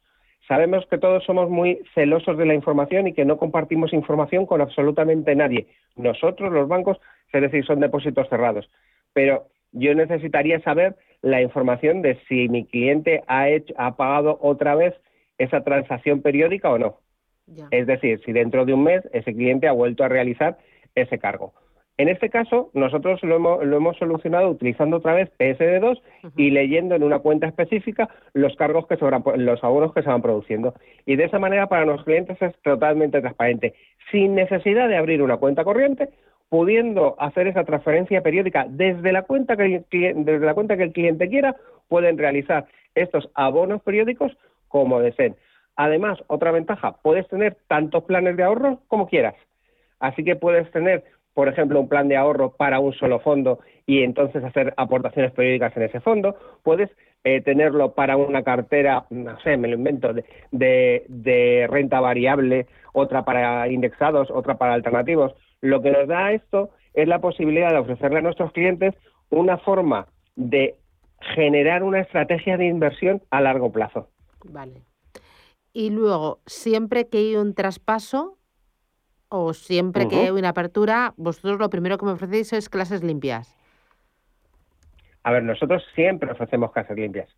Sabemos 0.48 0.86
que 0.86 0.98
todos 0.98 1.24
somos 1.24 1.50
muy 1.50 1.80
celosos 1.94 2.38
de 2.38 2.46
la 2.46 2.54
información 2.54 3.08
y 3.08 3.14
que 3.14 3.24
no 3.24 3.36
compartimos 3.36 3.92
información 3.92 4.46
con 4.46 4.60
absolutamente 4.60 5.34
nadie. 5.34 5.66
Nosotros, 5.96 6.52
los 6.52 6.68
bancos, 6.68 6.98
es 7.32 7.42
decir, 7.42 7.64
son 7.64 7.80
depósitos 7.80 8.28
cerrados. 8.28 8.70
Pero 9.12 9.48
yo 9.72 9.94
necesitaría 9.94 10.60
saber 10.60 10.96
la 11.22 11.42
información 11.42 12.00
de 12.02 12.18
si 12.28 12.48
mi 12.48 12.64
cliente 12.64 13.24
ha, 13.26 13.48
hecho, 13.48 13.74
ha 13.76 13.96
pagado 13.96 14.38
otra 14.40 14.76
vez 14.76 14.94
esa 15.38 15.64
transacción 15.64 16.22
periódica 16.22 16.70
o 16.70 16.78
no. 16.78 17.00
Es 17.70 17.86
decir, 17.86 18.20
si 18.24 18.32
dentro 18.32 18.64
de 18.64 18.74
un 18.74 18.84
mes 18.84 19.02
ese 19.12 19.34
cliente 19.34 19.68
ha 19.68 19.72
vuelto 19.72 20.04
a 20.04 20.08
realizar 20.08 20.58
ese 20.94 21.18
cargo. 21.18 21.52
En 21.98 22.08
este 22.08 22.28
caso, 22.28 22.70
nosotros 22.74 23.22
lo 23.22 23.36
hemos, 23.62 23.96
solucionado 23.96 24.50
utilizando 24.50 24.98
otra 24.98 25.14
vez 25.14 25.30
PSD2 25.38 26.02
y 26.36 26.50
leyendo 26.50 26.94
en 26.94 27.02
una 27.02 27.20
cuenta 27.20 27.46
específica 27.46 28.10
los 28.34 28.54
cargos 28.56 28.86
que 28.86 28.96
se 28.96 29.04
van, 29.04 29.22
los 29.36 29.64
abonos 29.64 29.94
que 29.94 30.02
se 30.02 30.10
van 30.10 30.20
produciendo. 30.20 30.74
Y 31.06 31.16
de 31.16 31.24
esa 31.24 31.38
manera 31.38 31.68
para 31.68 31.86
los 31.86 32.04
clientes 32.04 32.40
es 32.42 32.54
totalmente 32.62 33.20
transparente, 33.20 33.74
sin 34.10 34.34
necesidad 34.34 34.88
de 34.88 34.98
abrir 34.98 35.22
una 35.22 35.38
cuenta 35.38 35.64
corriente, 35.64 36.10
pudiendo 36.50 37.16
hacer 37.18 37.46
esa 37.46 37.64
transferencia 37.64 38.20
periódica 38.22 38.66
desde 38.68 39.12
la 39.12 39.22
cuenta 39.22 39.56
que 39.56 39.64
el, 39.64 39.84
desde 40.24 40.46
la 40.46 40.54
cuenta 40.54 40.76
que 40.76 40.84
el 40.84 40.92
cliente 40.92 41.28
quiera, 41.30 41.56
pueden 41.88 42.18
realizar 42.18 42.66
estos 42.94 43.30
abonos 43.34 43.82
periódicos 43.82 44.36
como 44.68 45.00
deseen. 45.00 45.36
Además, 45.76 46.18
otra 46.26 46.50
ventaja, 46.50 46.96
puedes 47.02 47.26
tener 47.28 47.56
tantos 47.68 48.04
planes 48.04 48.36
de 48.36 48.42
ahorro 48.42 48.80
como 48.88 49.08
quieras. 49.08 49.34
Así 50.00 50.24
que 50.24 50.36
puedes 50.36 50.70
tener, 50.70 51.04
por 51.36 51.48
ejemplo, 51.48 51.78
un 51.78 51.88
plan 51.90 52.08
de 52.08 52.16
ahorro 52.16 52.52
para 52.56 52.80
un 52.80 52.94
solo 52.94 53.20
fondo 53.20 53.58
y 53.84 54.02
entonces 54.02 54.42
hacer 54.42 54.72
aportaciones 54.78 55.32
periódicas 55.32 55.76
en 55.76 55.82
ese 55.82 56.00
fondo. 56.00 56.34
Puedes 56.62 56.88
eh, 57.24 57.42
tenerlo 57.42 57.92
para 57.92 58.16
una 58.16 58.42
cartera, 58.42 59.04
no 59.10 59.38
sé, 59.40 59.58
me 59.58 59.68
lo 59.68 59.74
invento, 59.74 60.14
de, 60.14 61.04
de 61.06 61.66
renta 61.68 62.00
variable, 62.00 62.66
otra 62.94 63.26
para 63.26 63.68
indexados, 63.68 64.30
otra 64.30 64.56
para 64.56 64.72
alternativos. 64.72 65.34
Lo 65.60 65.82
que 65.82 65.90
nos 65.90 66.08
da 66.08 66.32
esto 66.32 66.70
es 66.94 67.06
la 67.06 67.18
posibilidad 67.18 67.68
de 67.70 67.80
ofrecerle 67.80 68.20
a 68.20 68.22
nuestros 68.22 68.50
clientes 68.52 68.94
una 69.28 69.58
forma 69.58 70.06
de 70.36 70.76
generar 71.34 71.82
una 71.82 72.00
estrategia 72.00 72.56
de 72.56 72.64
inversión 72.64 73.20
a 73.30 73.42
largo 73.42 73.70
plazo. 73.70 74.08
Vale. 74.42 74.80
Y 75.74 75.90
luego, 75.90 76.38
siempre 76.46 77.08
que 77.10 77.18
hay 77.18 77.36
un 77.36 77.52
traspaso 77.52 78.35
o 79.28 79.52
siempre 79.52 80.08
que 80.08 80.16
hay 80.16 80.30
una 80.30 80.50
apertura, 80.50 81.14
vosotros 81.16 81.58
lo 81.58 81.70
primero 81.70 81.98
que 81.98 82.06
me 82.06 82.12
ofrecéis 82.12 82.52
es 82.52 82.68
clases 82.68 83.02
limpias. 83.02 83.56
A 85.22 85.32
ver, 85.32 85.42
nosotros 85.42 85.84
siempre 85.94 86.30
ofrecemos 86.30 86.72
clases 86.72 86.96
limpias. 86.96 87.28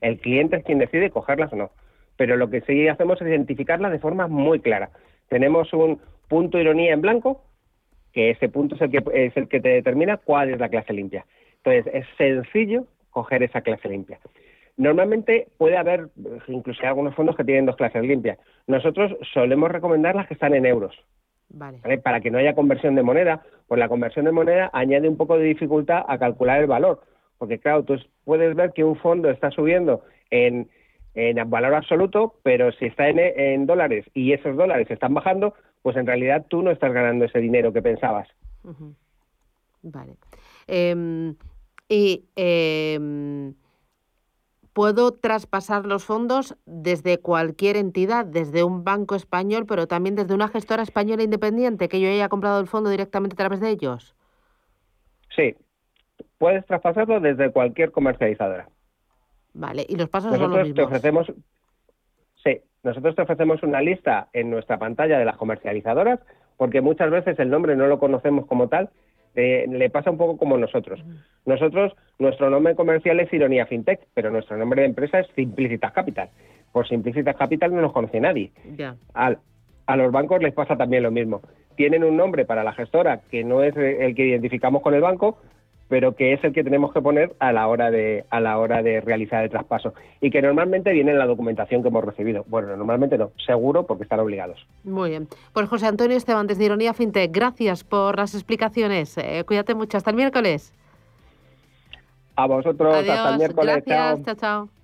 El 0.00 0.20
cliente 0.20 0.56
es 0.56 0.64
quien 0.64 0.78
decide 0.78 1.10
cogerlas 1.10 1.52
o 1.52 1.56
no. 1.56 1.70
Pero 2.16 2.36
lo 2.36 2.48
que 2.48 2.60
sí 2.60 2.86
hacemos 2.86 3.20
es 3.20 3.26
identificarlas 3.26 3.90
de 3.90 3.98
forma 3.98 4.28
muy 4.28 4.60
clara. 4.60 4.90
Tenemos 5.28 5.72
un 5.72 6.00
punto 6.28 6.58
ironía 6.58 6.92
en 6.92 7.00
blanco, 7.00 7.42
que 8.12 8.30
ese 8.30 8.48
punto 8.48 8.76
es 8.76 8.82
el 8.82 8.90
que, 8.90 9.02
es 9.14 9.36
el 9.36 9.48
que 9.48 9.60
te 9.60 9.70
determina 9.70 10.18
cuál 10.18 10.50
es 10.50 10.60
la 10.60 10.68
clase 10.68 10.92
limpia. 10.92 11.26
Entonces, 11.64 11.92
es 11.92 12.06
sencillo 12.16 12.86
coger 13.10 13.42
esa 13.42 13.62
clase 13.62 13.88
limpia. 13.88 14.20
Normalmente 14.76 15.48
puede 15.56 15.76
haber, 15.76 16.08
incluso 16.48 16.84
algunos 16.86 17.14
fondos 17.14 17.36
que 17.36 17.44
tienen 17.44 17.66
dos 17.66 17.76
clases 17.76 18.02
limpias. 18.02 18.38
Nosotros 18.66 19.16
solemos 19.32 19.70
recomendar 19.70 20.14
las 20.14 20.26
que 20.26 20.34
están 20.34 20.54
en 20.54 20.66
euros. 20.66 20.94
Vale. 21.54 21.80
Para 22.02 22.20
que 22.20 22.30
no 22.30 22.38
haya 22.38 22.54
conversión 22.54 22.94
de 22.94 23.02
moneda, 23.02 23.42
pues 23.68 23.78
la 23.78 23.88
conversión 23.88 24.24
de 24.24 24.32
moneda 24.32 24.70
añade 24.72 25.08
un 25.08 25.16
poco 25.16 25.38
de 25.38 25.44
dificultad 25.44 26.04
a 26.08 26.18
calcular 26.18 26.60
el 26.60 26.66
valor. 26.66 27.00
Porque 27.38 27.58
claro, 27.58 27.84
tú 27.84 27.96
puedes 28.24 28.54
ver 28.56 28.72
que 28.72 28.84
un 28.84 28.96
fondo 28.96 29.30
está 29.30 29.50
subiendo 29.50 30.02
en, 30.30 30.68
en 31.14 31.48
valor 31.48 31.74
absoluto, 31.74 32.34
pero 32.42 32.72
si 32.72 32.86
está 32.86 33.08
en, 33.08 33.18
en, 33.18 33.66
dólares 33.66 34.04
y 34.14 34.32
esos 34.32 34.56
dólares 34.56 34.90
están 34.90 35.14
bajando, 35.14 35.54
pues 35.82 35.96
en 35.96 36.06
realidad 36.06 36.44
tú 36.48 36.62
no 36.62 36.70
estás 36.70 36.92
ganando 36.92 37.24
ese 37.24 37.38
dinero 37.38 37.72
que 37.72 37.82
pensabas. 37.82 38.28
Vale. 39.82 40.14
Eh, 40.66 41.34
y 41.88 42.24
eh, 42.34 42.98
puedo 44.74 45.12
traspasar 45.12 45.86
los 45.86 46.04
fondos 46.04 46.56
desde 46.66 47.18
cualquier 47.18 47.76
entidad, 47.76 48.26
desde 48.26 48.64
un 48.64 48.84
banco 48.84 49.14
español, 49.14 49.64
pero 49.66 49.86
también 49.86 50.16
desde 50.16 50.34
una 50.34 50.48
gestora 50.48 50.82
española 50.82 51.22
independiente, 51.22 51.88
que 51.88 52.00
yo 52.00 52.08
haya 52.08 52.28
comprado 52.28 52.60
el 52.60 52.66
fondo 52.66 52.90
directamente 52.90 53.34
a 53.34 53.38
través 53.38 53.60
de 53.60 53.70
ellos. 53.70 54.14
Sí, 55.34 55.54
puedes 56.38 56.66
traspasarlo 56.66 57.20
desde 57.20 57.50
cualquier 57.52 57.92
comercializadora. 57.92 58.68
Vale, 59.54 59.86
y 59.88 59.96
los 59.96 60.08
pasos 60.08 60.32
nosotros 60.32 60.50
son 60.50 60.58
los 60.58 60.68
mismos. 60.68 60.76
Te 60.76 60.96
ofrecemos, 60.96 61.32
sí, 62.42 62.60
nosotros 62.82 63.14
te 63.14 63.22
ofrecemos 63.22 63.62
una 63.62 63.80
lista 63.80 64.28
en 64.32 64.50
nuestra 64.50 64.78
pantalla 64.78 65.18
de 65.18 65.24
las 65.24 65.36
comercializadoras, 65.36 66.18
porque 66.56 66.80
muchas 66.80 67.10
veces 67.10 67.38
el 67.38 67.48
nombre 67.48 67.76
no 67.76 67.86
lo 67.86 68.00
conocemos 68.00 68.46
como 68.46 68.68
tal 68.68 68.90
eh, 69.34 69.66
le 69.68 69.90
pasa 69.90 70.10
un 70.10 70.18
poco 70.18 70.36
como 70.36 70.56
nosotros. 70.58 71.00
Nosotros, 71.46 71.92
nuestro 72.18 72.50
nombre 72.50 72.74
comercial 72.74 73.20
es 73.20 73.32
Ironía 73.32 73.66
FinTech, 73.66 74.00
pero 74.14 74.30
nuestro 74.30 74.56
nombre 74.56 74.82
de 74.82 74.88
empresa 74.88 75.20
es 75.20 75.26
Simplicitas 75.34 75.92
Capital. 75.92 76.28
Por 76.72 76.88
Simplicitas 76.88 77.36
Capital 77.36 77.74
no 77.74 77.80
nos 77.80 77.92
conoce 77.92 78.20
nadie. 78.20 78.52
Al, 79.12 79.38
a 79.86 79.96
los 79.96 80.12
bancos 80.12 80.42
les 80.42 80.54
pasa 80.54 80.76
también 80.76 81.02
lo 81.02 81.10
mismo. 81.10 81.42
Tienen 81.76 82.04
un 82.04 82.16
nombre 82.16 82.44
para 82.44 82.64
la 82.64 82.72
gestora 82.72 83.20
que 83.30 83.44
no 83.44 83.62
es 83.62 83.76
el 83.76 84.14
que 84.14 84.26
identificamos 84.26 84.82
con 84.82 84.94
el 84.94 85.00
banco, 85.00 85.38
pero 85.88 86.14
que 86.14 86.32
es 86.32 86.42
el 86.44 86.52
que 86.52 86.64
tenemos 86.64 86.92
que 86.92 87.00
poner 87.00 87.34
a 87.38 87.52
la 87.52 87.68
hora 87.68 87.90
de 87.90 88.24
a 88.30 88.40
la 88.40 88.58
hora 88.58 88.82
de 88.82 89.00
realizar 89.00 89.44
el 89.44 89.50
traspaso 89.50 89.94
y 90.20 90.30
que 90.30 90.42
normalmente 90.42 90.92
viene 90.92 91.12
en 91.12 91.18
la 91.18 91.26
documentación 91.26 91.82
que 91.82 91.88
hemos 91.88 92.04
recibido. 92.04 92.44
Bueno, 92.48 92.76
normalmente 92.76 93.18
no, 93.18 93.32
seguro 93.44 93.86
porque 93.86 94.04
están 94.04 94.20
obligados. 94.20 94.66
Muy 94.84 95.10
bien. 95.10 95.28
Pues 95.52 95.68
José 95.68 95.86
Antonio 95.86 96.16
Esteban 96.16 96.46
desde 96.46 96.64
Ironía 96.64 96.94
FinTech, 96.94 97.30
gracias 97.32 97.84
por 97.84 98.16
las 98.16 98.34
explicaciones. 98.34 99.16
Eh, 99.18 99.44
cuídate 99.46 99.74
mucho, 99.74 99.96
hasta 99.96 100.10
el 100.10 100.16
miércoles. 100.16 100.72
A 102.36 102.46
vosotros, 102.46 102.94
Adiós, 102.94 103.16
hasta 103.16 103.30
el 103.30 103.38
miércoles. 103.38 103.82
Gracias, 103.86 104.24
chao, 104.24 104.34
chao. 104.34 104.83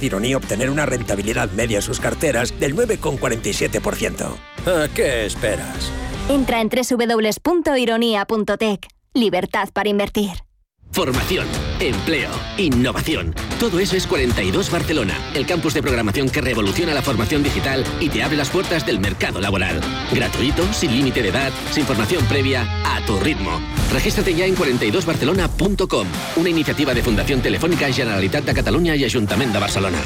Ironía 0.03 0.37
obtener 0.37 0.69
una 0.69 0.85
rentabilidad 0.85 1.49
media 1.51 1.77
en 1.77 1.81
sus 1.81 1.99
carteras 1.99 2.59
del 2.59 2.75
9,47%. 2.75 4.35
¿A 4.65 4.87
qué 4.93 5.25
esperas? 5.25 5.91
Entra 6.29 6.61
en 6.61 6.69
www.ironía.tech. 6.69 8.87
Libertad 9.13 9.69
para 9.73 9.89
invertir. 9.89 10.50
Formación, 10.91 11.47
empleo, 11.79 12.29
innovación. 12.57 13.33
Todo 13.59 13.79
eso 13.79 13.95
es 13.95 14.05
42 14.05 14.69
Barcelona, 14.69 15.13
el 15.33 15.45
campus 15.45 15.73
de 15.73 15.81
programación 15.81 16.29
que 16.29 16.41
revoluciona 16.41 16.93
la 16.93 17.01
formación 17.01 17.43
digital 17.43 17.85
y 18.01 18.09
te 18.09 18.21
abre 18.21 18.35
las 18.35 18.49
puertas 18.49 18.85
del 18.85 18.99
mercado 18.99 19.39
laboral. 19.39 19.79
Gratuito, 20.11 20.71
sin 20.73 20.91
límite 20.91 21.21
de 21.21 21.29
edad, 21.29 21.51
sin 21.71 21.85
formación 21.85 22.25
previa, 22.25 22.67
a 22.83 22.99
tu 23.05 23.17
ritmo. 23.19 23.61
Regístrate 23.93 24.35
ya 24.35 24.45
en 24.45 24.55
42barcelona.com, 24.55 26.07
una 26.35 26.49
iniciativa 26.49 26.93
de 26.93 27.01
Fundación 27.01 27.41
Telefónica 27.41 27.91
Generalitat 27.91 28.43
de 28.43 28.53
Cataluña 28.53 28.95
y 28.95 29.05
Ayuntamiento 29.05 29.53
de 29.53 29.59
Barcelona. 29.61 29.99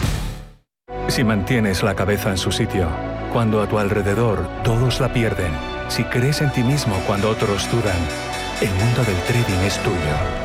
Si 1.08 1.24
mantienes 1.24 1.82
la 1.82 1.96
cabeza 1.96 2.30
en 2.30 2.38
su 2.38 2.52
sitio, 2.52 2.90
cuando 3.34 3.62
a 3.62 3.68
tu 3.68 3.80
alrededor 3.80 4.48
todos 4.64 5.00
la 5.00 5.12
pierden, 5.12 5.52
si 5.88 6.04
crees 6.04 6.42
en 6.42 6.52
ti 6.52 6.62
mismo 6.62 6.96
cuando 7.08 7.30
otros 7.30 7.70
dudan, 7.72 7.98
el 8.62 8.70
mundo 8.70 9.04
del 9.04 9.18
trading 9.24 9.66
es 9.66 9.82
tuyo. 9.82 10.45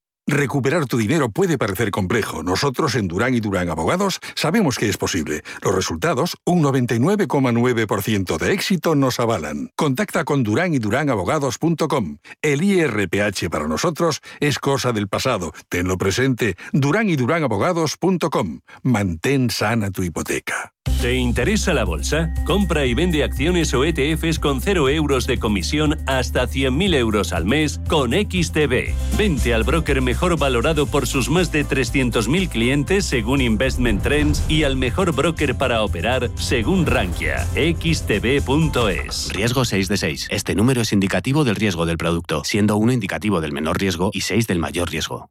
Recuperar 0.27 0.85
tu 0.85 0.97
dinero 0.97 1.29
puede 1.29 1.57
parecer 1.57 1.91
complejo. 1.91 2.43
Nosotros 2.43 2.95
en 2.95 3.07
Durán 3.07 3.33
y 3.33 3.39
Durán 3.39 3.69
Abogados 3.69 4.19
sabemos 4.35 4.77
que 4.77 4.87
es 4.87 4.97
posible. 4.97 5.43
Los 5.61 5.75
resultados, 5.75 6.37
un 6.45 6.63
99,9% 6.63 8.37
de 8.37 8.53
éxito, 8.53 8.95
nos 8.95 9.19
avalan. 9.19 9.71
Contacta 9.75 10.23
con 10.23 10.43
Durán 10.43 10.73
y 10.73 10.79
Abogados.com. 11.09 12.17
El 12.41 12.63
IRPH 12.63 13.49
para 13.49 13.67
nosotros 13.67 14.21
es 14.39 14.59
cosa 14.59 14.91
del 14.91 15.07
pasado. 15.07 15.53
Tenlo 15.69 15.97
presente. 15.97 16.55
Durán 16.71 17.09
y 17.09 17.17
Abogados.com. 17.21 18.59
Mantén 18.83 19.49
sana 19.49 19.91
tu 19.91 20.03
hipoteca. 20.03 20.73
¿Te 20.99 21.15
interesa 21.15 21.73
la 21.73 21.83
bolsa? 21.83 22.33
Compra 22.45 22.85
y 22.85 22.93
vende 22.93 23.23
acciones 23.23 23.73
o 23.73 23.83
ETFs 23.85 24.39
con 24.39 24.61
0 24.61 24.89
euros 24.89 25.27
de 25.27 25.37
comisión 25.37 25.97
hasta 26.07 26.47
100.000 26.47 26.95
euros 26.95 27.33
al 27.33 27.45
mes 27.45 27.79
con 27.87 28.11
XTB. 28.11 28.93
Vente 29.17 29.53
al 29.53 29.63
broker 29.63 30.01
mejor 30.11 30.37
valorado 30.37 30.87
por 30.87 31.07
sus 31.07 31.29
más 31.29 31.53
de 31.53 31.65
300.000 31.65 32.49
clientes 32.49 33.05
según 33.05 33.39
Investment 33.39 34.03
Trends 34.03 34.43
y 34.49 34.63
al 34.63 34.75
mejor 34.75 35.15
broker 35.15 35.55
para 35.55 35.83
operar 35.83 36.29
según 36.35 36.85
Rankia. 36.85 37.45
XTB.es. 37.55 39.31
Riesgo 39.31 39.63
6 39.63 39.87
de 39.87 39.95
6. 39.95 40.27
Este 40.29 40.53
número 40.53 40.81
es 40.81 40.91
indicativo 40.91 41.45
del 41.45 41.55
riesgo 41.55 41.85
del 41.85 41.95
producto, 41.95 42.43
siendo 42.43 42.75
1 42.75 42.91
indicativo 42.91 43.39
del 43.39 43.53
menor 43.53 43.79
riesgo 43.79 44.11
y 44.11 44.19
6 44.19 44.47
del 44.47 44.59
mayor 44.59 44.91
riesgo. 44.91 45.29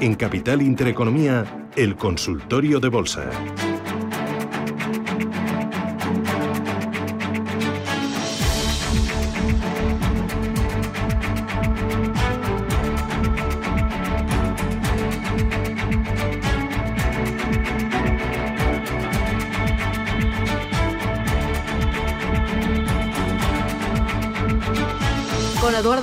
En 0.00 0.16
Capital 0.16 0.62
Intereconomía, 0.62 1.68
el 1.76 1.94
consultorio 1.94 2.80
de 2.80 2.88
bolsa. 2.88 3.30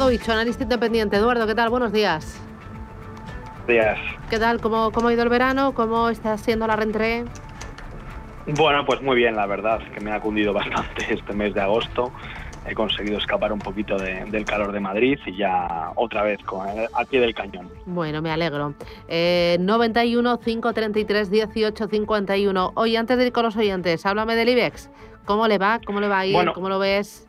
Bicho, 0.10 0.32
analista 0.32 0.64
independiente. 0.64 1.18
Eduardo, 1.18 1.46
¿qué 1.46 1.54
tal? 1.54 1.70
Buenos 1.70 1.92
días. 1.92 2.42
Días. 3.68 4.00
¿Qué 4.28 4.40
tal? 4.40 4.60
¿Cómo, 4.60 4.92
cómo 4.92 5.10
ha 5.10 5.14
ido 5.14 5.22
el 5.22 5.30
verano? 5.30 5.76
¿Cómo 5.76 6.10
está 6.10 6.36
siendo 6.40 6.66
la 6.66 6.76
rentrée? 6.76 7.26
Bueno, 8.48 8.84
pues 8.88 9.04
muy 9.04 9.16
bien, 9.18 9.36
la 9.36 9.46
verdad, 9.46 9.80
que 9.94 10.00
me 10.00 10.12
ha 10.12 10.20
cundido 10.20 10.52
bastante 10.54 11.14
este 11.14 11.34
mes 11.34 11.54
de 11.54 11.62
agosto. 11.62 12.12
He 12.68 12.74
conseguido 12.74 13.20
escapar 13.20 13.54
un 13.54 13.60
poquito 13.60 13.98
del 13.98 14.46
calor 14.46 14.72
de 14.72 14.80
Madrid 14.80 15.20
y 15.28 15.38
ya 15.38 15.92
otra 15.96 16.24
vez 16.24 16.40
con, 16.44 16.68
al 16.68 17.06
pie 17.06 17.20
del 17.20 17.36
cañón. 17.36 17.70
Bueno, 17.86 18.24
me 18.24 18.32
alegro. 18.32 18.74
Eh, 19.08 19.58
91 19.60 20.40
533 20.40 21.30
18 21.30 21.88
51. 21.88 22.72
Oye, 22.74 22.98
antes 22.98 23.16
de 23.16 23.28
ir 23.28 23.32
con 23.32 23.44
los 23.44 23.56
oyentes, 23.56 24.08
háblame 24.08 24.36
del 24.36 24.50
IBEX. 24.50 24.90
¿Cómo 25.26 25.48
le 25.48 25.60
va? 25.60 25.80
¿Cómo 25.86 26.00
le 26.00 26.08
va 26.08 26.20
a 26.22 26.26
ir? 26.26 26.52
¿Cómo 26.54 26.68
lo 26.68 26.80
ves? 26.80 27.29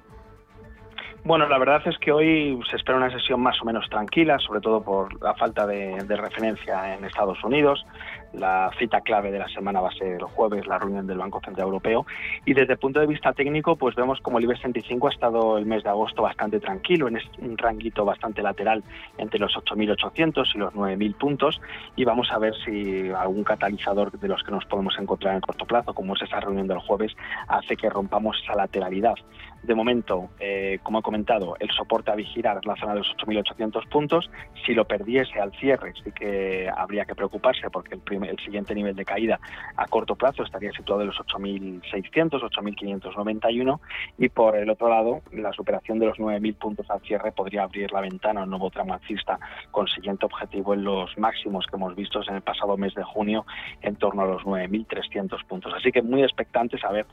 Bueno, 1.23 1.47
la 1.49 1.59
verdad 1.59 1.83
es 1.85 1.99
que 1.99 2.13
hoy 2.13 2.59
se 2.71 2.77
espera 2.77 2.97
una 2.97 3.11
sesión 3.11 3.41
más 3.41 3.61
o 3.61 3.67
menos 3.67 3.87
tranquila, 3.91 4.39
sobre 4.39 4.61
todo 4.61 4.83
por 4.83 5.23
la 5.23 5.35
falta 5.35 5.67
de, 5.67 6.03
referencia 6.09 6.95
en 6.95 7.05
Estados 7.05 7.45
Unidos. 7.45 7.85
La 8.33 8.71
cita 8.79 9.03
clave 9.03 9.31
de 9.31 9.39
la 9.39 9.49
semana 9.49 9.83
va 9.83 9.89
a 9.89 9.93
ser 9.93 10.15
el 10.15 10.23
jueves, 10.23 10.67
la 10.67 10.79
reunión 10.79 11.07
del 11.07 11.19
Banco 11.19 11.41
Central 11.45 11.67
Europeo. 11.67 12.07
Y 12.47 12.55
desde 12.55 12.73
el 12.73 12.79
punto 12.79 13.01
de 13.01 13.07
vista 13.07 13.35
técnico, 13.35 13.77
pues 13.77 13.95
vemos 13.97 14.19
como 14.21 14.39
el 14.39 14.45
IBEX 14.45 14.61
35 14.61 15.09
ha 15.09 15.11
estado 15.11 15.59
el 15.59 15.67
mes 15.67 15.83
de 15.83 15.91
agosto 15.91 16.23
bastante 16.23 16.59
tranquilo, 16.59 17.07
en 17.09 17.19
un 17.39 17.59
ranguito 17.59 18.05
bastante 18.05 18.41
lateral 18.41 18.83
entre 19.19 19.41
los 19.41 19.53
8.800 19.55 20.55
y 20.55 20.59
los 20.59 20.73
9.000 20.73 21.15
puntos. 21.17 21.61
Y 21.97 22.05
vamos 22.05 22.31
a 22.33 22.39
ver 22.39 22.55
si 22.65 23.11
algún 23.11 23.45
catalizador 23.45 24.19
de 24.19 24.29
los 24.29 24.43
que 24.43 24.53
nos 24.53 24.65
podemos 24.65 24.97
encontrar 24.99 25.33
en 25.33 25.37
el 25.37 25.43
corto 25.43 25.67
plazo, 25.67 25.93
como 25.93 26.15
es 26.15 26.23
esa 26.23 26.41
reunión 26.41 26.67
del 26.67 26.79
jueves, 26.79 27.15
hace 27.47 27.77
que 27.77 27.91
rompamos 27.91 28.41
esa 28.43 28.55
lateralidad. 28.55 29.17
De 29.63 29.75
momento, 29.75 30.31
eh, 30.41 30.79
como 30.83 31.01
he 31.01 31.03
comentado, 31.03 31.55
el 31.61 31.71
soporte 31.71 32.11
a 32.11 32.15
vigilar 32.15 32.57
es 32.57 32.65
la 32.65 32.77
zona 32.77 32.95
de 32.95 33.01
los 33.01 33.15
8.800 33.19 33.89
puntos. 33.89 34.31
Si 34.65 34.73
lo 34.73 34.87
perdiese 34.87 35.39
al 35.39 35.53
cierre, 35.53 35.93
sí 36.03 36.13
que 36.13 36.71
habría 36.75 37.05
que 37.05 37.15
preocuparse 37.15 37.69
porque 37.71 37.95
el, 37.95 38.39
siguiente 38.39 38.75
nivel 38.75 38.97
de 38.97 39.05
caída 39.05 39.39
a 39.77 39.87
corto 39.87 40.17
plazo 40.17 40.45
estaría 40.45 40.73
situado 40.73 41.03
en 41.03 41.09
los 41.09 41.17
8.600, 41.19 42.41
8.591. 42.41 43.81
Y 44.17 44.31
por 44.31 44.57
el 44.57 44.71
otro 44.71 44.89
lado, 44.89 45.21
la 45.33 45.53
superación 45.53 45.99
de 45.99 46.07
los 46.07 46.17
9.000 46.17 46.57
puntos 46.57 46.91
al 46.91 47.01
cierre 47.03 47.31
podría 47.31 47.65
abrir 47.65 47.93
la 47.93 48.01
ventana 48.01 48.41
a 48.41 48.45
un 48.45 48.51
nuevo 48.51 48.71
tramo 48.71 48.95
alcista 48.95 49.39
con 49.71 49.89
siguiente 49.89 50.25
objetivo 50.25 50.73
en 50.73 50.85
los 50.85 51.17
máximos 51.19 51.67
que 51.67 51.77
hemos 51.77 51.95
visto 51.95 52.23
en 52.27 52.37
el 52.37 52.43
pasado 52.43 52.79
mes 52.79 52.95
de 52.95 53.05
junio 53.05 53.45
en 53.83 53.97
torno 53.97 54.23
a 54.23 54.27
los 54.27 54.43
9.300 54.43 55.45
puntos. 55.45 55.75
Así 55.77 55.93
que 55.93 56.01
muy 56.01 56.23
expectantes 56.23 56.83
a 56.83 56.93
ver 56.93 57.07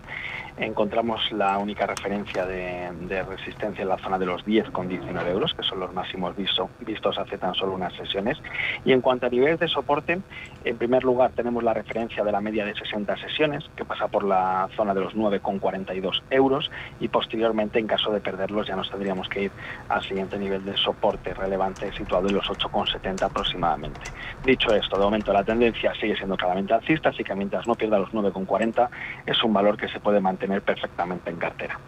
encontramos 0.57 1.33
la 1.33 1.59
única 1.59 1.87
referencia 1.87 2.47
de, 2.47 3.23
resistencia 3.25 3.83
en 3.83 3.89
la 3.89 3.99
zona 3.99 4.19
de 4.19 4.27
los 4.27 4.45
10,19 4.45 5.29
euros, 5.31 5.55
que 5.55 5.63
son 5.63 5.81
los 5.81 5.93
máximos 5.93 6.35
vistos 6.37 7.19
hace 7.19 7.39
tan 7.39 7.55
solo 7.55 7.73
unas 7.73 7.93
sesiones. 7.95 8.39
Y 8.85 8.93
en 8.93 9.01
cuanto 9.01 9.27
a 9.27 9.31
niveles 9.31 9.59
de 9.59 9.69
soporte, 9.69 10.21
en 10.65 10.77
primer 10.77 11.03
lugar 11.05 11.33
tenemos 11.33 11.63
la 11.65 11.75
referencia 11.75 12.23
de 12.23 12.33
la 12.33 12.41
media 12.41 12.65
de 12.65 12.75
60 12.75 13.17
sesiones, 13.17 13.65
que 13.77 13.85
pasa 13.85 14.09
por 14.09 14.25
la 14.25 14.69
zona 14.77 14.95
de 14.95 15.01
los 15.01 15.15
9,42 15.15 16.23
euros, 16.31 16.71
y 17.01 17.09
posteriormente, 17.09 17.79
en 17.79 17.87
caso 17.87 18.13
de 18.13 18.21
perderlos, 18.21 18.67
ya 18.67 18.77
nos 18.77 18.91
tendríamos 18.91 19.29
que 19.29 19.45
ir 19.45 19.51
al 19.89 20.03
siguiente 20.03 20.39
nivel 20.39 20.65
de 20.65 20.77
soporte 20.77 21.35
relevante 21.35 21.93
situado 21.93 22.29
en 22.29 22.37
los 22.37 22.47
8,70 22.47 23.23
aproximadamente. 23.23 24.01
Dicho 24.45 24.73
esto, 24.75 24.97
de 24.97 25.05
momento 25.05 25.33
la 25.33 25.43
tendencia 25.43 25.93
sigue 25.95 26.17
siendo 26.17 26.37
claramente 26.37 26.75
alcista, 26.75 27.09
así 27.09 27.25
que 27.25 27.35
mientras 27.35 27.67
no 27.67 27.75
pierda 27.75 27.99
los 27.99 28.11
9,40 28.11 28.89
es 29.27 29.43
un 29.43 29.53
valor 29.53 29.77
que 29.77 29.89
se 29.89 30.01
puede 30.01 30.21
mantener 30.21 30.44
tener 30.45 30.61
perfectamente 30.61 31.31
en 31.31 31.37
cartera. 31.37 31.81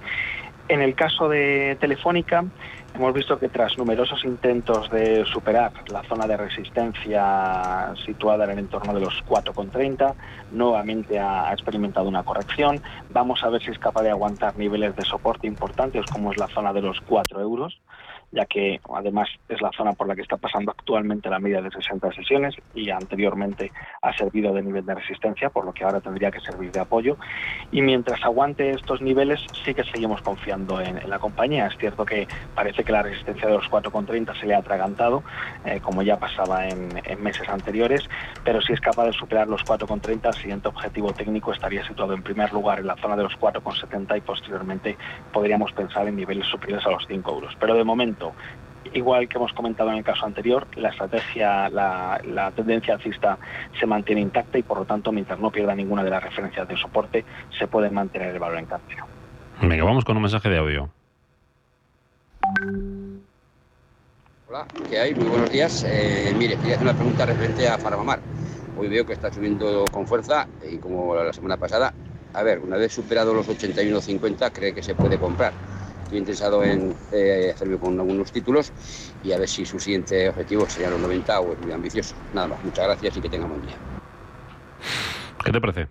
En 0.68 0.80
el 0.80 0.94
caso 0.94 1.28
de 1.28 1.76
Telefónica, 1.78 2.42
hemos 2.94 3.12
visto 3.12 3.38
que 3.38 3.48
tras 3.50 3.76
numerosos 3.76 4.24
intentos 4.24 4.90
de 4.90 5.26
superar 5.26 5.72
la 5.92 6.02
zona 6.04 6.26
de 6.26 6.38
resistencia 6.38 7.92
situada 8.04 8.44
en 8.44 8.52
el 8.52 8.58
entorno 8.60 8.94
de 8.94 9.00
los 9.00 9.22
4,30, 9.26 10.14
nuevamente 10.52 11.18
ha 11.18 11.52
experimentado 11.52 12.08
una 12.08 12.24
corrección. 12.24 12.80
Vamos 13.10 13.44
a 13.44 13.50
ver 13.50 13.62
si 13.62 13.70
es 13.70 13.78
capaz 13.78 14.02
de 14.02 14.10
aguantar 14.10 14.56
niveles 14.56 14.96
de 14.96 15.02
soporte 15.02 15.46
importantes 15.46 16.06
como 16.06 16.32
es 16.32 16.38
la 16.38 16.48
zona 16.48 16.72
de 16.72 16.80
los 16.80 16.98
4 17.02 17.40
euros 17.40 17.78
ya 18.32 18.44
que 18.46 18.80
además 18.94 19.28
es 19.48 19.60
la 19.60 19.70
zona 19.76 19.92
por 19.92 20.08
la 20.08 20.14
que 20.14 20.22
está 20.22 20.36
pasando 20.36 20.70
actualmente 20.70 21.30
la 21.30 21.38
media 21.38 21.62
de 21.62 21.70
60 21.70 22.12
sesiones 22.12 22.54
y 22.74 22.90
anteriormente 22.90 23.72
ha 24.02 24.12
servido 24.16 24.52
de 24.52 24.62
nivel 24.62 24.84
de 24.84 24.94
resistencia, 24.94 25.50
por 25.50 25.64
lo 25.64 25.72
que 25.72 25.84
ahora 25.84 26.00
tendría 26.00 26.30
que 26.30 26.40
servir 26.40 26.72
de 26.72 26.80
apoyo. 26.80 27.16
Y 27.72 27.82
mientras 27.82 28.22
aguante 28.24 28.70
estos 28.70 29.00
niveles, 29.00 29.40
sí 29.64 29.74
que 29.74 29.84
seguimos 29.84 30.22
confiando 30.22 30.80
en, 30.80 30.96
la 31.08 31.18
compañía. 31.18 31.66
Es 31.66 31.76
cierto 31.78 32.04
que 32.04 32.26
parece 32.54 32.82
que 32.82 32.92
la 32.92 33.02
resistencia 33.02 33.48
de 33.48 33.54
los 33.54 33.70
4,30 33.70 34.38
se 34.40 34.46
le 34.46 34.54
ha 34.54 34.58
atragantado, 34.58 35.22
eh, 35.64 35.80
como 35.80 36.02
ya 36.02 36.18
pasaba 36.18 36.66
en, 36.68 36.88
meses 37.22 37.48
anteriores, 37.48 38.08
pero 38.44 38.60
si 38.60 38.72
es 38.72 38.80
capaz 38.80 39.06
de 39.06 39.12
superar 39.12 39.48
los 39.48 39.64
4,30, 39.64 40.26
el 40.26 40.34
siguiente 40.34 40.68
objetivo 40.68 41.12
técnico 41.12 41.52
estaría 41.52 41.86
situado 41.86 42.14
en 42.14 42.22
primer 42.22 42.52
lugar 42.52 42.80
en 42.80 42.86
la 42.86 42.96
zona 42.96 43.16
de 43.16 43.22
los 43.22 43.32
4,70 43.38 44.18
y 44.18 44.20
posteriormente 44.20 44.96
podríamos 45.32 45.72
pensar 45.72 46.06
en 46.08 46.16
niveles 46.16 46.46
superiores 46.46 46.86
a 46.86 46.90
los 46.90 47.06
5 47.06 47.32
euros. 47.32 47.56
Pero 47.58 47.74
de 47.74 47.84
momento, 47.84 48.15
igual 48.92 49.28
que 49.28 49.36
hemos 49.36 49.52
comentado 49.52 49.90
en 49.90 49.98
el 49.98 50.04
caso 50.04 50.26
anterior, 50.26 50.66
la 50.76 50.90
estrategia, 50.90 51.68
la, 51.68 52.52
tendencia 52.54 52.94
alcista 52.94 53.38
se 53.78 53.86
mantiene 53.86 54.20
intacta 54.20 54.58
y 54.58 54.62
por 54.62 54.78
lo 54.78 54.84
tanto, 54.84 55.12
mientras 55.12 55.38
no 55.38 55.50
pierda 55.50 55.74
ninguna 55.74 56.02
de 56.02 56.10
las 56.10 56.22
referencias 56.22 56.66
de 56.68 56.76
soporte, 56.76 57.24
se 57.58 57.66
puede 57.66 57.90
mantener 57.90 58.34
el 58.34 58.38
valor 58.38 58.58
en 58.58 58.66
cartera. 58.66 59.06
Venga, 59.60 59.84
vamos 59.84 60.04
con 60.04 60.16
un 60.16 60.22
mensaje 60.22 60.48
de 60.48 60.58
audio. 60.58 60.90
Hola, 64.48 64.66
¿qué 64.88 65.00
hay? 65.00 65.14
Muy 65.14 65.28
buenos 65.28 65.50
días. 65.50 65.84
Eh, 65.88 66.32
mire, 66.36 66.56
quería 66.56 66.74
hacer 66.74 66.86
una 66.86 66.94
pregunta 66.94 67.26
referente 67.26 67.68
a 67.68 67.78
Farmamar. 67.78 68.20
Hoy 68.78 68.88
veo 68.88 69.06
que 69.06 69.14
está 69.14 69.32
subiendo 69.32 69.84
con 69.90 70.06
fuerza 70.06 70.46
y 70.70 70.76
como 70.78 71.14
la 71.16 71.32
semana 71.32 71.56
pasada, 71.56 71.94
a 72.34 72.42
ver, 72.42 72.58
una 72.58 72.76
vez 72.76 72.92
superado 72.92 73.32
los 73.32 73.48
81.50, 73.48 74.52
cree 74.52 74.74
que 74.74 74.82
se 74.82 74.94
puede 74.94 75.18
comprar. 75.18 75.52
Estoy 76.06 76.18
interesado 76.18 76.62
en 76.62 76.94
eh, 77.10 77.50
hacerme 77.52 77.78
con 77.78 77.98
algunos 77.98 78.30
títulos 78.30 78.72
y 79.24 79.32
a 79.32 79.38
ver 79.38 79.48
si 79.48 79.66
su 79.66 79.80
siguiente 79.80 80.28
objetivo 80.28 80.68
sería 80.68 80.88
los 80.88 81.00
90 81.00 81.40
o 81.40 81.52
es 81.52 81.58
muy 81.58 81.72
ambicioso. 81.72 82.14
Nada 82.32 82.46
más, 82.46 82.62
muchas 82.62 82.84
gracias 82.84 83.16
y 83.16 83.20
que 83.20 83.28
tenga 83.28 83.46
buen 83.46 83.60
día. 83.62 83.76
¿Qué 85.44 85.50
te 85.50 85.60
parece? 85.60 85.88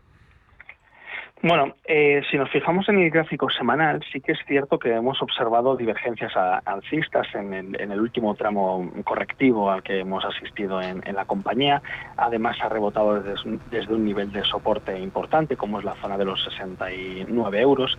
Bueno, 1.47 1.75
eh, 1.85 2.23
si 2.31 2.37
nos 2.37 2.49
fijamos 2.49 2.89
en 2.89 2.97
el 2.97 3.11
gráfico 3.11 3.51
semanal, 3.51 4.03
sí 4.11 4.19
que 4.19 4.31
es 4.31 4.39
cierto 4.47 4.79
que 4.79 4.91
hemos 4.91 5.21
observado 5.21 5.77
divergencias 5.77 6.31
alcistas 6.35 7.27
en 7.35 7.53
el, 7.53 7.99
último 8.01 8.33
tramo 8.33 8.91
correctivo 9.03 9.69
al 9.69 9.83
que 9.83 9.99
hemos 9.99 10.25
asistido 10.25 10.81
en, 10.81 11.03
la 11.13 11.25
compañía. 11.25 11.83
Además, 12.17 12.57
ha 12.61 12.69
rebotado 12.69 13.21
desde, 13.21 13.93
un 13.93 14.05
nivel 14.05 14.31
de 14.31 14.43
soporte 14.43 14.97
importante, 14.99 15.55
como 15.55 15.77
es 15.77 15.85
la 15.85 15.93
zona 16.01 16.17
de 16.17 16.25
los 16.25 16.43
69 16.45 17.61
euros. 17.61 17.95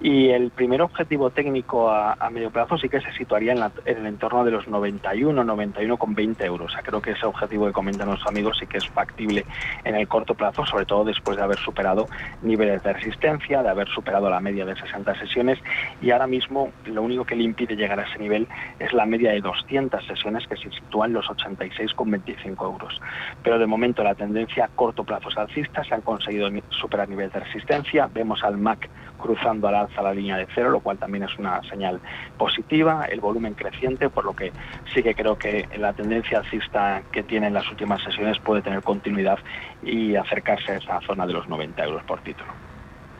Y 0.00 0.28
el 0.28 0.52
primer 0.52 0.80
objetivo 0.80 1.30
técnico 1.30 1.90
a, 1.90 2.30
medio 2.30 2.52
plazo 2.52 2.78
sí 2.78 2.88
que 2.88 3.00
se 3.00 3.10
situaría 3.14 3.54
en, 3.54 3.72
el 3.86 4.06
entorno 4.06 4.44
de 4.44 4.52
los 4.52 4.68
91, 4.68 5.42
91,20 5.42 6.44
euros. 6.44 6.70
O 6.70 6.72
sea, 6.72 6.82
creo 6.84 7.02
que 7.02 7.10
ese 7.10 7.26
objetivo 7.26 7.66
que 7.66 7.72
comentan 7.72 8.08
los 8.08 8.24
amigos 8.28 8.56
sí 8.60 8.68
que 8.68 8.78
es 8.78 8.88
factible 8.88 9.44
en 9.82 9.96
el 9.96 10.06
corto 10.06 10.36
plazo, 10.36 10.64
sobre 10.64 10.86
todo 10.86 11.02
después 11.02 11.36
de 11.36 11.42
haber 11.42 11.58
superado 11.58 12.06
niveles 12.40 12.83
de 12.84 12.92
resistencia, 12.92 13.62
de 13.62 13.68
haber 13.68 13.88
superado 13.88 14.30
la 14.30 14.40
media 14.40 14.64
de 14.64 14.76
60 14.76 15.18
sesiones 15.18 15.58
y 16.00 16.10
ahora 16.10 16.26
mismo 16.26 16.70
lo 16.84 17.02
único 17.02 17.24
que 17.24 17.34
le 17.34 17.44
impide 17.44 17.74
llegar 17.74 17.98
a 17.98 18.04
ese 18.04 18.18
nivel 18.18 18.46
es 18.78 18.92
la 18.92 19.06
media 19.06 19.32
de 19.32 19.40
200 19.40 20.04
sesiones 20.06 20.46
que 20.46 20.56
se 20.56 20.70
sitúa 20.70 21.06
en 21.06 21.14
los 21.14 21.26
86,25 21.26 22.64
euros. 22.64 23.00
Pero 23.42 23.58
de 23.58 23.66
momento 23.66 24.04
la 24.04 24.14
tendencia 24.14 24.66
a 24.66 24.68
corto 24.68 25.04
plazo 25.04 25.28
es 25.30 25.36
alcista, 25.38 25.82
se 25.84 25.94
han 25.94 26.02
conseguido 26.02 26.48
superar 26.68 27.08
nivel 27.08 27.30
de 27.30 27.40
resistencia, 27.40 28.08
vemos 28.12 28.42
al 28.44 28.58
MAC 28.58 28.88
cruzando 29.18 29.68
al 29.68 29.74
alza 29.74 30.02
la 30.02 30.12
línea 30.12 30.36
de 30.36 30.46
cero, 30.54 30.70
lo 30.70 30.80
cual 30.80 30.98
también 30.98 31.24
es 31.24 31.38
una 31.38 31.62
señal 31.62 32.00
positiva, 32.36 33.06
el 33.10 33.20
volumen 33.20 33.54
creciente, 33.54 34.10
por 34.10 34.24
lo 34.24 34.34
que 34.34 34.52
sí 34.92 35.02
que 35.02 35.14
creo 35.14 35.38
que 35.38 35.66
la 35.78 35.92
tendencia 35.94 36.38
alcista 36.38 37.02
que 37.10 37.22
tiene 37.22 37.46
en 37.46 37.54
las 37.54 37.68
últimas 37.70 38.02
sesiones 38.02 38.38
puede 38.40 38.60
tener 38.60 38.82
continuidad 38.82 39.38
y 39.82 40.16
acercarse 40.16 40.72
a 40.72 40.76
esa 40.76 41.00
zona 41.00 41.26
de 41.26 41.32
los 41.32 41.48
90 41.48 41.84
euros 41.84 42.02
por 42.04 42.20
título. 42.20 42.73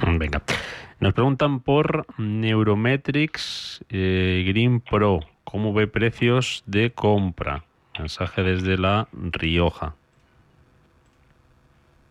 Mm, 0.05 0.19
venga. 0.19 0.43
Nos 1.01 1.13
preguntan 1.13 1.61
por 1.61 2.07
Neurometrics 2.19 3.85
eh, 3.91 4.45
Green 4.47 4.81
Pro. 4.81 5.21
¿Cómo 5.45 5.73
ve 5.73 5.87
precios 5.87 6.63
de 6.67 6.91
compra? 6.91 7.65
Mensaje 7.99 8.43
desde 8.43 8.77
La 8.79 9.09
Rioja. 9.13 9.95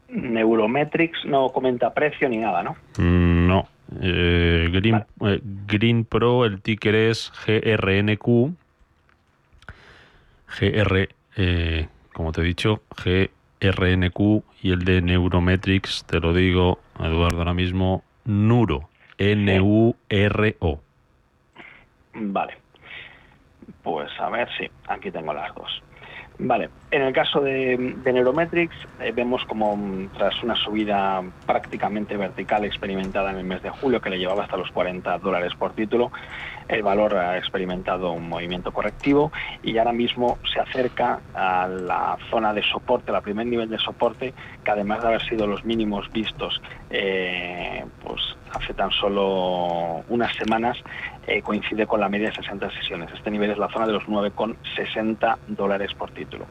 Neurometrics 0.10 1.26
no 1.26 1.50
comenta 1.50 1.94
precio 1.94 2.30
ni 2.30 2.38
nada, 2.38 2.64
¿no? 2.64 2.76
Mm, 2.98 3.48
no. 3.48 3.68
Eh, 4.02 4.70
Green, 4.72 5.04
eh, 5.22 5.40
Green 5.68 6.06
Pro, 6.06 6.46
el 6.46 6.62
ticker 6.62 6.96
es 6.96 7.32
GRNQ. 7.46 8.54
GR, 10.60 11.10
como 12.14 12.32
te 12.32 12.42
he 12.42 12.44
dicho, 12.44 12.84
GRNQ 13.04 14.44
y 14.62 14.72
el 14.72 14.86
de 14.86 15.02
Neurometrics, 15.02 16.06
te 16.06 16.20
lo 16.20 16.32
digo, 16.32 16.80
Eduardo, 17.00 17.40
ahora 17.40 17.54
mismo, 17.54 18.04
Nuro. 18.26 18.90
N-U-R-O. 19.18 20.82
Vale. 22.14 22.58
Pues 23.82 24.10
a 24.20 24.30
ver, 24.30 24.50
sí, 24.58 24.70
aquí 24.88 25.12
tengo 25.12 25.34
las 25.34 25.54
dos. 25.56 25.84
Vale, 26.40 26.70
en 26.90 27.04
el 27.04 27.14
caso 27.14 27.42
de, 27.42 27.78
Neurometrics 27.78 28.76
eh, 29.00 29.12
vemos 29.16 29.46
como 29.46 29.78
mm, 29.78 30.10
tras 30.18 30.42
una 30.44 30.56
subida 30.56 31.22
prácticamente 31.46 32.18
vertical 32.18 32.66
experimentada 32.66 33.32
en 33.32 33.38
el 33.38 33.44
mes 33.44 33.62
de 33.62 33.70
julio 33.70 34.02
que 34.02 34.10
le 34.10 34.18
llevaba 34.18 34.44
hasta 34.44 34.58
los 34.58 34.72
40 34.72 35.20
dólares 35.20 35.54
por 35.58 35.74
título, 35.74 36.12
el 36.68 36.82
valor 36.82 37.16
ha 37.18 37.38
experimentado 37.38 38.12
un 38.12 38.30
movimiento 38.30 38.72
correctivo 38.72 39.32
y 39.62 39.78
ahora 39.78 39.94
mismo 39.94 40.40
se 40.52 40.60
acerca 40.60 41.20
a 41.36 41.68
la 41.68 42.18
zona 42.30 42.54
de 42.54 42.64
soporte, 42.64 43.12
al 43.12 43.22
primer 43.22 43.46
nivel 43.46 43.70
de 43.70 43.78
soporte, 43.78 44.34
que 44.64 44.72
además 44.72 45.02
de 45.02 45.08
haber 45.10 45.22
sido 45.28 45.46
los 45.46 45.64
mínimos 45.66 46.12
vistos 46.12 46.62
eh, 46.90 47.86
pues 48.04 48.22
hace 48.54 48.74
tan 48.74 48.92
solo 48.92 50.04
unas 50.10 50.36
semanas, 50.36 50.78
eh, 51.26 51.42
coincide 51.42 51.88
con 51.88 52.00
la 52.00 52.10
media 52.10 52.30
de 52.30 52.36
60 52.36 52.70
sesiones. 52.72 53.10
Este 53.14 53.32
nivel 53.32 53.52
es 53.52 53.58
la 53.58 53.70
zona 53.70 53.88
de 53.88 53.94
los 53.94 54.04
9,60 54.08 55.38
dólares 55.48 55.94
por 55.98 56.12
título. 56.12 56.46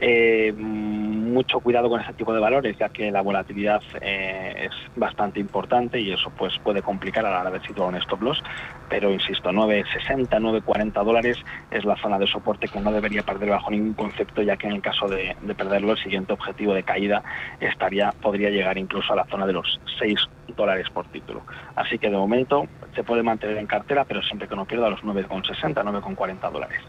Eh, 0.00 0.52
mucho 0.52 1.60
cuidado 1.60 1.88
con 1.88 2.00
este 2.00 2.14
tipo 2.14 2.32
de 2.32 2.40
valores, 2.40 2.76
ya 2.78 2.88
que 2.88 3.10
la 3.10 3.22
volatilidad 3.22 3.82
eh, 4.00 4.68
es 4.68 4.72
bastante 4.96 5.40
importante 5.40 6.00
y 6.00 6.12
eso 6.12 6.30
pues 6.36 6.58
puede 6.62 6.82
complicar 6.82 7.24
a 7.26 7.30
la 7.30 7.40
hora 7.40 7.50
de 7.50 7.60
situar 7.66 7.88
un 7.88 7.96
stop 7.96 8.22
loss. 8.22 8.42
Pero 8.88 9.12
insisto, 9.12 9.50
9,60, 9.50 10.28
9,40 10.28 11.04
dólares 11.04 11.38
es 11.70 11.84
la 11.84 11.96
zona 11.96 12.18
de 12.18 12.26
soporte 12.26 12.68
que 12.68 12.80
no 12.80 12.92
debería 12.92 13.22
perder 13.22 13.50
bajo 13.50 13.70
ningún 13.70 13.94
concepto, 13.94 14.42
ya 14.42 14.56
que 14.56 14.66
en 14.66 14.74
el 14.74 14.82
caso 14.82 15.08
de, 15.08 15.36
de 15.40 15.54
perderlo, 15.54 15.92
el 15.92 15.98
siguiente 15.98 16.32
objetivo 16.32 16.74
de 16.74 16.82
caída 16.82 17.22
estaría, 17.60 18.12
podría 18.20 18.50
llegar 18.50 18.78
incluso 18.78 19.12
a 19.12 19.16
la 19.16 19.24
zona 19.26 19.46
de 19.46 19.52
los 19.54 19.80
6 19.98 20.20
dólares 20.56 20.88
por 20.92 21.06
título. 21.06 21.42
Así 21.76 21.98
que 21.98 22.10
de 22.10 22.16
momento 22.16 22.66
se 22.94 23.04
puede 23.04 23.22
mantener 23.22 23.58
en 23.58 23.66
cartera, 23.66 24.04
pero 24.04 24.22
siempre 24.22 24.48
que 24.48 24.56
no 24.56 24.64
pierda 24.64 24.90
los 24.90 25.00
9,60, 25.00 25.74
9,40 25.74 26.50
dólares. 26.50 26.80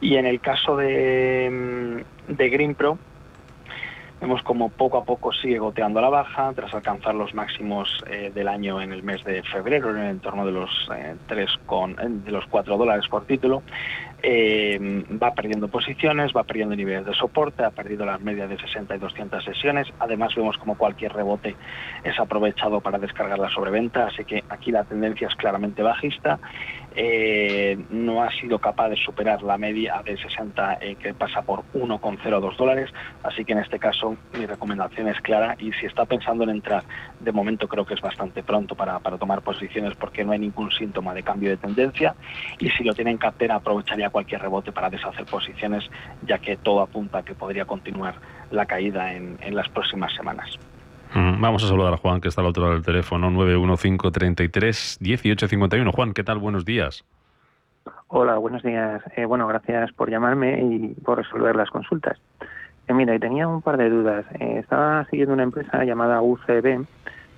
Y 0.00 0.16
en 0.16 0.26
el 0.26 0.40
caso 0.40 0.76
de, 0.76 2.04
de 2.28 2.48
Green 2.50 2.74
Pro, 2.74 2.98
vemos 4.20 4.42
como 4.42 4.70
poco 4.70 4.98
a 4.98 5.04
poco 5.04 5.32
sigue 5.32 5.58
goteando 5.58 5.98
a 5.98 6.02
la 6.02 6.08
baja 6.08 6.52
tras 6.54 6.72
alcanzar 6.72 7.14
los 7.14 7.34
máximos 7.34 8.02
eh, 8.08 8.30
del 8.34 8.48
año 8.48 8.80
en 8.80 8.92
el 8.92 9.02
mes 9.02 9.22
de 9.24 9.42
febrero 9.42 9.90
en 9.90 9.98
el 9.98 10.10
entorno 10.10 10.46
de 10.46 10.52
los 10.52 10.70
eh, 10.96 11.46
con, 11.66 11.92
eh, 11.92 12.06
de 12.08 12.32
los 12.32 12.46
4 12.46 12.78
dólares 12.78 13.06
por 13.08 13.26
título 13.26 13.62
eh, 14.26 15.04
va 15.22 15.34
perdiendo 15.34 15.68
posiciones 15.68 16.32
va 16.34 16.44
perdiendo 16.44 16.74
niveles 16.74 17.04
de 17.04 17.14
soporte 17.14 17.62
ha 17.62 17.70
perdido 17.70 18.06
las 18.06 18.20
medias 18.20 18.48
de 18.48 18.58
60 18.58 18.96
y 18.96 18.98
200 18.98 19.44
sesiones. 19.44 19.86
Además 19.98 20.34
vemos 20.34 20.56
como 20.56 20.76
cualquier 20.76 21.12
rebote 21.12 21.54
es 22.02 22.18
aprovechado 22.18 22.80
para 22.80 22.98
descargar 22.98 23.38
la 23.38 23.50
sobreventa 23.50 24.06
así 24.06 24.24
que 24.24 24.42
aquí 24.48 24.72
la 24.72 24.84
tendencia 24.84 25.28
es 25.28 25.34
claramente 25.34 25.82
bajista 25.82 26.38
no 27.90 28.22
ha 28.22 28.30
sido 28.32 28.58
capaz 28.58 28.88
de 28.88 28.96
superar 28.96 29.42
la 29.42 29.58
media 29.58 30.02
de 30.04 30.16
60 30.16 30.78
que 31.00 31.14
pasa 31.14 31.42
por 31.42 31.64
1,02 31.74 32.56
dólares 32.56 32.90
así 33.22 33.44
que 33.44 33.52
en 33.52 33.58
este 33.58 33.78
caso 33.78 34.16
mi 34.38 34.46
recomendación 34.46 35.08
es 35.08 35.20
clara 35.20 35.56
y 35.58 35.72
si 35.72 35.86
está 35.86 36.04
pensando 36.04 36.44
en 36.44 36.50
entrar, 36.50 36.84
de 37.20 37.32
momento 37.32 37.68
creo 37.68 37.84
que 37.84 37.94
es 37.94 38.00
bastante 38.00 38.42
pronto 38.42 38.74
para, 38.74 39.00
tomar 39.18 39.42
posiciones 39.42 39.94
porque 39.94 40.24
no 40.24 40.32
hay 40.32 40.38
ningún 40.38 40.70
síntoma 40.70 41.14
de 41.14 41.22
cambio 41.22 41.50
de 41.50 41.56
tendencia 41.56 42.14
y 42.58 42.70
si 42.70 42.84
lo 42.84 42.94
tiene 42.94 43.10
en 43.10 43.18
cartera 43.18 43.56
aprovecharía 43.56 44.10
cualquier 44.10 44.42
rebote 44.42 44.72
para 44.72 44.90
deshacer 44.90 45.24
posiciones 45.24 45.84
ya 46.26 46.38
que 46.38 46.56
todo 46.56 46.80
apunta 46.80 47.18
a 47.18 47.22
que 47.24 47.34
podría 47.34 47.64
continuar 47.64 48.14
la 48.50 48.66
caída 48.66 49.12
en, 49.14 49.36
las 49.54 49.68
próximas 49.68 50.12
semanas. 50.14 50.58
Vamos 51.14 51.62
a 51.62 51.68
saludar 51.68 51.94
a 51.94 51.96
Juan, 51.96 52.20
que 52.20 52.26
está 52.28 52.40
al 52.40 52.48
otro 52.48 52.64
lado 52.64 52.74
del 52.74 52.84
teléfono, 52.84 53.30
915331851. 53.30 55.92
Juan, 55.92 56.12
¿qué 56.12 56.24
tal? 56.24 56.38
Buenos 56.38 56.64
días. 56.64 57.04
Hola, 58.08 58.38
buenos 58.38 58.62
días. 58.62 59.02
Eh, 59.16 59.24
bueno, 59.24 59.46
gracias 59.46 59.92
por 59.92 60.10
llamarme 60.10 60.60
y 60.62 60.88
por 61.02 61.18
resolver 61.18 61.54
las 61.54 61.70
consultas. 61.70 62.18
Eh, 62.86 62.92
mira, 62.92 63.18
tenía 63.18 63.48
un 63.48 63.62
par 63.62 63.76
de 63.76 63.88
dudas. 63.88 64.26
Eh, 64.40 64.58
estaba 64.58 65.04
siguiendo 65.06 65.34
una 65.34 65.44
empresa 65.44 65.84
llamada 65.84 66.20
UCB, 66.20 66.84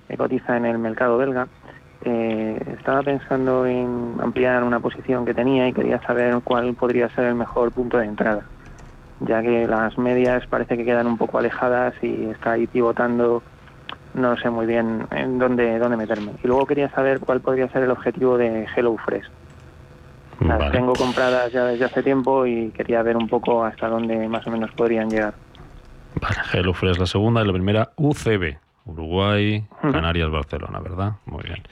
que 0.07 0.17
cotiza 0.17 0.57
en 0.57 0.65
el 0.65 0.77
mercado 0.77 1.17
belga. 1.17 1.47
Eh, 2.03 2.61
estaba 2.77 3.01
pensando 3.01 3.65
en 3.65 4.17
ampliar 4.21 4.63
una 4.63 4.79
posición 4.79 5.25
que 5.25 5.33
tenía 5.33 5.67
y 5.67 5.73
quería 5.73 5.99
saber 6.01 6.35
cuál 6.43 6.73
podría 6.75 7.09
ser 7.09 7.25
el 7.25 7.35
mejor 7.35 7.71
punto 7.71 7.97
de 7.97 8.05
entrada, 8.05 8.45
ya 9.21 9.41
que 9.41 9.67
las 9.67 9.97
medias 9.97 10.45
parece 10.47 10.77
que 10.77 10.85
quedan 10.85 11.07
un 11.07 11.17
poco 11.17 11.39
alejadas 11.39 11.95
y 12.03 12.25
está 12.25 12.51
ahí 12.51 12.67
pivotando, 12.67 13.41
no 14.17 14.35
sé 14.37 14.49
muy 14.49 14.65
bien 14.65 15.07
en 15.11 15.39
dónde, 15.39 15.79
dónde 15.79 15.95
meterme. 15.95 16.33
Y 16.43 16.47
luego 16.47 16.65
quería 16.65 16.89
saber 16.89 17.19
cuál 17.19 17.39
podría 17.39 17.69
ser 17.69 17.83
el 17.83 17.91
objetivo 17.91 18.37
de 18.37 18.65
HelloFresh. 18.75 19.25
Las 20.39 20.71
tengo 20.71 20.93
compradas 20.93 21.51
ya 21.51 21.65
desde 21.65 21.85
hace 21.85 22.03
tiempo 22.03 22.45
y 22.45 22.69
quería 22.71 23.01
ver 23.01 23.17
un 23.17 23.27
poco 23.27 23.63
hasta 23.63 23.87
dónde 23.87 24.27
más 24.27 24.45
o 24.45 24.51
menos 24.51 24.71
podrían 24.71 25.09
llegar. 25.09 25.33
Vale, 26.21 26.37
HelloFresh 26.51 26.97
la 26.97 27.05
segunda 27.05 27.41
y 27.41 27.47
la 27.47 27.53
primera 27.53 27.91
UCB, 27.95 28.57
Uruguay, 28.85 29.65
Canarias, 29.81 30.29
Barcelona, 30.29 30.79
¿verdad? 30.79 31.13
Muy 31.25 31.43
bien. 31.43 31.63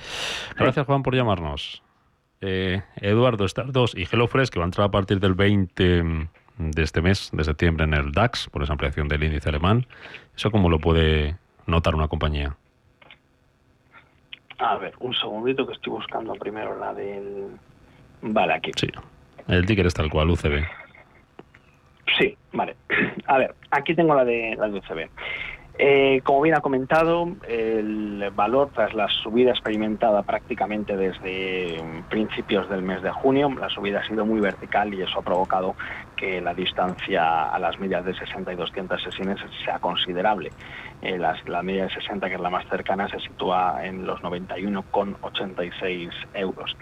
Gracias 0.58 0.86
Juan 0.86 1.04
por 1.04 1.16
llamarnos. 1.16 1.84
Eh, 2.42 2.82
Eduardo, 2.98 3.46
estas 3.46 3.72
dos 3.72 3.96
y 3.96 4.06
HelloFresh 4.06 4.50
que 4.50 4.60
va 4.60 4.66
a 4.66 4.68
entrar 4.68 4.88
a 4.88 4.92
partir 4.92 5.20
del 5.20 5.34
20 5.34 6.28
de 6.58 6.84
este 6.84 7.02
mes, 7.02 7.30
de 7.34 7.44
septiembre, 7.44 7.86
en 7.86 7.94
el 7.94 8.12
DAX, 8.12 8.50
por 8.50 8.64
esa 8.64 8.74
ampliación 8.74 9.08
del 9.08 9.24
índice 9.24 9.50
alemán. 9.50 9.86
¿Eso 10.36 10.52
cómo 10.52 10.70
lo 10.70 10.80
puede 10.80 11.38
notar 11.68 11.96
una 11.96 12.08
compañía? 12.08 12.56
A 14.58 14.78
ver, 14.78 14.94
un 15.00 15.14
segundito 15.14 15.68
que 15.68 15.74
estoy 15.74 15.94
buscando 15.94 16.34
primero 16.36 16.78
la 16.80 16.94
del 16.94 17.50
Vale, 18.22 18.54
aquí. 18.54 18.72
Sí. 18.76 18.88
El 19.48 19.66
ticker 19.66 19.86
es 19.86 19.94
tal 19.94 20.10
cual, 20.10 20.30
UCB. 20.32 20.64
Sí, 22.18 22.36
vale. 22.54 22.76
A 23.28 23.38
ver, 23.38 23.56
aquí 23.72 23.94
tengo 23.94 24.16
la 24.16 24.26
de 24.26 24.56
la 24.58 24.68
de 24.68 24.80
UCB. 24.80 25.10
Eh, 25.78 26.22
como 26.24 26.42
bien 26.42 26.56
ha 26.56 26.62
comentado, 26.62 27.28
el 27.50 28.32
valor 28.34 28.70
tras 28.74 28.94
la 28.94 29.10
subida 29.10 29.52
experimentada 29.52 30.24
prácticamente 30.24 30.96
desde 30.96 31.84
principios 32.10 32.70
del 32.70 32.82
mes 32.82 33.04
de 33.04 33.12
junio, 33.12 33.50
la 33.60 33.68
subida 33.68 34.00
ha 34.00 34.08
sido 34.08 34.26
muy 34.26 34.40
vertical 34.40 34.94
y 34.94 35.02
eso 35.02 35.20
ha 35.20 35.22
provocado 35.22 35.76
que 36.16 36.40
la 36.40 36.54
distancia 36.54 37.50
a 37.50 37.60
las 37.60 37.78
medias 37.78 38.06
de 38.06 38.16
60 38.16 38.54
y 38.54 38.56
200 38.56 39.04
sesiones 39.04 39.38
sea 39.66 39.80
considerable. 39.80 40.50
Eh, 41.06 41.20
la 41.20 41.62
media 41.62 41.84
de 41.84 41.92
60, 41.92 42.28
que 42.28 42.34
es 42.36 42.42
la 42.42 42.50
más 42.50 42.68
cercana, 42.68 43.08
se 43.08 43.20
sitúa 43.20 43.86
en 43.86 44.08
los 44.08 44.20
91,86 44.22 46.10
euros. 46.34 46.76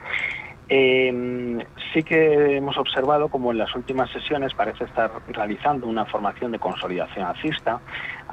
Eh, 0.70 1.68
sí 1.94 2.04
que 2.04 2.56
hemos 2.56 2.78
observado 2.78 3.28
como 3.28 3.52
en 3.52 3.58
las 3.58 3.76
últimas 3.76 4.10
sesiones 4.12 4.54
parece 4.54 4.86
estar 4.86 5.12
realizando 5.28 5.88
una 5.88 6.06
formación 6.06 6.54
de 6.54 6.60
consolidación 6.60 7.26
alcista. 7.26 7.82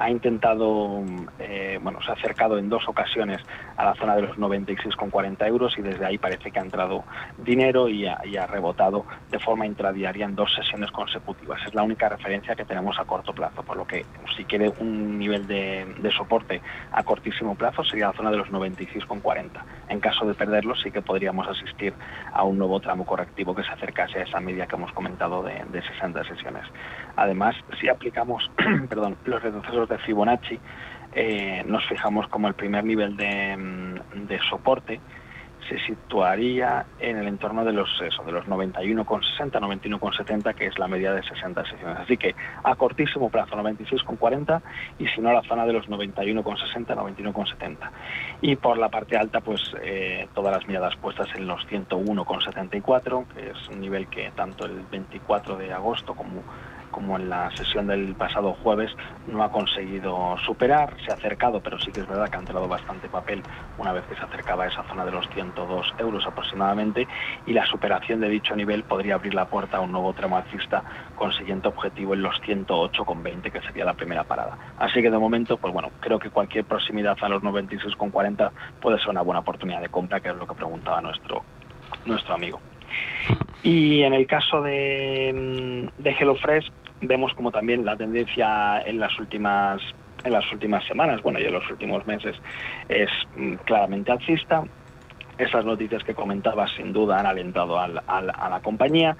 Ha 0.01 0.09
intentado, 0.09 1.03
eh, 1.37 1.79
bueno, 1.81 2.01
se 2.01 2.09
ha 2.09 2.15
acercado 2.15 2.57
en 2.57 2.69
dos 2.69 2.87
ocasiones 2.87 3.39
a 3.77 3.85
la 3.85 3.93
zona 3.93 4.15
de 4.15 4.23
los 4.23 4.37
96,40 4.37 5.47
euros 5.47 5.77
y 5.77 5.81
desde 5.81 6.05
ahí 6.05 6.17
parece 6.17 6.51
que 6.51 6.59
ha 6.59 6.63
entrado 6.63 7.03
dinero 7.37 7.87
y 7.87 8.07
ha, 8.07 8.47
rebotado 8.47 9.05
de 9.29 9.39
forma 9.39 9.65
intradiaria 9.65 10.25
en 10.25 10.35
dos 10.35 10.53
sesiones 10.53 10.91
consecutivas. 10.91 11.61
Es 11.65 11.75
la 11.75 11.83
única 11.83 12.09
referencia 12.09 12.55
que 12.55 12.65
tenemos 12.65 12.99
a 12.99 13.05
corto 13.05 13.33
plazo, 13.33 13.61
por 13.63 13.77
lo 13.77 13.85
que 13.85 14.03
si 14.35 14.43
quiere 14.45 14.73
un 14.79 15.19
nivel 15.19 15.45
de, 15.45 15.85
de 15.99 16.11
soporte 16.11 16.61
a 16.91 17.03
cortísimo 17.03 17.55
plazo 17.55 17.83
sería 17.83 18.07
la 18.07 18.13
zona 18.13 18.31
de 18.31 18.37
los 18.37 18.49
96,40. 18.49 19.49
En 19.89 19.99
caso 19.99 20.25
de 20.25 20.33
perderlo 20.33 20.75
sí 20.75 20.89
que 20.89 21.01
podríamos 21.01 21.47
asistir 21.47 21.93
a 22.33 22.43
un 22.43 22.57
nuevo 22.57 22.79
tramo 22.79 23.05
correctivo 23.05 23.53
que 23.53 23.63
se 23.63 23.71
acercase 23.71 24.19
a 24.19 24.23
esa 24.23 24.39
media 24.39 24.65
que 24.65 24.75
hemos 24.75 24.91
comentado 24.93 25.43
de, 25.43 25.61
60 25.81 26.23
sesiones. 26.25 26.63
Además, 27.15 27.55
si 27.79 27.87
aplicamos 27.89 28.49
perdón, 28.89 29.17
los 29.25 29.41
retrocesos 29.41 29.87
de 29.91 29.99
Fibonacci, 29.99 30.59
eh, 31.13 31.63
nos 31.65 31.85
fijamos 31.87 32.27
como 32.27 32.47
el 32.47 32.53
primer 32.53 32.83
nivel 32.83 33.15
de, 33.17 33.57
mm, 33.57 34.27
de 34.27 34.39
soporte 34.49 34.99
se 35.71 35.79
situaría 35.85 36.85
en 36.99 37.17
el 37.17 37.27
entorno 37.27 37.63
de 37.63 37.71
los, 37.71 37.89
eso, 38.01 38.23
de 38.23 38.31
los 38.31 38.45
91,60, 38.45 39.59
91,70, 39.59 40.53
que 40.53 40.67
es 40.67 40.77
la 40.77 40.87
media 40.87 41.13
de 41.13 41.23
60 41.23 41.63
sesiones. 41.65 41.99
Así 41.99 42.17
que 42.17 42.35
a 42.63 42.75
cortísimo 42.75 43.29
plazo 43.29 43.55
96,40 43.55 44.61
y 44.99 45.07
si 45.07 45.21
no 45.21 45.31
la 45.31 45.41
zona 45.43 45.65
de 45.65 45.73
los 45.73 45.87
91,60, 45.87 46.95
91,70. 46.95 47.77
Y 48.41 48.55
por 48.55 48.77
la 48.77 48.89
parte 48.89 49.17
alta, 49.17 49.39
pues 49.41 49.61
eh, 49.81 50.27
todas 50.33 50.55
las 50.55 50.67
miradas 50.67 50.95
puestas 50.97 51.29
en 51.35 51.47
los 51.47 51.65
101,74, 51.67 53.25
que 53.27 53.51
es 53.51 53.69
un 53.69 53.79
nivel 53.79 54.07
que 54.07 54.31
tanto 54.35 54.65
el 54.65 54.81
24 54.91 55.57
de 55.57 55.71
agosto 55.71 56.13
como 56.13 56.43
como 56.91 57.17
en 57.17 57.29
la 57.29 57.49
sesión 57.55 57.87
del 57.87 58.13
pasado 58.15 58.53
jueves, 58.53 58.91
no 59.27 59.43
ha 59.43 59.51
conseguido 59.51 60.35
superar, 60.45 60.95
se 61.05 61.11
ha 61.11 61.15
acercado, 61.15 61.61
pero 61.61 61.79
sí 61.79 61.91
que 61.91 62.01
es 62.01 62.07
verdad 62.07 62.29
que 62.29 62.37
ha 62.37 62.39
entrado 62.39 62.67
bastante 62.67 63.09
papel 63.09 63.41
una 63.77 63.93
vez 63.93 64.03
que 64.05 64.15
se 64.15 64.21
acercaba 64.21 64.65
a 64.65 64.67
esa 64.67 64.83
zona 64.83 65.05
de 65.05 65.11
los 65.11 65.27
102 65.29 65.93
euros 65.99 66.25
aproximadamente, 66.25 67.07
y 67.45 67.53
la 67.53 67.65
superación 67.65 68.19
de 68.19 68.29
dicho 68.29 68.55
nivel 68.55 68.83
podría 68.83 69.15
abrir 69.15 69.33
la 69.33 69.45
puerta 69.45 69.77
a 69.77 69.79
un 69.81 69.91
nuevo 69.91 70.13
tramo 70.13 70.37
alcista 70.37 70.83
con 71.15 71.31
siguiente 71.33 71.67
objetivo 71.67 72.13
en 72.13 72.21
los 72.21 72.35
108,20, 72.41 73.51
que 73.51 73.61
sería 73.61 73.85
la 73.85 73.93
primera 73.93 74.23
parada. 74.23 74.57
Así 74.77 75.01
que 75.01 75.09
de 75.09 75.17
momento, 75.17 75.57
pues 75.57 75.73
bueno, 75.73 75.89
creo 75.99 76.19
que 76.19 76.29
cualquier 76.29 76.65
proximidad 76.65 77.17
a 77.21 77.29
los 77.29 77.41
96,40 77.43 78.51
puede 78.81 78.99
ser 78.99 79.09
una 79.09 79.21
buena 79.21 79.39
oportunidad 79.39 79.81
de 79.81 79.89
compra, 79.89 80.19
que 80.19 80.29
es 80.29 80.35
lo 80.35 80.47
que 80.47 80.55
preguntaba 80.55 81.01
nuestro, 81.01 81.43
nuestro 82.05 82.33
amigo. 82.33 82.59
Y 83.63 84.01
en 84.01 84.15
el 84.15 84.25
caso 84.25 84.63
de, 84.63 85.87
de 85.95 86.09
HelloFresh, 86.09 86.71
vemos 87.01 87.33
como 87.33 87.51
también 87.51 87.85
la 87.85 87.97
tendencia 87.97 88.81
en 88.85 88.99
las 88.99 89.17
últimas 89.19 89.81
en 90.23 90.33
las 90.33 90.51
últimas 90.51 90.85
semanas, 90.85 91.19
bueno, 91.23 91.39
y 91.39 91.45
en 91.45 91.53
los 91.53 91.67
últimos 91.71 92.05
meses 92.05 92.35
es 92.89 93.09
mm, 93.35 93.55
claramente 93.65 94.11
alcista. 94.11 94.63
Esas 95.37 95.65
noticias 95.65 96.03
que 96.03 96.13
comentaba 96.13 96.67
sin 96.75 96.93
duda 96.93 97.19
han 97.19 97.25
alentado 97.25 97.79
a 97.79 97.87
la 97.87 98.59
compañía 98.61 99.17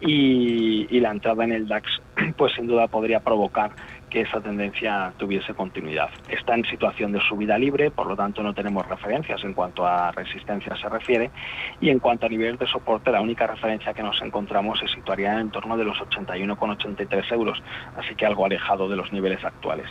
y, 0.00 1.00
la 1.00 1.10
entrada 1.10 1.44
en 1.44 1.52
el 1.52 1.68
DAX 1.68 1.88
pues 2.36 2.52
sin 2.54 2.66
duda 2.66 2.88
podría 2.88 3.20
provocar 3.20 3.70
que 4.14 4.20
esa 4.20 4.40
tendencia 4.40 5.12
tuviese 5.16 5.54
continuidad. 5.54 6.08
Está 6.28 6.54
en 6.54 6.64
situación 6.66 7.10
de 7.10 7.20
subida 7.20 7.58
libre, 7.58 7.90
por 7.90 8.06
lo 8.06 8.14
tanto 8.14 8.44
no 8.44 8.54
tenemos 8.54 8.86
referencias 8.86 9.42
en 9.42 9.54
cuanto 9.54 9.84
a 9.84 10.12
resistencia 10.12 10.76
se 10.76 10.88
refiere, 10.88 11.32
y 11.80 11.90
en 11.90 11.98
cuanto 11.98 12.26
a 12.26 12.28
nivel 12.28 12.56
de 12.56 12.68
soporte, 12.68 13.10
la 13.10 13.20
única 13.20 13.48
referencia 13.48 13.92
que 13.92 14.04
nos 14.04 14.22
encontramos 14.22 14.78
se 14.78 14.86
situaría 14.86 15.40
en 15.40 15.50
torno 15.50 15.76
de 15.76 15.82
los 15.82 15.98
81,83 15.98 17.32
euros, 17.32 17.60
así 17.96 18.14
que 18.14 18.24
algo 18.24 18.46
alejado 18.46 18.88
de 18.88 18.94
los 18.94 19.12
niveles 19.12 19.44
actuales. 19.44 19.90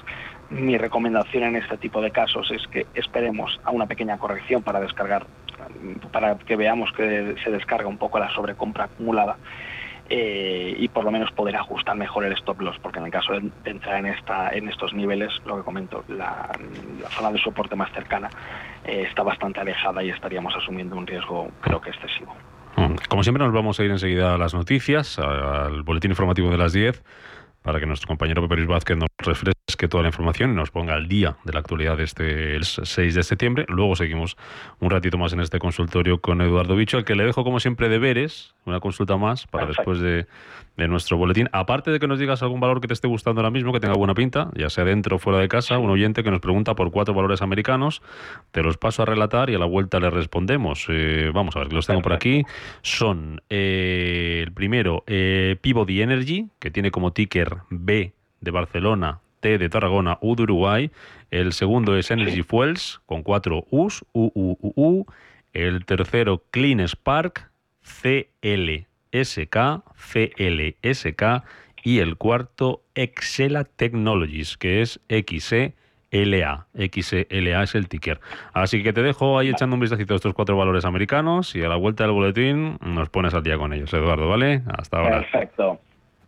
Mi 0.49 0.77
recomendación 0.77 1.43
en 1.43 1.57
este 1.57 1.75
tipo 1.75 2.01
de 2.01 2.11
casos 2.11 2.49
es 2.49 2.65
que 2.67 2.87
esperemos 2.93 3.59
a 3.65 3.71
una 3.71 3.87
pequeña 3.87 4.17
corrección 4.19 4.63
para 4.63 4.79
descargar, 4.79 5.25
para 6.13 6.37
que 6.37 6.55
veamos 6.55 6.93
que 6.93 7.35
se 7.43 7.51
descarga 7.51 7.89
un 7.89 7.97
poco 7.97 8.19
la 8.19 8.29
sobrecompra 8.29 8.85
acumulada 8.85 9.35
eh, 10.15 10.75
y 10.77 10.87
por 10.89 11.03
lo 11.03 11.09
menos 11.09 11.31
poder 11.31 11.55
ajustar 11.55 11.95
mejor 11.95 12.23
el 12.23 12.33
stop 12.33 12.61
loss, 12.61 12.77
porque 12.83 12.99
en 12.99 13.05
el 13.05 13.11
caso 13.11 13.33
de, 13.33 13.49
entrar 13.65 13.97
en, 13.97 14.05
esta, 14.05 14.49
en 14.49 14.69
estos 14.69 14.93
niveles, 14.93 15.31
lo 15.43 15.57
que 15.57 15.63
comento, 15.63 16.05
la, 16.07 16.51
zona 17.17 17.31
de 17.31 17.39
soporte 17.39 17.75
más 17.75 17.91
cercana 17.93 18.29
eh, 18.85 19.07
está 19.09 19.23
bastante 19.23 19.59
alejada 19.59 20.03
y 20.03 20.11
estaríamos 20.11 20.53
asumiendo 20.55 20.95
un 20.95 21.07
riesgo 21.07 21.49
creo 21.61 21.81
que 21.81 21.89
excesivo. 21.89 22.31
Mm, 22.75 22.93
como 23.09 23.23
siempre 23.23 23.43
nos 23.43 23.55
vamos 23.55 23.79
a 23.79 23.83
ir 23.85 23.89
enseguida 23.89 24.35
a 24.35 24.37
las 24.37 24.53
noticias, 24.53 25.17
al 25.17 25.81
boletín 25.81 26.11
informativo 26.11 26.51
de 26.51 26.59
las 26.59 26.73
10 26.73 27.03
para 27.63 27.79
que 27.79 27.87
nuestro 27.87 28.07
compañero 28.07 28.43
Pepe 28.43 28.57
Luis 28.57 28.67
Vázquez 28.67 28.97
nos 28.97 29.09
refresque 29.23 29.87
toda 29.87 30.03
la 30.03 30.09
información 30.09 30.51
y 30.51 30.55
nos 30.55 30.71
ponga 30.71 30.93
al 30.93 31.07
día 31.07 31.37
de 31.43 31.53
la 31.53 31.59
actualidad 31.59 31.97
de 31.97 32.03
este 32.03 32.55
el 32.55 32.63
6 32.63 33.15
de 33.15 33.23
septiembre. 33.23 33.65
Luego 33.67 33.95
seguimos 33.95 34.37
un 34.79 34.89
ratito 34.89 35.17
más 35.17 35.33
en 35.33 35.39
este 35.39 35.59
consultorio 35.59 36.21
con 36.21 36.41
Eduardo 36.41 36.75
Bicho, 36.75 36.97
al 36.97 37.05
que 37.05 37.15
le 37.15 37.25
dejo 37.25 37.43
como 37.43 37.59
siempre 37.59 37.89
deberes, 37.89 38.53
una 38.65 38.79
consulta 38.79 39.17
más 39.17 39.47
para 39.47 39.65
después 39.65 39.99
de, 39.99 40.27
de 40.77 40.87
nuestro 40.87 41.17
boletín. 41.17 41.49
Aparte 41.51 41.91
de 41.91 41.99
que 41.99 42.07
nos 42.07 42.19
digas 42.19 42.41
algún 42.43 42.59
valor 42.59 42.81
que 42.81 42.87
te 42.87 42.93
esté 42.93 43.07
gustando 43.07 43.41
ahora 43.41 43.51
mismo, 43.51 43.71
que 43.73 43.79
tenga 43.79 43.95
buena 43.95 44.13
pinta, 44.13 44.49
ya 44.55 44.69
sea 44.69 44.83
dentro 44.83 45.17
o 45.17 45.19
fuera 45.19 45.39
de 45.39 45.47
casa, 45.47 45.77
un 45.77 45.89
oyente 45.89 46.23
que 46.23 46.31
nos 46.31 46.39
pregunta 46.39 46.75
por 46.75 46.91
cuatro 46.91 47.13
valores 47.13 47.41
americanos, 47.41 48.01
te 48.51 48.63
los 48.63 48.77
paso 48.77 49.03
a 49.03 49.05
relatar 49.05 49.49
y 49.49 49.55
a 49.55 49.59
la 49.59 49.65
vuelta 49.65 49.99
le 49.99 50.09
respondemos. 50.09 50.85
Eh, 50.89 51.31
vamos 51.33 51.55
a 51.55 51.59
ver, 51.59 51.73
los 51.73 51.87
tengo 51.87 52.01
por 52.01 52.13
aquí. 52.13 52.43
Son 52.81 53.41
eh, 53.49 54.41
el 54.43 54.51
primero, 54.53 55.03
eh, 55.07 55.57
Peabody 55.61 56.01
Energy, 56.01 56.49
que 56.59 56.71
tiene 56.71 56.91
como 56.91 57.13
ticker 57.13 57.57
B 57.69 58.13
de 58.43 58.51
Barcelona, 58.51 59.19
T 59.39 59.57
de 59.57 59.69
Tarragona, 59.69 60.17
U 60.21 60.35
de 60.35 60.43
Uruguay. 60.43 60.91
El 61.31 61.53
segundo 61.53 61.97
es 61.97 62.11
Energy 62.11 62.43
Fuels, 62.43 63.01
con 63.05 63.23
cuatro 63.23 63.65
U's, 63.71 64.05
U, 64.13 64.31
U, 64.33 64.57
U, 64.61 64.73
U. 64.75 65.05
El 65.53 65.85
tercero, 65.85 66.43
Clean 66.51 66.79
Spark, 66.87 67.51
CL 67.81 68.87
SK, 69.13 69.83
CLSK 69.95 71.43
y 71.83 71.99
el 71.99 72.17
cuarto 72.17 72.81
Excela 72.95 73.63
Technologies, 73.63 74.57
que 74.57 74.81
es 74.81 74.99
XLA. 75.09 76.67
XLA 76.73 77.63
es 77.63 77.75
el 77.75 77.87
ticker. 77.87 78.19
Así 78.53 78.81
que 78.81 78.93
te 78.93 79.03
dejo 79.03 79.37
ahí 79.37 79.49
echando 79.49 79.75
un 79.75 79.81
vistacito 79.81 80.13
a 80.13 80.17
estos 80.17 80.33
cuatro 80.33 80.57
valores 80.57 80.85
americanos 80.85 81.55
y 81.55 81.63
a 81.63 81.69
la 81.69 81.75
vuelta 81.75 82.03
del 82.03 82.13
boletín 82.13 82.77
nos 82.81 83.09
pones 83.09 83.33
al 83.33 83.43
día 83.43 83.57
con 83.57 83.73
ellos, 83.73 83.93
Eduardo, 83.93 84.27
¿vale? 84.27 84.63
Hasta 84.77 84.97
ahora. 84.97 85.21
Perfecto. 85.21 85.79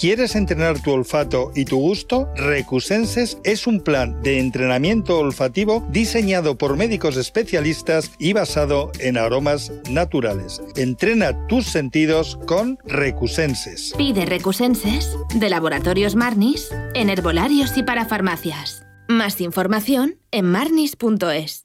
¿Quieres 0.00 0.34
entrenar 0.34 0.80
tu 0.80 0.92
olfato 0.92 1.52
y 1.54 1.66
tu 1.66 1.76
gusto? 1.76 2.26
Recusenses 2.34 3.36
es 3.44 3.66
un 3.66 3.82
plan 3.82 4.22
de 4.22 4.38
entrenamiento 4.38 5.18
olfativo 5.18 5.86
diseñado 5.90 6.56
por 6.56 6.78
médicos 6.78 7.18
especialistas 7.18 8.10
y 8.18 8.32
basado 8.32 8.92
en 8.98 9.18
aromas 9.18 9.70
naturales. 9.90 10.62
Entrena 10.74 11.46
tus 11.48 11.66
sentidos 11.66 12.38
con 12.46 12.78
Recusenses. 12.86 13.92
Pide 13.98 14.24
Recusenses 14.24 15.18
de 15.34 15.50
Laboratorios 15.50 16.16
Marnis 16.16 16.70
en 16.94 17.10
herbolarios 17.10 17.76
y 17.76 17.82
para 17.82 18.06
farmacias. 18.06 18.86
Más 19.06 19.42
información 19.42 20.16
en 20.30 20.46
marnis.es. 20.46 21.64